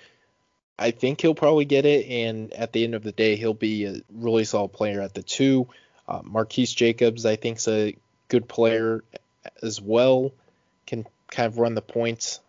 I 0.79 0.91
think 0.93 1.21
he'll 1.21 1.35
probably 1.35 1.65
get 1.65 1.85
it. 1.85 2.07
And 2.07 2.53
at 2.55 2.73
the 2.73 2.85
end 2.85 2.95
of 2.95 3.03
the 3.03 3.13
day, 3.13 3.37
he'll 3.37 3.55
be 3.55 3.85
a 3.85 3.97
really 4.13 4.45
solid 4.45 4.73
player 4.73 5.01
at 5.01 5.15
the 5.15 5.23
two. 5.23 5.69
Uh, 6.09 6.23
Markese 6.23 6.75
Jacobs, 6.75 7.27
I 7.27 7.37
think, 7.37 7.59
is 7.59 7.69
a 7.69 7.97
good 8.29 8.49
player 8.49 9.05
as 9.63 9.81
well. 9.81 10.33
Can 10.87 11.07
kind 11.31 11.47
of 11.47 11.59
run 11.59 11.75
the 11.75 11.83
points. 11.83 12.41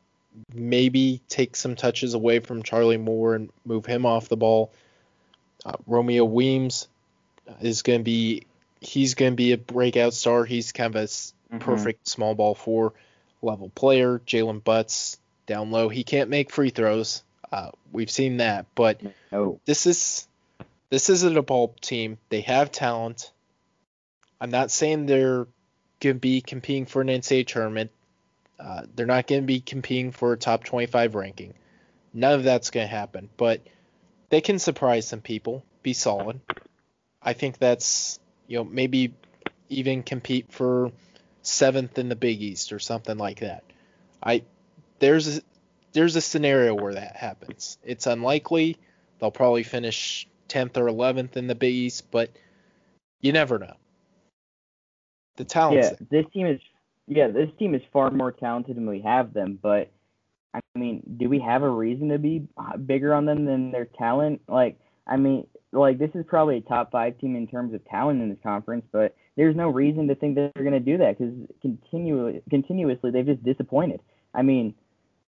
Maybe 0.53 1.21
take 1.27 1.55
some 1.57 1.75
touches 1.75 2.13
away 2.13 2.39
from 2.39 2.63
Charlie 2.63 2.97
Moore 2.97 3.35
and 3.35 3.49
move 3.65 3.85
him 3.85 4.05
off 4.05 4.29
the 4.29 4.37
ball. 4.37 4.71
Uh, 5.65 5.73
Romeo 5.85 6.23
Weems 6.23 6.87
is 7.59 7.81
going 7.81 7.99
to 7.99 8.03
be 8.03 8.47
he's 8.79 9.13
going 9.13 9.33
to 9.33 9.35
be 9.35 9.51
a 9.51 9.57
breakout 9.57 10.13
star. 10.13 10.45
He's 10.45 10.71
kind 10.71 10.95
of 10.95 11.01
a 11.03 11.05
mm-hmm. 11.05 11.59
perfect 11.59 12.07
small 12.07 12.33
ball 12.33 12.55
four 12.55 12.93
level 13.41 13.69
player. 13.69 14.19
Jaylen 14.19 14.61
Butz 14.61 15.17
down 15.45 15.71
low. 15.71 15.89
He 15.89 16.03
can't 16.03 16.29
make 16.29 16.51
free 16.51 16.69
throws. 16.69 17.23
Uh, 17.51 17.71
we've 17.91 18.11
seen 18.11 18.37
that, 18.37 18.65
but 18.75 19.01
oh. 19.33 19.59
this 19.65 19.85
is 19.85 20.27
this 20.89 21.09
isn't 21.09 21.37
a 21.37 21.41
ball 21.41 21.75
team. 21.81 22.17
They 22.29 22.41
have 22.41 22.71
talent. 22.71 23.31
I'm 24.39 24.51
not 24.51 24.71
saying 24.71 25.05
they're 25.05 25.47
going 25.99 26.15
to 26.15 26.19
be 26.19 26.41
competing 26.41 26.85
for 26.85 27.01
an 27.01 27.07
NCAA 27.07 27.47
tournament. 27.47 27.91
Uh, 28.59 28.83
they're 28.95 29.05
not 29.05 29.27
going 29.27 29.41
to 29.41 29.47
be 29.47 29.59
competing 29.59 30.11
for 30.11 30.33
a 30.33 30.37
top 30.37 30.63
25 30.63 31.15
ranking. 31.15 31.53
None 32.13 32.33
of 32.33 32.43
that's 32.43 32.69
going 32.69 32.87
to 32.87 32.93
happen, 32.93 33.29
but 33.37 33.61
they 34.29 34.41
can 34.41 34.59
surprise 34.59 35.07
some 35.07 35.21
people, 35.21 35.63
be 35.81 35.93
solid. 35.93 36.39
I 37.21 37.33
think 37.33 37.57
that's, 37.57 38.19
you 38.47 38.57
know, 38.57 38.63
maybe 38.63 39.13
even 39.69 40.03
compete 40.03 40.51
for 40.51 40.91
seventh 41.41 41.97
in 41.97 42.09
the 42.09 42.15
Big 42.15 42.41
East 42.41 42.71
or 42.71 42.79
something 42.79 43.17
like 43.17 43.39
that. 43.39 43.63
I 44.23 44.43
there's 44.99 45.37
a, 45.37 45.41
there's 45.93 46.15
a 46.15 46.21
scenario 46.21 46.75
where 46.75 46.93
that 46.93 47.15
happens. 47.15 47.77
It's 47.83 48.07
unlikely. 48.07 48.77
They'll 49.19 49.31
probably 49.31 49.63
finish 49.63 50.27
10th 50.49 50.77
or 50.77 50.85
11th 50.85 51.37
in 51.37 51.47
the 51.47 51.55
Big 51.55 51.73
East, 51.73 52.11
but 52.11 52.31
you 53.19 53.31
never 53.31 53.59
know. 53.59 53.75
The 55.37 55.45
talent. 55.45 55.83
Yeah, 55.83 55.91
this 56.09 56.25
team 56.33 56.45
is 56.45 56.59
yeah, 57.07 57.27
this 57.27 57.49
team 57.57 57.75
is 57.75 57.81
far 57.91 58.11
more 58.11 58.31
talented 58.31 58.77
than 58.77 58.87
we 58.87 59.01
have 59.01 59.33
them, 59.33 59.59
but 59.61 59.91
I 60.53 60.59
mean, 60.75 61.01
do 61.17 61.29
we 61.29 61.39
have 61.39 61.63
a 61.63 61.69
reason 61.69 62.09
to 62.09 62.19
be 62.19 62.47
bigger 62.85 63.13
on 63.13 63.25
them 63.25 63.45
than 63.45 63.71
their 63.71 63.85
talent? 63.85 64.41
Like, 64.47 64.79
I 65.07 65.17
mean, 65.17 65.47
like 65.71 65.97
this 65.97 66.11
is 66.13 66.25
probably 66.27 66.57
a 66.57 66.61
top 66.61 66.91
five 66.91 67.17
team 67.17 67.35
in 67.35 67.47
terms 67.47 67.73
of 67.73 67.83
talent 67.85 68.21
in 68.21 68.29
this 68.29 68.37
conference, 68.43 68.85
but 68.91 69.15
there's 69.41 69.55
no 69.55 69.69
reason 69.69 70.07
to 70.07 70.13
think 70.13 70.35
that 70.35 70.51
they're 70.53 70.63
going 70.63 70.71
to 70.73 70.79
do 70.79 70.99
that 70.99 71.17
because 71.17 71.33
continually, 71.63 72.43
continuously 72.51 73.09
they've 73.09 73.25
just 73.25 73.43
disappointed. 73.43 73.99
I 74.35 74.43
mean, 74.43 74.75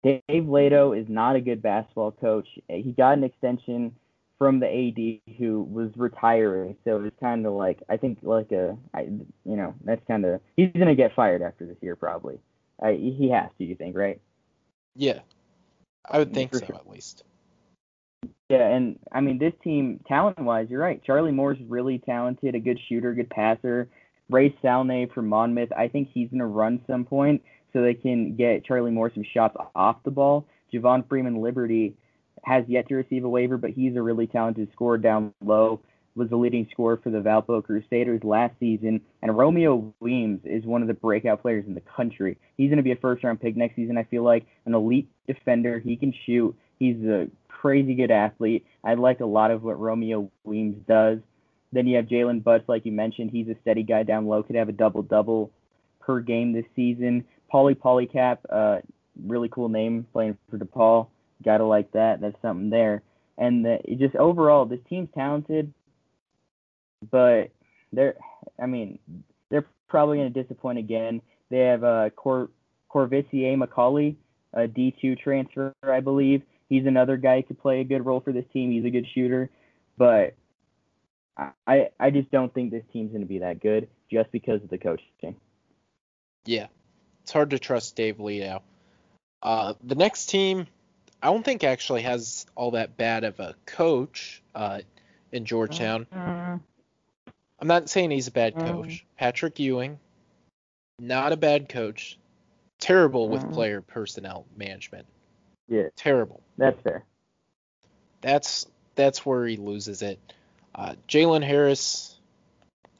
Dave 0.03 0.22
Leitao 0.30 0.99
is 0.99 1.07
not 1.07 1.38
a 1.38 1.41
good 1.41 1.62
basketball 1.62 2.12
coach. 2.12 2.45
He 2.68 2.91
got 2.91 3.14
an 3.14 3.24
extension 3.24 3.95
from 4.38 4.59
the 4.59 4.68
AD 4.68 5.38
who 5.38 5.62
was 5.64 5.91
retiring. 5.95 6.76
So 6.84 7.01
it's 7.05 7.16
kind 7.22 7.45
of 7.45 7.53
like 7.53 7.84
I 7.88 7.95
think 7.95 8.18
like 8.22 8.51
a 8.51 8.76
I, 8.93 9.03
you 9.03 9.30
know 9.45 9.76
that's 9.86 10.05
kind 10.09 10.26
of 10.26 10.41
he's 10.57 10.72
gonna 10.78 10.93
get 10.93 11.16
fired 11.16 11.41
after 11.41 11.66
this 11.66 11.78
year 11.80 11.95
probably. 11.95 12.38
I, 12.84 12.91
he 12.95 13.30
has 13.30 13.49
to, 13.59 13.64
you 13.64 13.76
think, 13.76 13.95
right? 13.95 14.20
Yeah, 14.93 15.20
I 16.05 16.18
would 16.18 16.34
think 16.34 16.53
so 16.53 16.66
sure. 16.66 16.76
at 16.76 16.89
least. 16.89 17.24
Yeah, 18.49 18.68
and 18.68 18.99
I 19.09 19.22
mean 19.22 19.38
this 19.38 19.53
team 19.64 20.01
talent 20.05 20.39
wise, 20.39 20.68
you're 20.70 20.82
right. 20.82 21.01
Charlie 21.05 21.32
Moore's 21.32 21.59
really 21.70 21.99
talented, 21.99 22.55
a 22.55 22.59
good 22.59 22.80
shooter, 22.89 23.14
good 23.14 23.30
passer. 23.30 23.88
Ray 24.32 24.55
Salnave 24.63 25.13
from 25.13 25.27
Monmouth, 25.27 25.71
I 25.77 25.88
think 25.88 26.09
he's 26.13 26.29
gonna 26.29 26.47
run 26.47 26.82
some 26.88 27.05
point 27.05 27.41
so 27.73 27.82
they 27.82 27.93
can 27.93 28.36
get 28.36 28.65
Charlie 28.65 28.91
Moore 28.91 29.11
some 29.13 29.25
shots 29.34 29.55
off 29.75 30.03
the 30.03 30.11
ball. 30.11 30.45
Javon 30.73 31.07
Freeman 31.07 31.41
Liberty 31.41 31.95
has 32.43 32.63
yet 32.67 32.88
to 32.88 32.95
receive 32.95 33.23
a 33.23 33.29
waiver, 33.29 33.57
but 33.57 33.71
he's 33.71 33.95
a 33.95 34.01
really 34.01 34.27
talented 34.27 34.69
scorer 34.73 34.97
down 34.97 35.34
low. 35.43 35.82
Was 36.13 36.29
the 36.29 36.36
leading 36.36 36.67
scorer 36.71 36.97
for 37.01 37.09
the 37.09 37.19
Valpo 37.19 37.63
Crusaders 37.63 38.21
last 38.25 38.53
season, 38.59 38.99
and 39.21 39.38
Romeo 39.38 39.93
Weems 40.01 40.41
is 40.43 40.65
one 40.65 40.82
of 40.82 40.89
the 40.89 40.93
breakout 40.93 41.41
players 41.41 41.63
in 41.65 41.73
the 41.73 41.82
country. 41.82 42.38
He's 42.57 42.67
going 42.67 42.77
to 42.77 42.84
be 42.84 42.91
a 42.91 42.97
first-round 42.97 43.39
pick 43.39 43.55
next 43.55 43.77
season. 43.77 43.97
I 43.97 44.03
feel 44.03 44.23
like 44.23 44.45
an 44.65 44.75
elite 44.75 45.07
defender. 45.25 45.79
He 45.79 45.95
can 45.95 46.13
shoot. 46.25 46.53
He's 46.79 46.97
a 47.05 47.29
crazy 47.47 47.95
good 47.95 48.11
athlete. 48.11 48.65
I 48.84 48.95
like 48.95 49.21
a 49.21 49.25
lot 49.25 49.51
of 49.51 49.63
what 49.63 49.79
Romeo 49.79 50.29
Weems 50.43 50.86
does. 50.86 51.19
Then 51.72 51.88
you 51.88 51.95
have 51.97 52.05
Jaylen 52.05 52.43
Butz, 52.43 52.67
like 52.67 52.86
you 52.86 52.91
mentioned. 52.91 53.32
He's 53.32 53.47
a 53.47 53.55
steady 53.61 53.84
guy 53.84 54.03
down 54.03 54.28
low. 54.28 54.43
Could 54.43 54.55
have 54.55 54.69
a 54.69 54.74
double-double 54.74 55.51
per 55.99 56.19
game 56.19 56.51
this 56.51 56.65
season. 56.76 57.26
Pauly 57.53 57.76
Paulicap, 57.76 58.39
uh, 58.49 58.80
really 59.26 59.49
cool 59.49 59.69
name 59.69 60.05
playing 60.11 60.38
for 60.49 60.57
DePaul. 60.57 61.07
Gotta 61.43 61.65
like 61.65 61.91
that. 61.91 62.22
That's 62.22 62.39
something 62.41 62.69
there. 62.69 63.03
And 63.38 63.65
the, 63.65 63.80
just 63.97 64.15
overall, 64.15 64.65
this 64.65 64.80
team's 64.89 65.09
talented, 65.15 65.74
but 67.09 67.51
they're, 67.91 68.15
I 68.61 68.67
mean, 68.67 68.99
they're 69.49 69.65
probably 69.88 70.17
going 70.17 70.34
to 70.34 70.43
disappoint 70.43 70.78
again. 70.78 71.22
They 71.49 71.59
have 71.59 71.84
uh, 71.84 72.09
Cor 72.11 72.49
Courvoisier 72.89 73.57
McCauley, 73.57 74.15
a 74.53 74.61
D2 74.67 75.19
transfer, 75.19 75.74
I 75.84 76.01
believe. 76.01 76.43
He's 76.69 76.86
another 76.86 77.17
guy 77.17 77.38
who 77.38 77.47
could 77.47 77.61
play 77.61 77.82
a 77.82 77.86
good 77.86 78.05
role 78.05 78.22
for 78.22 78.32
this 78.32 78.45
team. 78.53 78.72
He's 78.72 78.86
a 78.86 78.89
good 78.89 79.07
shooter, 79.13 79.49
but 79.97 80.36
I 81.67 81.89
I 81.99 82.09
just 82.09 82.31
don't 82.31 82.53
think 82.53 82.71
this 82.71 82.83
team's 82.91 83.11
going 83.11 83.21
to 83.21 83.27
be 83.27 83.39
that 83.39 83.59
good 83.59 83.87
just 84.09 84.31
because 84.31 84.61
of 84.63 84.69
the 84.69 84.77
coaching. 84.77 85.35
Yeah, 86.45 86.67
it's 87.23 87.31
hard 87.31 87.51
to 87.51 87.59
trust 87.59 87.95
Dave 87.95 88.17
Leitao. 88.17 88.61
Uh, 89.41 89.73
the 89.83 89.95
next 89.95 90.27
team, 90.27 90.67
I 91.21 91.27
don't 91.27 91.43
think 91.43 91.63
actually 91.63 92.03
has 92.03 92.45
all 92.55 92.71
that 92.71 92.97
bad 92.97 93.23
of 93.23 93.39
a 93.39 93.55
coach 93.65 94.41
uh, 94.53 94.81
in 95.31 95.45
Georgetown. 95.45 96.05
Mm-hmm. 96.13 96.57
I'm 97.59 97.67
not 97.67 97.89
saying 97.89 98.11
he's 98.11 98.27
a 98.27 98.31
bad 98.31 98.55
mm-hmm. 98.55 98.67
coach. 98.67 99.05
Patrick 99.17 99.59
Ewing, 99.59 99.99
not 100.99 101.31
a 101.31 101.37
bad 101.37 101.69
coach. 101.69 102.17
Terrible 102.79 103.29
with 103.29 103.43
mm-hmm. 103.43 103.53
player 103.53 103.81
personnel 103.81 104.45
management. 104.57 105.05
Yeah. 105.67 105.89
Terrible. 105.95 106.41
That's 106.57 106.81
fair. 106.81 107.05
That's 108.21 108.65
that's 108.95 109.25
where 109.25 109.45
he 109.45 109.57
loses 109.57 110.01
it. 110.01 110.19
Uh, 110.74 110.95
Jalen 111.07 111.43
Harris, 111.43 112.15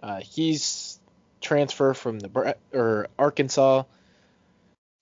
uh, 0.04 0.20
he's 0.22 1.00
transfer 1.40 1.94
from 1.94 2.20
the 2.20 2.56
or 2.74 3.08
Arkansas. 3.18 3.84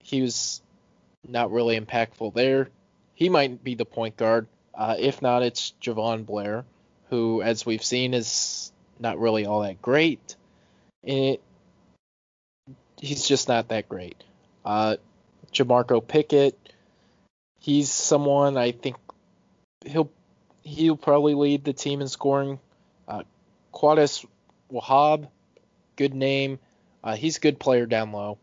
He 0.02 0.22
was 0.22 0.62
not 1.28 1.52
really 1.52 1.80
impactful 1.80 2.34
there. 2.34 2.70
He 3.16 3.30
might 3.30 3.64
be 3.64 3.76
the 3.76 3.86
point 3.86 4.18
guard. 4.18 4.48
Uh, 4.74 4.96
if 4.98 5.22
not, 5.22 5.44
it's 5.44 5.74
Jahvon 5.82 6.26
Blair, 6.26 6.64
who, 7.10 7.42
as 7.42 7.66
we've 7.66 7.84
seen, 7.84 8.14
is 8.14 8.72
not 9.00 9.20
really 9.20 9.46
all 9.46 9.62
that 9.62 9.82
great. 9.82 10.36
It, 11.04 11.42
he's 12.98 13.28
just 13.28 13.48
not 13.48 13.70
that 13.70 13.90
great. 13.90 14.24
Uh, 14.64 14.98
Jamorko 15.52 16.06
Pickett, 16.06 16.58
he's 17.60 17.92
someone 17.92 18.58
I 18.58 18.72
think 18.72 18.96
he'll 19.86 20.12
he'll 20.64 20.98
probably 20.98 21.34
lead 21.34 21.64
the 21.64 21.74
team 21.74 22.02
in 22.02 22.08
scoring. 22.08 22.60
Uh, 23.08 23.24
Qudus 23.74 24.26
Wahab, 24.72 25.28
good 25.96 26.14
name. 26.14 26.60
Uh, 27.04 27.16
he's 27.16 27.38
a 27.38 27.40
good 27.40 27.60
player 27.60 27.86
down 27.86 28.12
low. 28.12 28.38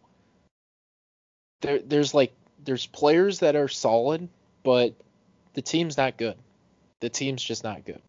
There, 1.63 1.79
there's 1.79 2.15
like 2.15 2.33
there's 2.65 2.87
players 2.87 3.41
that 3.41 3.57
are 3.57 3.69
solid, 3.69 4.29
but 4.63 4.95
the 5.55 5.63
team's 5.63 5.97
not 5.97 6.17
good. 6.17 6.37
The 7.01 7.09
team's 7.09 7.43
just 7.43 7.65
not 7.65 7.85
good. 7.85 8.03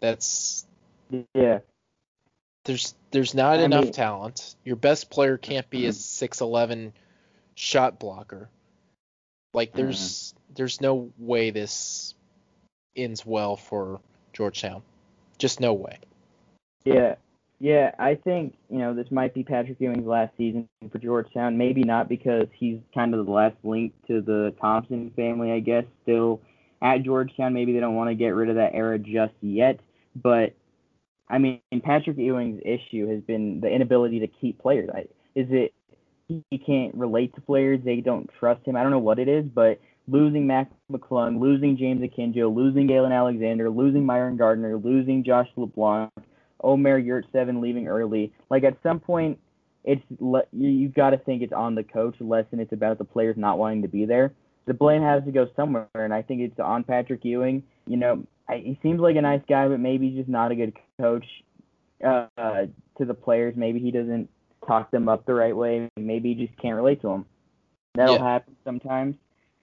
That's 0.00 0.66
yeah. 1.34 1.60
There's 2.64 2.94
there's 3.10 3.34
not 3.34 3.58
I 3.58 3.64
enough 3.64 3.84
mean, 3.84 3.92
talent. 3.92 4.56
Your 4.64 4.76
best 4.76 5.10
player 5.10 5.36
can't 5.36 5.68
be 5.68 5.86
a 5.86 5.92
six 5.92 6.40
eleven 6.40 6.92
shot 7.54 7.98
blocker. 7.98 8.48
Like 9.52 9.72
there's 9.72 10.32
mm. 10.32 10.56
there's 10.56 10.80
no 10.80 11.12
way 11.18 11.50
this 11.50 12.14
ends 12.96 13.24
well 13.26 13.56
for 13.56 14.00
Georgetown. 14.32 14.82
Just 15.38 15.60
no 15.60 15.72
way. 15.72 15.98
Yeah. 16.84 17.16
Yeah, 17.60 17.92
I 17.98 18.16
think, 18.16 18.56
you 18.68 18.78
know, 18.78 18.94
this 18.94 19.10
might 19.10 19.32
be 19.32 19.42
Patrick 19.42 19.80
Ewing's 19.80 20.06
last 20.06 20.36
season 20.36 20.68
for 20.90 20.98
Georgetown. 20.98 21.56
Maybe 21.56 21.82
not 21.82 22.08
because 22.08 22.48
he's 22.52 22.78
kind 22.92 23.14
of 23.14 23.24
the 23.24 23.32
last 23.32 23.56
link 23.62 23.94
to 24.08 24.20
the 24.20 24.54
Thompson 24.60 25.12
family, 25.16 25.52
I 25.52 25.60
guess, 25.60 25.84
still 26.02 26.40
at 26.82 27.04
Georgetown. 27.04 27.54
Maybe 27.54 27.72
they 27.72 27.80
don't 27.80 27.94
want 27.94 28.10
to 28.10 28.16
get 28.16 28.30
rid 28.30 28.50
of 28.50 28.56
that 28.56 28.74
era 28.74 28.98
just 28.98 29.32
yet. 29.40 29.78
But, 30.14 30.52
I 31.28 31.38
mean, 31.38 31.60
Patrick 31.82 32.18
Ewing's 32.18 32.60
issue 32.64 33.08
has 33.08 33.22
been 33.22 33.60
the 33.60 33.68
inability 33.68 34.20
to 34.20 34.26
keep 34.26 34.60
players. 34.60 34.90
Is 35.34 35.46
it 35.50 35.72
he 36.28 36.58
can't 36.58 36.94
relate 36.94 37.34
to 37.36 37.40
players? 37.40 37.80
They 37.82 38.00
don't 38.00 38.28
trust 38.38 38.66
him? 38.66 38.76
I 38.76 38.82
don't 38.82 38.92
know 38.92 38.98
what 38.98 39.18
it 39.18 39.28
is, 39.28 39.44
but 39.44 39.80
losing 40.06 40.46
Mac 40.46 40.70
McClung, 40.90 41.40
losing 41.40 41.76
James 41.76 42.02
Akinjo, 42.02 42.54
losing 42.54 42.86
Galen 42.86 43.12
Alexander, 43.12 43.70
losing 43.70 44.04
Myron 44.04 44.36
Gardner, 44.36 44.76
losing 44.76 45.24
Josh 45.24 45.48
LeBlanc, 45.56 46.10
Omer 46.62 47.00
Yurtseven 47.00 47.60
leaving 47.60 47.88
early. 47.88 48.32
Like 48.50 48.64
at 48.64 48.76
some 48.82 49.00
point, 49.00 49.38
it's 49.84 50.02
le- 50.18 50.46
you, 50.52 50.68
you 50.68 50.88
got 50.88 51.10
to 51.10 51.18
think 51.18 51.42
it's 51.42 51.52
on 51.52 51.74
the 51.74 51.84
coach 51.84 52.16
less 52.20 52.46
than 52.50 52.60
it's 52.60 52.72
about 52.72 52.98
the 52.98 53.04
players 53.04 53.36
not 53.36 53.58
wanting 53.58 53.82
to 53.82 53.88
be 53.88 54.06
there. 54.06 54.32
The 54.66 54.74
blame 54.74 55.02
has 55.02 55.22
to 55.24 55.30
go 55.30 55.46
somewhere, 55.54 55.88
and 55.94 56.12
I 56.12 56.22
think 56.22 56.40
it's 56.40 56.58
on 56.58 56.84
Patrick 56.84 57.24
Ewing. 57.24 57.62
You 57.86 57.98
know, 57.98 58.24
I, 58.48 58.56
he 58.56 58.78
seems 58.82 59.00
like 59.00 59.16
a 59.16 59.22
nice 59.22 59.42
guy, 59.46 59.68
but 59.68 59.78
maybe 59.78 60.08
he's 60.08 60.18
just 60.18 60.28
not 60.28 60.52
a 60.52 60.54
good 60.54 60.72
coach 60.98 61.26
uh, 62.02 62.26
uh, 62.38 62.66
to 62.98 63.04
the 63.04 63.12
players. 63.12 63.54
Maybe 63.56 63.78
he 63.78 63.90
doesn't 63.90 64.30
talk 64.66 64.90
them 64.90 65.08
up 65.08 65.26
the 65.26 65.34
right 65.34 65.54
way. 65.54 65.90
Maybe 65.98 66.34
he 66.34 66.46
just 66.46 66.58
can't 66.58 66.76
relate 66.76 67.02
to 67.02 67.08
them. 67.08 67.26
That'll 67.94 68.16
yeah. 68.16 68.32
happen 68.32 68.56
sometimes. 68.64 69.16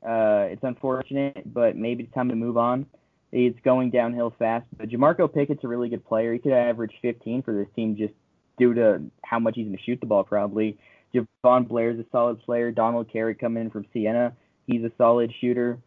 Uh, 0.03 0.47
it's 0.49 0.63
unfortunate, 0.63 1.43
but 1.53 1.75
maybe 1.75 2.03
it's 2.03 2.13
time 2.13 2.29
to 2.29 2.35
move 2.35 2.57
on. 2.57 2.85
It's 3.31 3.59
going 3.63 3.91
downhill 3.91 4.33
fast. 4.37 4.65
But 4.77 4.89
Jamorko 4.89 5.33
Pickett's 5.33 5.63
a 5.63 5.67
really 5.67 5.89
good 5.89 6.05
player. 6.05 6.33
He 6.33 6.39
could 6.39 6.53
average 6.53 6.93
15 7.01 7.43
for 7.43 7.53
this 7.53 7.67
team 7.75 7.95
just 7.95 8.13
due 8.57 8.73
to 8.73 9.01
how 9.23 9.39
much 9.39 9.55
he's 9.55 9.65
going 9.65 9.77
to 9.77 9.83
shoot 9.83 9.99
the 9.99 10.07
ball, 10.07 10.23
probably. 10.23 10.77
Jahvon 11.13 11.67
Blair's 11.67 11.99
a 11.99 12.05
solid 12.11 12.41
player. 12.41 12.71
Donald 12.71 13.11
Carey 13.11 13.35
coming 13.35 13.63
in 13.63 13.69
from 13.69 13.85
Siena. 13.93 14.33
He's 14.65 14.83
a 14.83 14.91
solid 14.97 15.31
shooter. 15.39 15.79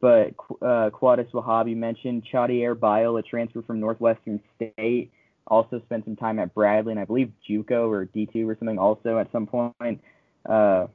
But 0.00 0.34
uh, 0.60 0.90
Qudus 0.90 1.30
Wahab, 1.32 1.74
mentioned. 1.76 2.26
Chudier 2.32 2.78
Bile, 2.78 3.16
a 3.16 3.22
transfer 3.22 3.62
from 3.62 3.80
Northwestern 3.80 4.40
State, 4.56 5.10
also 5.46 5.80
spent 5.84 6.04
some 6.04 6.16
time 6.16 6.38
at 6.38 6.54
Bradley, 6.54 6.92
and 6.92 7.00
I 7.00 7.04
believe 7.04 7.32
JUCO 7.48 7.88
or 7.88 8.06
D2 8.06 8.46
or 8.46 8.56
something 8.58 8.78
also 8.78 9.18
at 9.18 9.30
some 9.32 9.46
point. 9.46 10.02
Uh, 10.46 10.86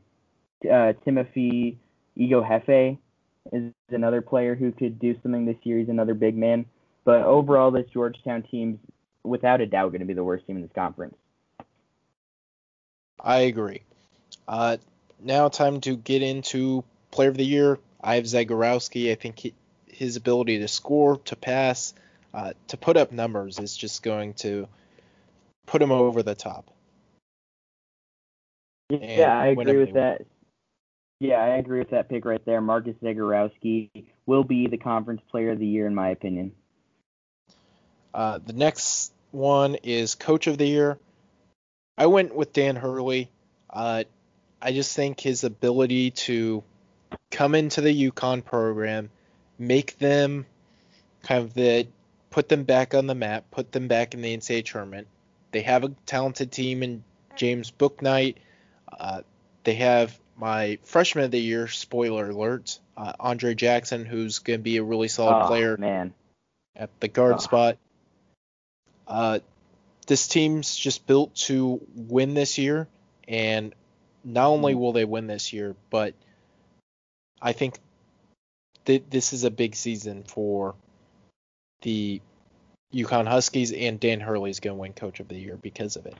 uh, 0.71 0.93
Timothy 1.05 1.79
Ighoefe 2.19 2.97
is 3.51 3.71
another 3.89 4.21
player 4.21 4.55
who 4.55 4.71
could 4.71 4.99
do 4.99 5.17
something 5.23 5.45
this 5.45 5.57
year. 5.63 5.79
He's 5.79 5.89
another 5.89 6.13
big 6.13 6.35
man. 6.35 6.65
But 7.05 7.23
overall, 7.23 7.71
this 7.71 7.87
Georgetown 7.91 8.43
team's 8.43 8.79
without 9.23 9.61
a 9.61 9.65
doubt 9.65 9.91
going 9.91 10.01
to 10.01 10.05
be 10.05 10.13
the 10.13 10.23
worst 10.23 10.45
team 10.45 10.57
in 10.57 10.61
this 10.61 10.71
conference. 10.73 11.15
I 13.21 13.39
agree. 13.39 13.81
Uh, 14.47 14.77
now, 15.21 15.49
time 15.49 15.81
to 15.81 15.95
get 15.95 16.21
into 16.21 16.83
Player 17.11 17.29
of 17.29 17.37
the 17.37 17.45
Year. 17.45 17.79
I 18.01 18.15
have 18.15 18.25
Zegarowski. 18.25 19.11
I 19.11 19.15
think 19.15 19.39
he, 19.39 19.53
his 19.87 20.15
ability 20.15 20.59
to 20.59 20.67
score, 20.67 21.17
to 21.25 21.35
pass, 21.35 21.93
uh, 22.33 22.53
to 22.67 22.77
put 22.77 22.95
up 22.95 23.11
numbers 23.11 23.59
is 23.59 23.75
just 23.75 24.03
going 24.03 24.33
to 24.35 24.67
put 25.65 25.81
him 25.81 25.91
over 25.91 26.23
the 26.23 26.35
top. 26.35 26.71
Yeah, 28.89 29.37
I 29.37 29.47
agree 29.47 29.77
with 29.77 29.93
that. 29.93 30.21
Yeah, 31.19 31.35
I 31.35 31.57
agree 31.57 31.79
with 31.79 31.89
that 31.89 32.07
pick 32.07 32.23
right 32.23 32.43
there. 32.45 32.61
Marcus 32.61 32.95
Zegarowski 33.03 34.05
will 34.25 34.43
be 34.43 34.67
the 34.67 34.77
conference 34.77 35.21
player 35.29 35.51
of 35.51 35.59
the 35.59 35.67
year, 35.67 35.85
in 35.85 35.93
my 35.93 36.09
opinion. 36.09 36.53
Uh, 38.13 38.39
the 38.43 38.53
next 38.53 39.11
one 39.31 39.75
is 39.75 40.15
coach 40.15 40.47
of 40.47 40.57
the 40.57 40.65
year. 40.65 40.97
I 41.97 42.05
went 42.05 42.33
with 42.33 42.53
Dan 42.53 42.77
Hurley. 42.77 43.29
Uh, 43.69 44.05
I 44.61 44.71
just 44.71 44.95
think 44.95 45.19
his 45.19 45.43
ability 45.43 46.11
to 46.11 46.63
come 47.31 47.53
into 47.53 47.81
the 47.81 48.11
UConn 48.11 48.43
program, 48.43 49.09
make 49.57 49.97
them 49.97 50.45
kind 51.23 51.43
of 51.43 51.53
the 51.53 51.87
put 52.29 52.47
them 52.47 52.63
back 52.63 52.93
on 52.93 53.07
the 53.07 53.15
map, 53.15 53.51
put 53.51 53.71
them 53.71 53.87
back 53.87 54.13
in 54.13 54.21
the 54.21 54.35
NCAA 54.35 54.65
tournament. 54.65 55.07
They 55.51 55.61
have 55.61 55.83
a 55.83 55.89
talented 56.05 56.51
team 56.51 56.83
in 56.83 57.03
James 57.35 57.71
Bouknight. 57.71 58.35
Uh, 58.97 59.21
they 59.63 59.75
have 59.75 60.17
my 60.39 60.79
freshman 60.83 61.25
of 61.25 61.31
the 61.31 61.39
year, 61.39 61.67
spoiler 61.67 62.29
alert, 62.29 62.79
uh, 62.95 63.13
Andre 63.19 63.53
Jackson, 63.53 64.05
who's 64.05 64.39
going 64.39 64.59
to 64.59 64.63
be 64.63 64.77
a 64.77 64.83
really 64.83 65.09
solid 65.09 65.43
oh, 65.43 65.47
player 65.47 65.77
man. 65.77 66.13
at 66.75 66.89
the 66.99 67.07
guard 67.07 67.35
oh. 67.35 67.39
spot. 67.39 67.77
Uh, 69.07 69.39
this 70.07 70.27
team's 70.27 70.75
just 70.75 71.05
built 71.05 71.35
to 71.35 71.81
win 71.93 72.33
this 72.33 72.57
year, 72.57 72.87
and 73.27 73.75
not 74.23 74.47
only 74.47 74.73
hmm. 74.73 74.79
will 74.79 74.93
they 74.93 75.05
win 75.05 75.27
this 75.27 75.51
year, 75.53 75.75
but 75.89 76.13
I 77.41 77.53
think 77.53 77.77
th- 78.85 79.03
this 79.09 79.33
is 79.33 79.43
a 79.43 79.51
big 79.51 79.75
season 79.75 80.23
for 80.23 80.75
the 81.81 82.21
UConn 82.93 83.27
Huskies, 83.27 83.71
and 83.71 83.99
Dan 83.99 84.19
Hurley's 84.19 84.59
going 84.59 84.75
to 84.75 84.81
win 84.81 84.93
Coach 84.93 85.19
of 85.19 85.27
the 85.27 85.37
Year 85.37 85.57
because 85.57 85.95
of 85.95 86.05
it. 86.05 86.15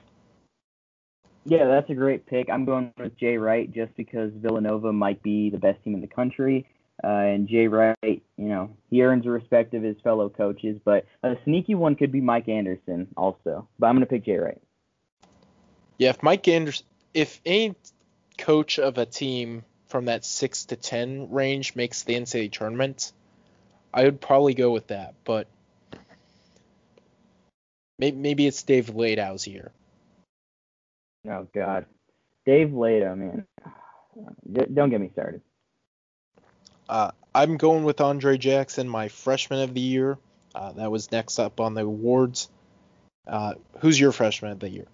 Yeah, 1.45 1.65
that's 1.65 1.89
a 1.89 1.95
great 1.95 2.25
pick. 2.25 2.49
I'm 2.49 2.65
going 2.65 2.93
with 2.97 3.17
Jay 3.17 3.37
Wright 3.37 3.71
just 3.71 3.95
because 3.95 4.31
Villanova 4.35 4.91
might 4.93 5.23
be 5.23 5.49
the 5.49 5.57
best 5.57 5.83
team 5.83 5.95
in 5.95 6.01
the 6.01 6.07
country. 6.07 6.67
Uh, 7.01 7.07
and 7.07 7.47
Jay 7.47 7.67
Wright, 7.67 7.95
you 8.03 8.21
know, 8.37 8.71
he 8.89 9.01
earns 9.03 9.23
the 9.23 9.31
respect 9.31 9.73
of 9.73 9.81
his 9.81 9.95
fellow 10.03 10.27
coaches, 10.27 10.79
but 10.83 11.05
a 11.23 11.37
sneaky 11.45 11.73
one 11.73 11.95
could 11.95 12.11
be 12.11 12.19
Mike 12.19 12.49
Anderson 12.49 13.07
also. 13.15 13.67
But 13.79 13.87
I'm 13.87 13.95
going 13.95 14.05
to 14.05 14.09
pick 14.09 14.25
Jay 14.25 14.37
Wright. 14.37 14.61
Yeah, 15.97 16.09
if 16.09 16.21
Mike 16.21 16.47
Anderson, 16.47 16.85
if 17.13 17.39
any 17.45 17.75
coach 18.37 18.79
of 18.79 18.97
a 18.97 19.05
team 19.05 19.63
from 19.87 20.05
that 20.05 20.25
six 20.25 20.65
to 20.65 20.75
ten 20.75 21.31
range 21.31 21.75
makes 21.75 22.03
the 22.03 22.15
NCAA 22.15 22.51
tournament, 22.51 23.13
I 23.93 24.03
would 24.03 24.19
probably 24.19 24.53
go 24.53 24.71
with 24.71 24.87
that. 24.87 25.15
But 25.23 25.47
maybe, 27.97 28.17
maybe 28.17 28.47
it's 28.47 28.63
Dave 28.63 28.87
Leitao's 28.87 29.47
year. 29.47 29.71
Oh 31.27 31.47
God, 31.53 31.85
Dave 32.45 32.69
Leitao, 32.69 33.17
man, 33.17 33.45
don't 34.73 34.89
get 34.89 35.01
me 35.01 35.09
started. 35.13 35.41
Uh, 36.87 37.11
I'm 37.35 37.57
going 37.57 37.83
with 37.83 38.01
Andre 38.01 38.37
Jackson, 38.37 38.89
my 38.89 39.09
freshman 39.09 39.61
of 39.61 39.73
the 39.73 39.81
year. 39.81 40.17
Uh, 40.55 40.71
that 40.73 40.91
was 40.91 41.11
next 41.11 41.37
up 41.37 41.59
on 41.59 41.75
the 41.75 41.81
awards. 41.81 42.49
Uh, 43.27 43.53
who's 43.79 43.99
your 43.99 44.11
freshman 44.11 44.51
of 44.51 44.59
the 44.59 44.69
year? 44.69 44.87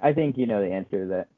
I 0.00 0.12
think 0.12 0.36
you 0.36 0.46
know 0.46 0.60
the 0.60 0.72
answer 0.72 1.04
to 1.04 1.08
that. 1.08 1.28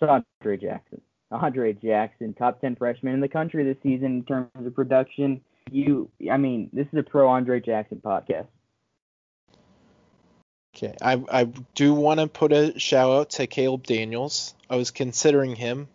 It's 0.00 0.24
Andre 0.42 0.56
Jackson. 0.56 1.00
Andre 1.30 1.72
Jackson, 1.72 2.34
top 2.34 2.60
10 2.60 2.76
freshman 2.76 3.14
in 3.14 3.20
the 3.20 3.28
country 3.28 3.64
this 3.64 3.76
season 3.82 4.06
in 4.06 4.24
terms 4.24 4.48
of 4.66 4.74
production. 4.74 5.40
You, 5.70 6.10
I 6.30 6.36
mean, 6.36 6.70
this 6.72 6.86
is 6.92 6.98
a 6.98 7.02
pro 7.02 7.28
Andre 7.28 7.60
Jackson 7.60 8.00
podcast. 8.04 8.46
Okay, 10.84 10.96
I 11.02 11.40
I 11.40 11.44
do 11.74 11.94
want 11.94 12.20
to 12.20 12.26
put 12.26 12.52
a 12.52 12.78
shout 12.78 13.10
out 13.10 13.30
to 13.30 13.46
Caleb 13.46 13.86
Daniels. 13.86 14.54
I 14.68 14.76
was 14.76 14.90
considering 14.90 15.56
him, 15.56 15.88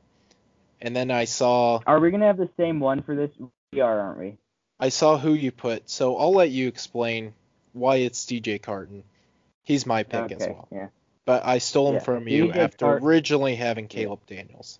and 0.82 0.96
then 0.96 1.12
I 1.12 1.26
saw. 1.26 1.80
Are 1.86 2.00
we 2.00 2.12
gonna 2.12 2.28
have 2.28 2.38
the 2.38 2.50
same 2.58 2.80
one 2.80 3.02
for 3.04 3.16
this? 3.16 3.32
We 3.74 3.82
are, 3.82 4.00
aren't 4.00 4.20
we? 4.20 4.38
I 4.80 4.90
saw 4.90 5.18
who 5.18 5.34
you 5.34 5.52
put, 5.52 5.90
so 5.90 6.18
I'll 6.18 6.34
let 6.34 6.52
you 6.52 6.68
explain 6.68 7.34
why 7.74 7.98
it's 7.98 8.26
DJ 8.26 8.62
Carton. 8.62 9.04
He's 9.64 9.86
my 9.86 10.04
pick 10.04 10.22
okay, 10.22 10.36
as 10.36 10.48
well. 10.48 10.68
Yeah. 10.72 10.88
But 11.26 11.46
I 11.46 11.60
stole 11.60 11.90
him 11.90 11.96
Yeah, 11.96 12.00
from 12.00 12.28
you 12.28 12.48
DJ 12.48 12.56
after 12.56 12.88
originally 12.88 13.56
having 13.56 13.88
Caleb 13.88 14.22
Daniels. 14.26 14.80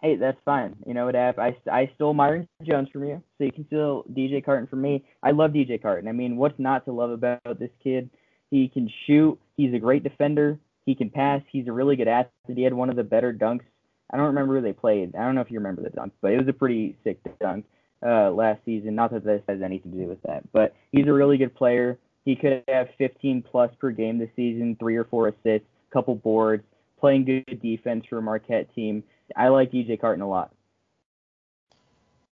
Hey, 0.00 0.16
that's 0.16 0.38
fine. 0.44 0.76
You 0.86 0.92
know 0.92 1.06
what, 1.06 1.16
App? 1.16 1.38
I, 1.38 1.56
I 1.72 1.90
stole 1.94 2.12
Myron 2.12 2.46
Jones 2.62 2.90
from 2.90 3.04
you, 3.04 3.22
so 3.38 3.44
you 3.44 3.50
can 3.50 3.66
steal 3.66 4.04
DJ 4.12 4.44
Carton 4.44 4.66
from 4.66 4.82
me. 4.82 5.02
I 5.22 5.30
love 5.30 5.52
DJ 5.52 5.80
Carton. 5.80 6.08
I 6.08 6.12
mean, 6.12 6.36
what's 6.36 6.58
not 6.58 6.84
to 6.84 6.92
love 6.92 7.10
about 7.10 7.58
this 7.58 7.70
kid? 7.82 8.10
He 8.54 8.68
can 8.68 8.88
shoot. 9.04 9.36
He's 9.56 9.74
a 9.74 9.80
great 9.80 10.04
defender. 10.04 10.60
He 10.86 10.94
can 10.94 11.10
pass. 11.10 11.42
He's 11.50 11.66
a 11.66 11.72
really 11.72 11.96
good 11.96 12.06
athlete. 12.06 12.56
He 12.56 12.62
had 12.62 12.72
one 12.72 12.88
of 12.88 12.94
the 12.94 13.02
better 13.02 13.32
dunks. 13.32 13.64
I 14.12 14.16
don't 14.16 14.26
remember 14.26 14.54
who 14.54 14.62
they 14.62 14.72
played. 14.72 15.16
I 15.16 15.24
don't 15.24 15.34
know 15.34 15.40
if 15.40 15.50
you 15.50 15.58
remember 15.58 15.82
the 15.82 15.90
dunk, 15.90 16.12
but 16.20 16.30
it 16.30 16.38
was 16.38 16.46
a 16.46 16.52
pretty 16.52 16.96
sick 17.02 17.18
dunk 17.40 17.64
uh, 18.06 18.30
last 18.30 18.60
season. 18.64 18.94
Not 18.94 19.10
that 19.10 19.24
this 19.24 19.42
has 19.48 19.60
anything 19.60 19.90
to 19.90 19.98
do 19.98 20.06
with 20.06 20.22
that, 20.22 20.44
but 20.52 20.72
he's 20.92 21.08
a 21.08 21.12
really 21.12 21.36
good 21.36 21.52
player. 21.56 21.98
He 22.24 22.36
could 22.36 22.62
have 22.68 22.90
15 22.96 23.42
plus 23.42 23.72
per 23.80 23.90
game 23.90 24.18
this 24.18 24.30
season, 24.36 24.76
three 24.78 24.94
or 24.94 25.04
four 25.04 25.26
assists, 25.26 25.66
couple 25.92 26.14
boards, 26.14 26.62
playing 27.00 27.24
good 27.24 27.60
defense 27.60 28.04
for 28.08 28.18
a 28.18 28.22
Marquette 28.22 28.72
team. 28.72 29.02
I 29.34 29.48
like 29.48 29.72
DJ 29.72 30.00
Carton 30.00 30.22
a 30.22 30.28
lot. 30.28 30.52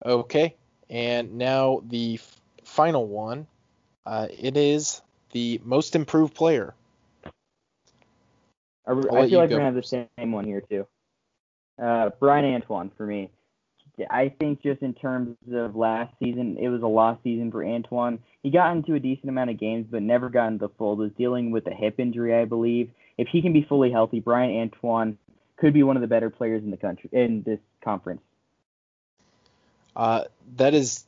Okay, 0.05 0.57
and 0.91 1.39
now 1.39 1.81
the 1.87 2.15
f- 2.15 2.41
final 2.65 3.07
one. 3.07 3.47
Uh, 4.05 4.27
it 4.37 4.57
is 4.57 5.01
the 5.33 5.61
most 5.65 5.95
improved 5.95 6.35
player. 6.35 6.75
I, 8.87 8.93
I 8.93 8.95
feel 8.95 9.13
like 9.13 9.31
go 9.31 9.39
we're 9.39 9.49
gonna 9.49 9.65
have 9.65 9.75
the 9.75 9.83
same 9.83 10.33
one 10.33 10.45
here 10.45 10.63
too. 10.63 10.87
Uh, 11.81 12.11
Bryan 12.19 12.55
Antoine 12.55 12.91
for 12.97 13.07
me. 13.07 13.31
I 14.11 14.29
think 14.29 14.63
just 14.63 14.83
in 14.83 14.95
terms 14.95 15.37
of 15.53 15.75
last 15.75 16.15
season, 16.23 16.57
it 16.59 16.69
was 16.69 16.83
a 16.83 16.87
lost 16.87 17.23
season 17.25 17.51
for 17.51 17.65
Antoine. 17.65 18.21
He 18.43 18.51
got 18.51 18.77
into 18.77 18.95
a 18.95 19.01
decent 19.01 19.29
amount 19.29 19.51
of 19.51 19.59
games, 19.59 19.87
but 19.91 20.03
never 20.03 20.29
got 20.29 20.49
into 20.49 20.69
the 20.69 20.75
fold. 20.79 20.99
Was 20.99 21.11
dealing 21.19 21.51
with 21.51 21.67
a 21.67 21.75
hip 21.75 21.99
injury, 21.99 22.35
I 22.35 22.45
believe. 22.45 22.91
If 23.17 23.29
he 23.29 23.43
can 23.43 23.53
be 23.53 23.63
fully 23.63 23.91
healthy, 23.91 24.21
Bryan 24.21 24.57
Antoine 24.61 25.19
could 25.57 25.75
be 25.75 25.83
one 25.83 25.97
of 25.97 26.03
the 26.03 26.07
better 26.07 26.31
players 26.31 26.63
in 26.63 26.71
the 26.71 26.77
country 26.77 27.11
in 27.13 27.43
this 27.43 27.59
conference. 27.83 28.23
Uh, 29.97 30.25
that 30.57 30.75
is 30.75 31.05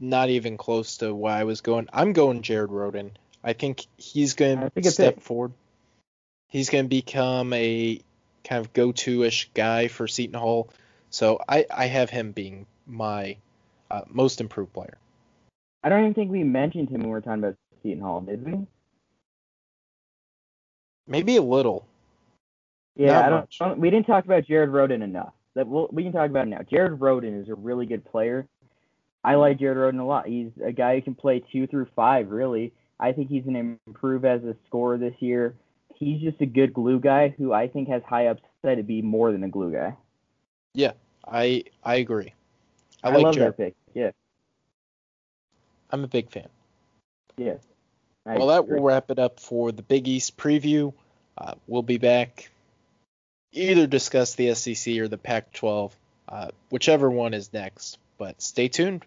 not 0.00 0.28
even 0.28 0.56
close 0.56 0.96
to 0.98 1.14
where 1.14 1.34
I 1.34 1.44
was 1.44 1.60
going. 1.60 1.88
I'm 1.92 2.12
going 2.12 2.42
Jared 2.42 2.70
Rhoden. 2.70 3.12
I 3.42 3.52
think 3.52 3.86
he's 3.96 4.34
going 4.34 4.70
to 4.70 4.90
step 4.90 5.16
pick. 5.16 5.24
forward. 5.24 5.52
He's 6.48 6.70
going 6.70 6.84
to 6.84 6.88
become 6.88 7.52
a 7.52 8.00
kind 8.44 8.64
of 8.64 8.72
go-to-ish 8.72 9.50
guy 9.54 9.88
for 9.88 10.08
Seton 10.08 10.38
Hall. 10.38 10.70
So 11.10 11.40
I, 11.48 11.66
I 11.74 11.86
have 11.86 12.10
him 12.10 12.32
being 12.32 12.66
my 12.86 13.36
uh, 13.90 14.02
most 14.08 14.40
improved 14.40 14.72
player. 14.72 14.98
I 15.82 15.88
don't 15.88 16.00
even 16.00 16.14
think 16.14 16.30
we 16.30 16.44
mentioned 16.44 16.88
him 16.88 17.00
when 17.00 17.08
we 17.08 17.12
were 17.12 17.20
talking 17.20 17.44
about 17.44 17.56
Seton 17.82 18.02
Hall, 18.02 18.20
did 18.20 18.44
we? 18.44 18.66
Maybe 21.06 21.36
a 21.36 21.42
little. 21.42 21.86
Yeah, 22.96 23.20
I 23.20 23.28
don't, 23.30 23.40
much. 23.40 23.58
don't- 23.58 23.78
We 23.78 23.90
didn't 23.90 24.06
talk 24.06 24.24
about 24.24 24.46
Jared 24.46 24.70
Rhoden 24.70 25.02
enough. 25.02 25.32
That 25.54 25.66
we'll, 25.66 25.88
we 25.90 26.02
can 26.02 26.12
talk 26.12 26.28
about 26.28 26.46
it 26.46 26.50
now. 26.50 26.62
Jared 26.62 26.98
Rhoden 26.98 27.40
is 27.42 27.48
a 27.48 27.54
really 27.54 27.86
good 27.86 28.04
player. 28.04 28.46
I 29.24 29.34
like 29.36 29.58
Jared 29.58 29.78
Rhoden 29.78 30.00
a 30.00 30.04
lot. 30.04 30.26
He's 30.26 30.50
a 30.64 30.72
guy 30.72 30.96
who 30.96 31.02
can 31.02 31.14
play 31.14 31.42
two 31.52 31.66
through 31.66 31.86
five. 31.96 32.30
Really, 32.30 32.72
I 33.00 33.12
think 33.12 33.28
he's 33.28 33.44
going 33.44 33.54
to 33.54 33.78
improve 33.86 34.24
as 34.24 34.42
a 34.44 34.56
scorer 34.66 34.98
this 34.98 35.14
year. 35.20 35.54
He's 35.94 36.20
just 36.20 36.40
a 36.40 36.46
good 36.46 36.72
glue 36.72 37.00
guy 37.00 37.28
who 37.36 37.52
I 37.52 37.68
think 37.68 37.88
has 37.88 38.02
high 38.02 38.28
upside 38.28 38.76
to 38.76 38.82
be 38.82 39.02
more 39.02 39.32
than 39.32 39.42
a 39.44 39.48
glue 39.48 39.72
guy. 39.72 39.96
Yeah, 40.74 40.92
I 41.26 41.64
I 41.82 41.96
agree. 41.96 42.34
I, 43.02 43.08
I, 43.08 43.14
like 43.14 43.24
love 43.24 43.34
Jared. 43.34 43.52
that 43.52 43.56
pick. 43.56 43.74
Yeah, 43.94 44.10
I'm 45.90 46.04
a 46.04 46.08
big 46.08 46.30
fan. 46.30 46.48
yeah. 47.36 47.54
I 48.26 48.36
well, 48.36 48.48
that 48.48 48.60
agree. 48.60 48.78
will 48.78 48.86
wrap 48.86 49.10
it 49.10 49.18
up 49.18 49.40
for 49.40 49.72
the 49.72 49.82
Big 49.82 50.06
East 50.06 50.36
preview. 50.36 50.92
Uh, 51.36 51.54
we'll 51.66 51.82
be 51.82 51.96
back. 51.96 52.50
Either 53.52 53.86
discuss 53.86 54.34
the 54.34 54.54
SEC 54.54 54.98
or 54.98 55.08
the 55.08 55.16
Pac-12, 55.16 55.92
uh, 56.28 56.48
whichever 56.68 57.10
one 57.10 57.32
is 57.32 57.50
next. 57.54 57.96
But 58.18 58.42
stay 58.42 58.68
tuned. 58.68 59.06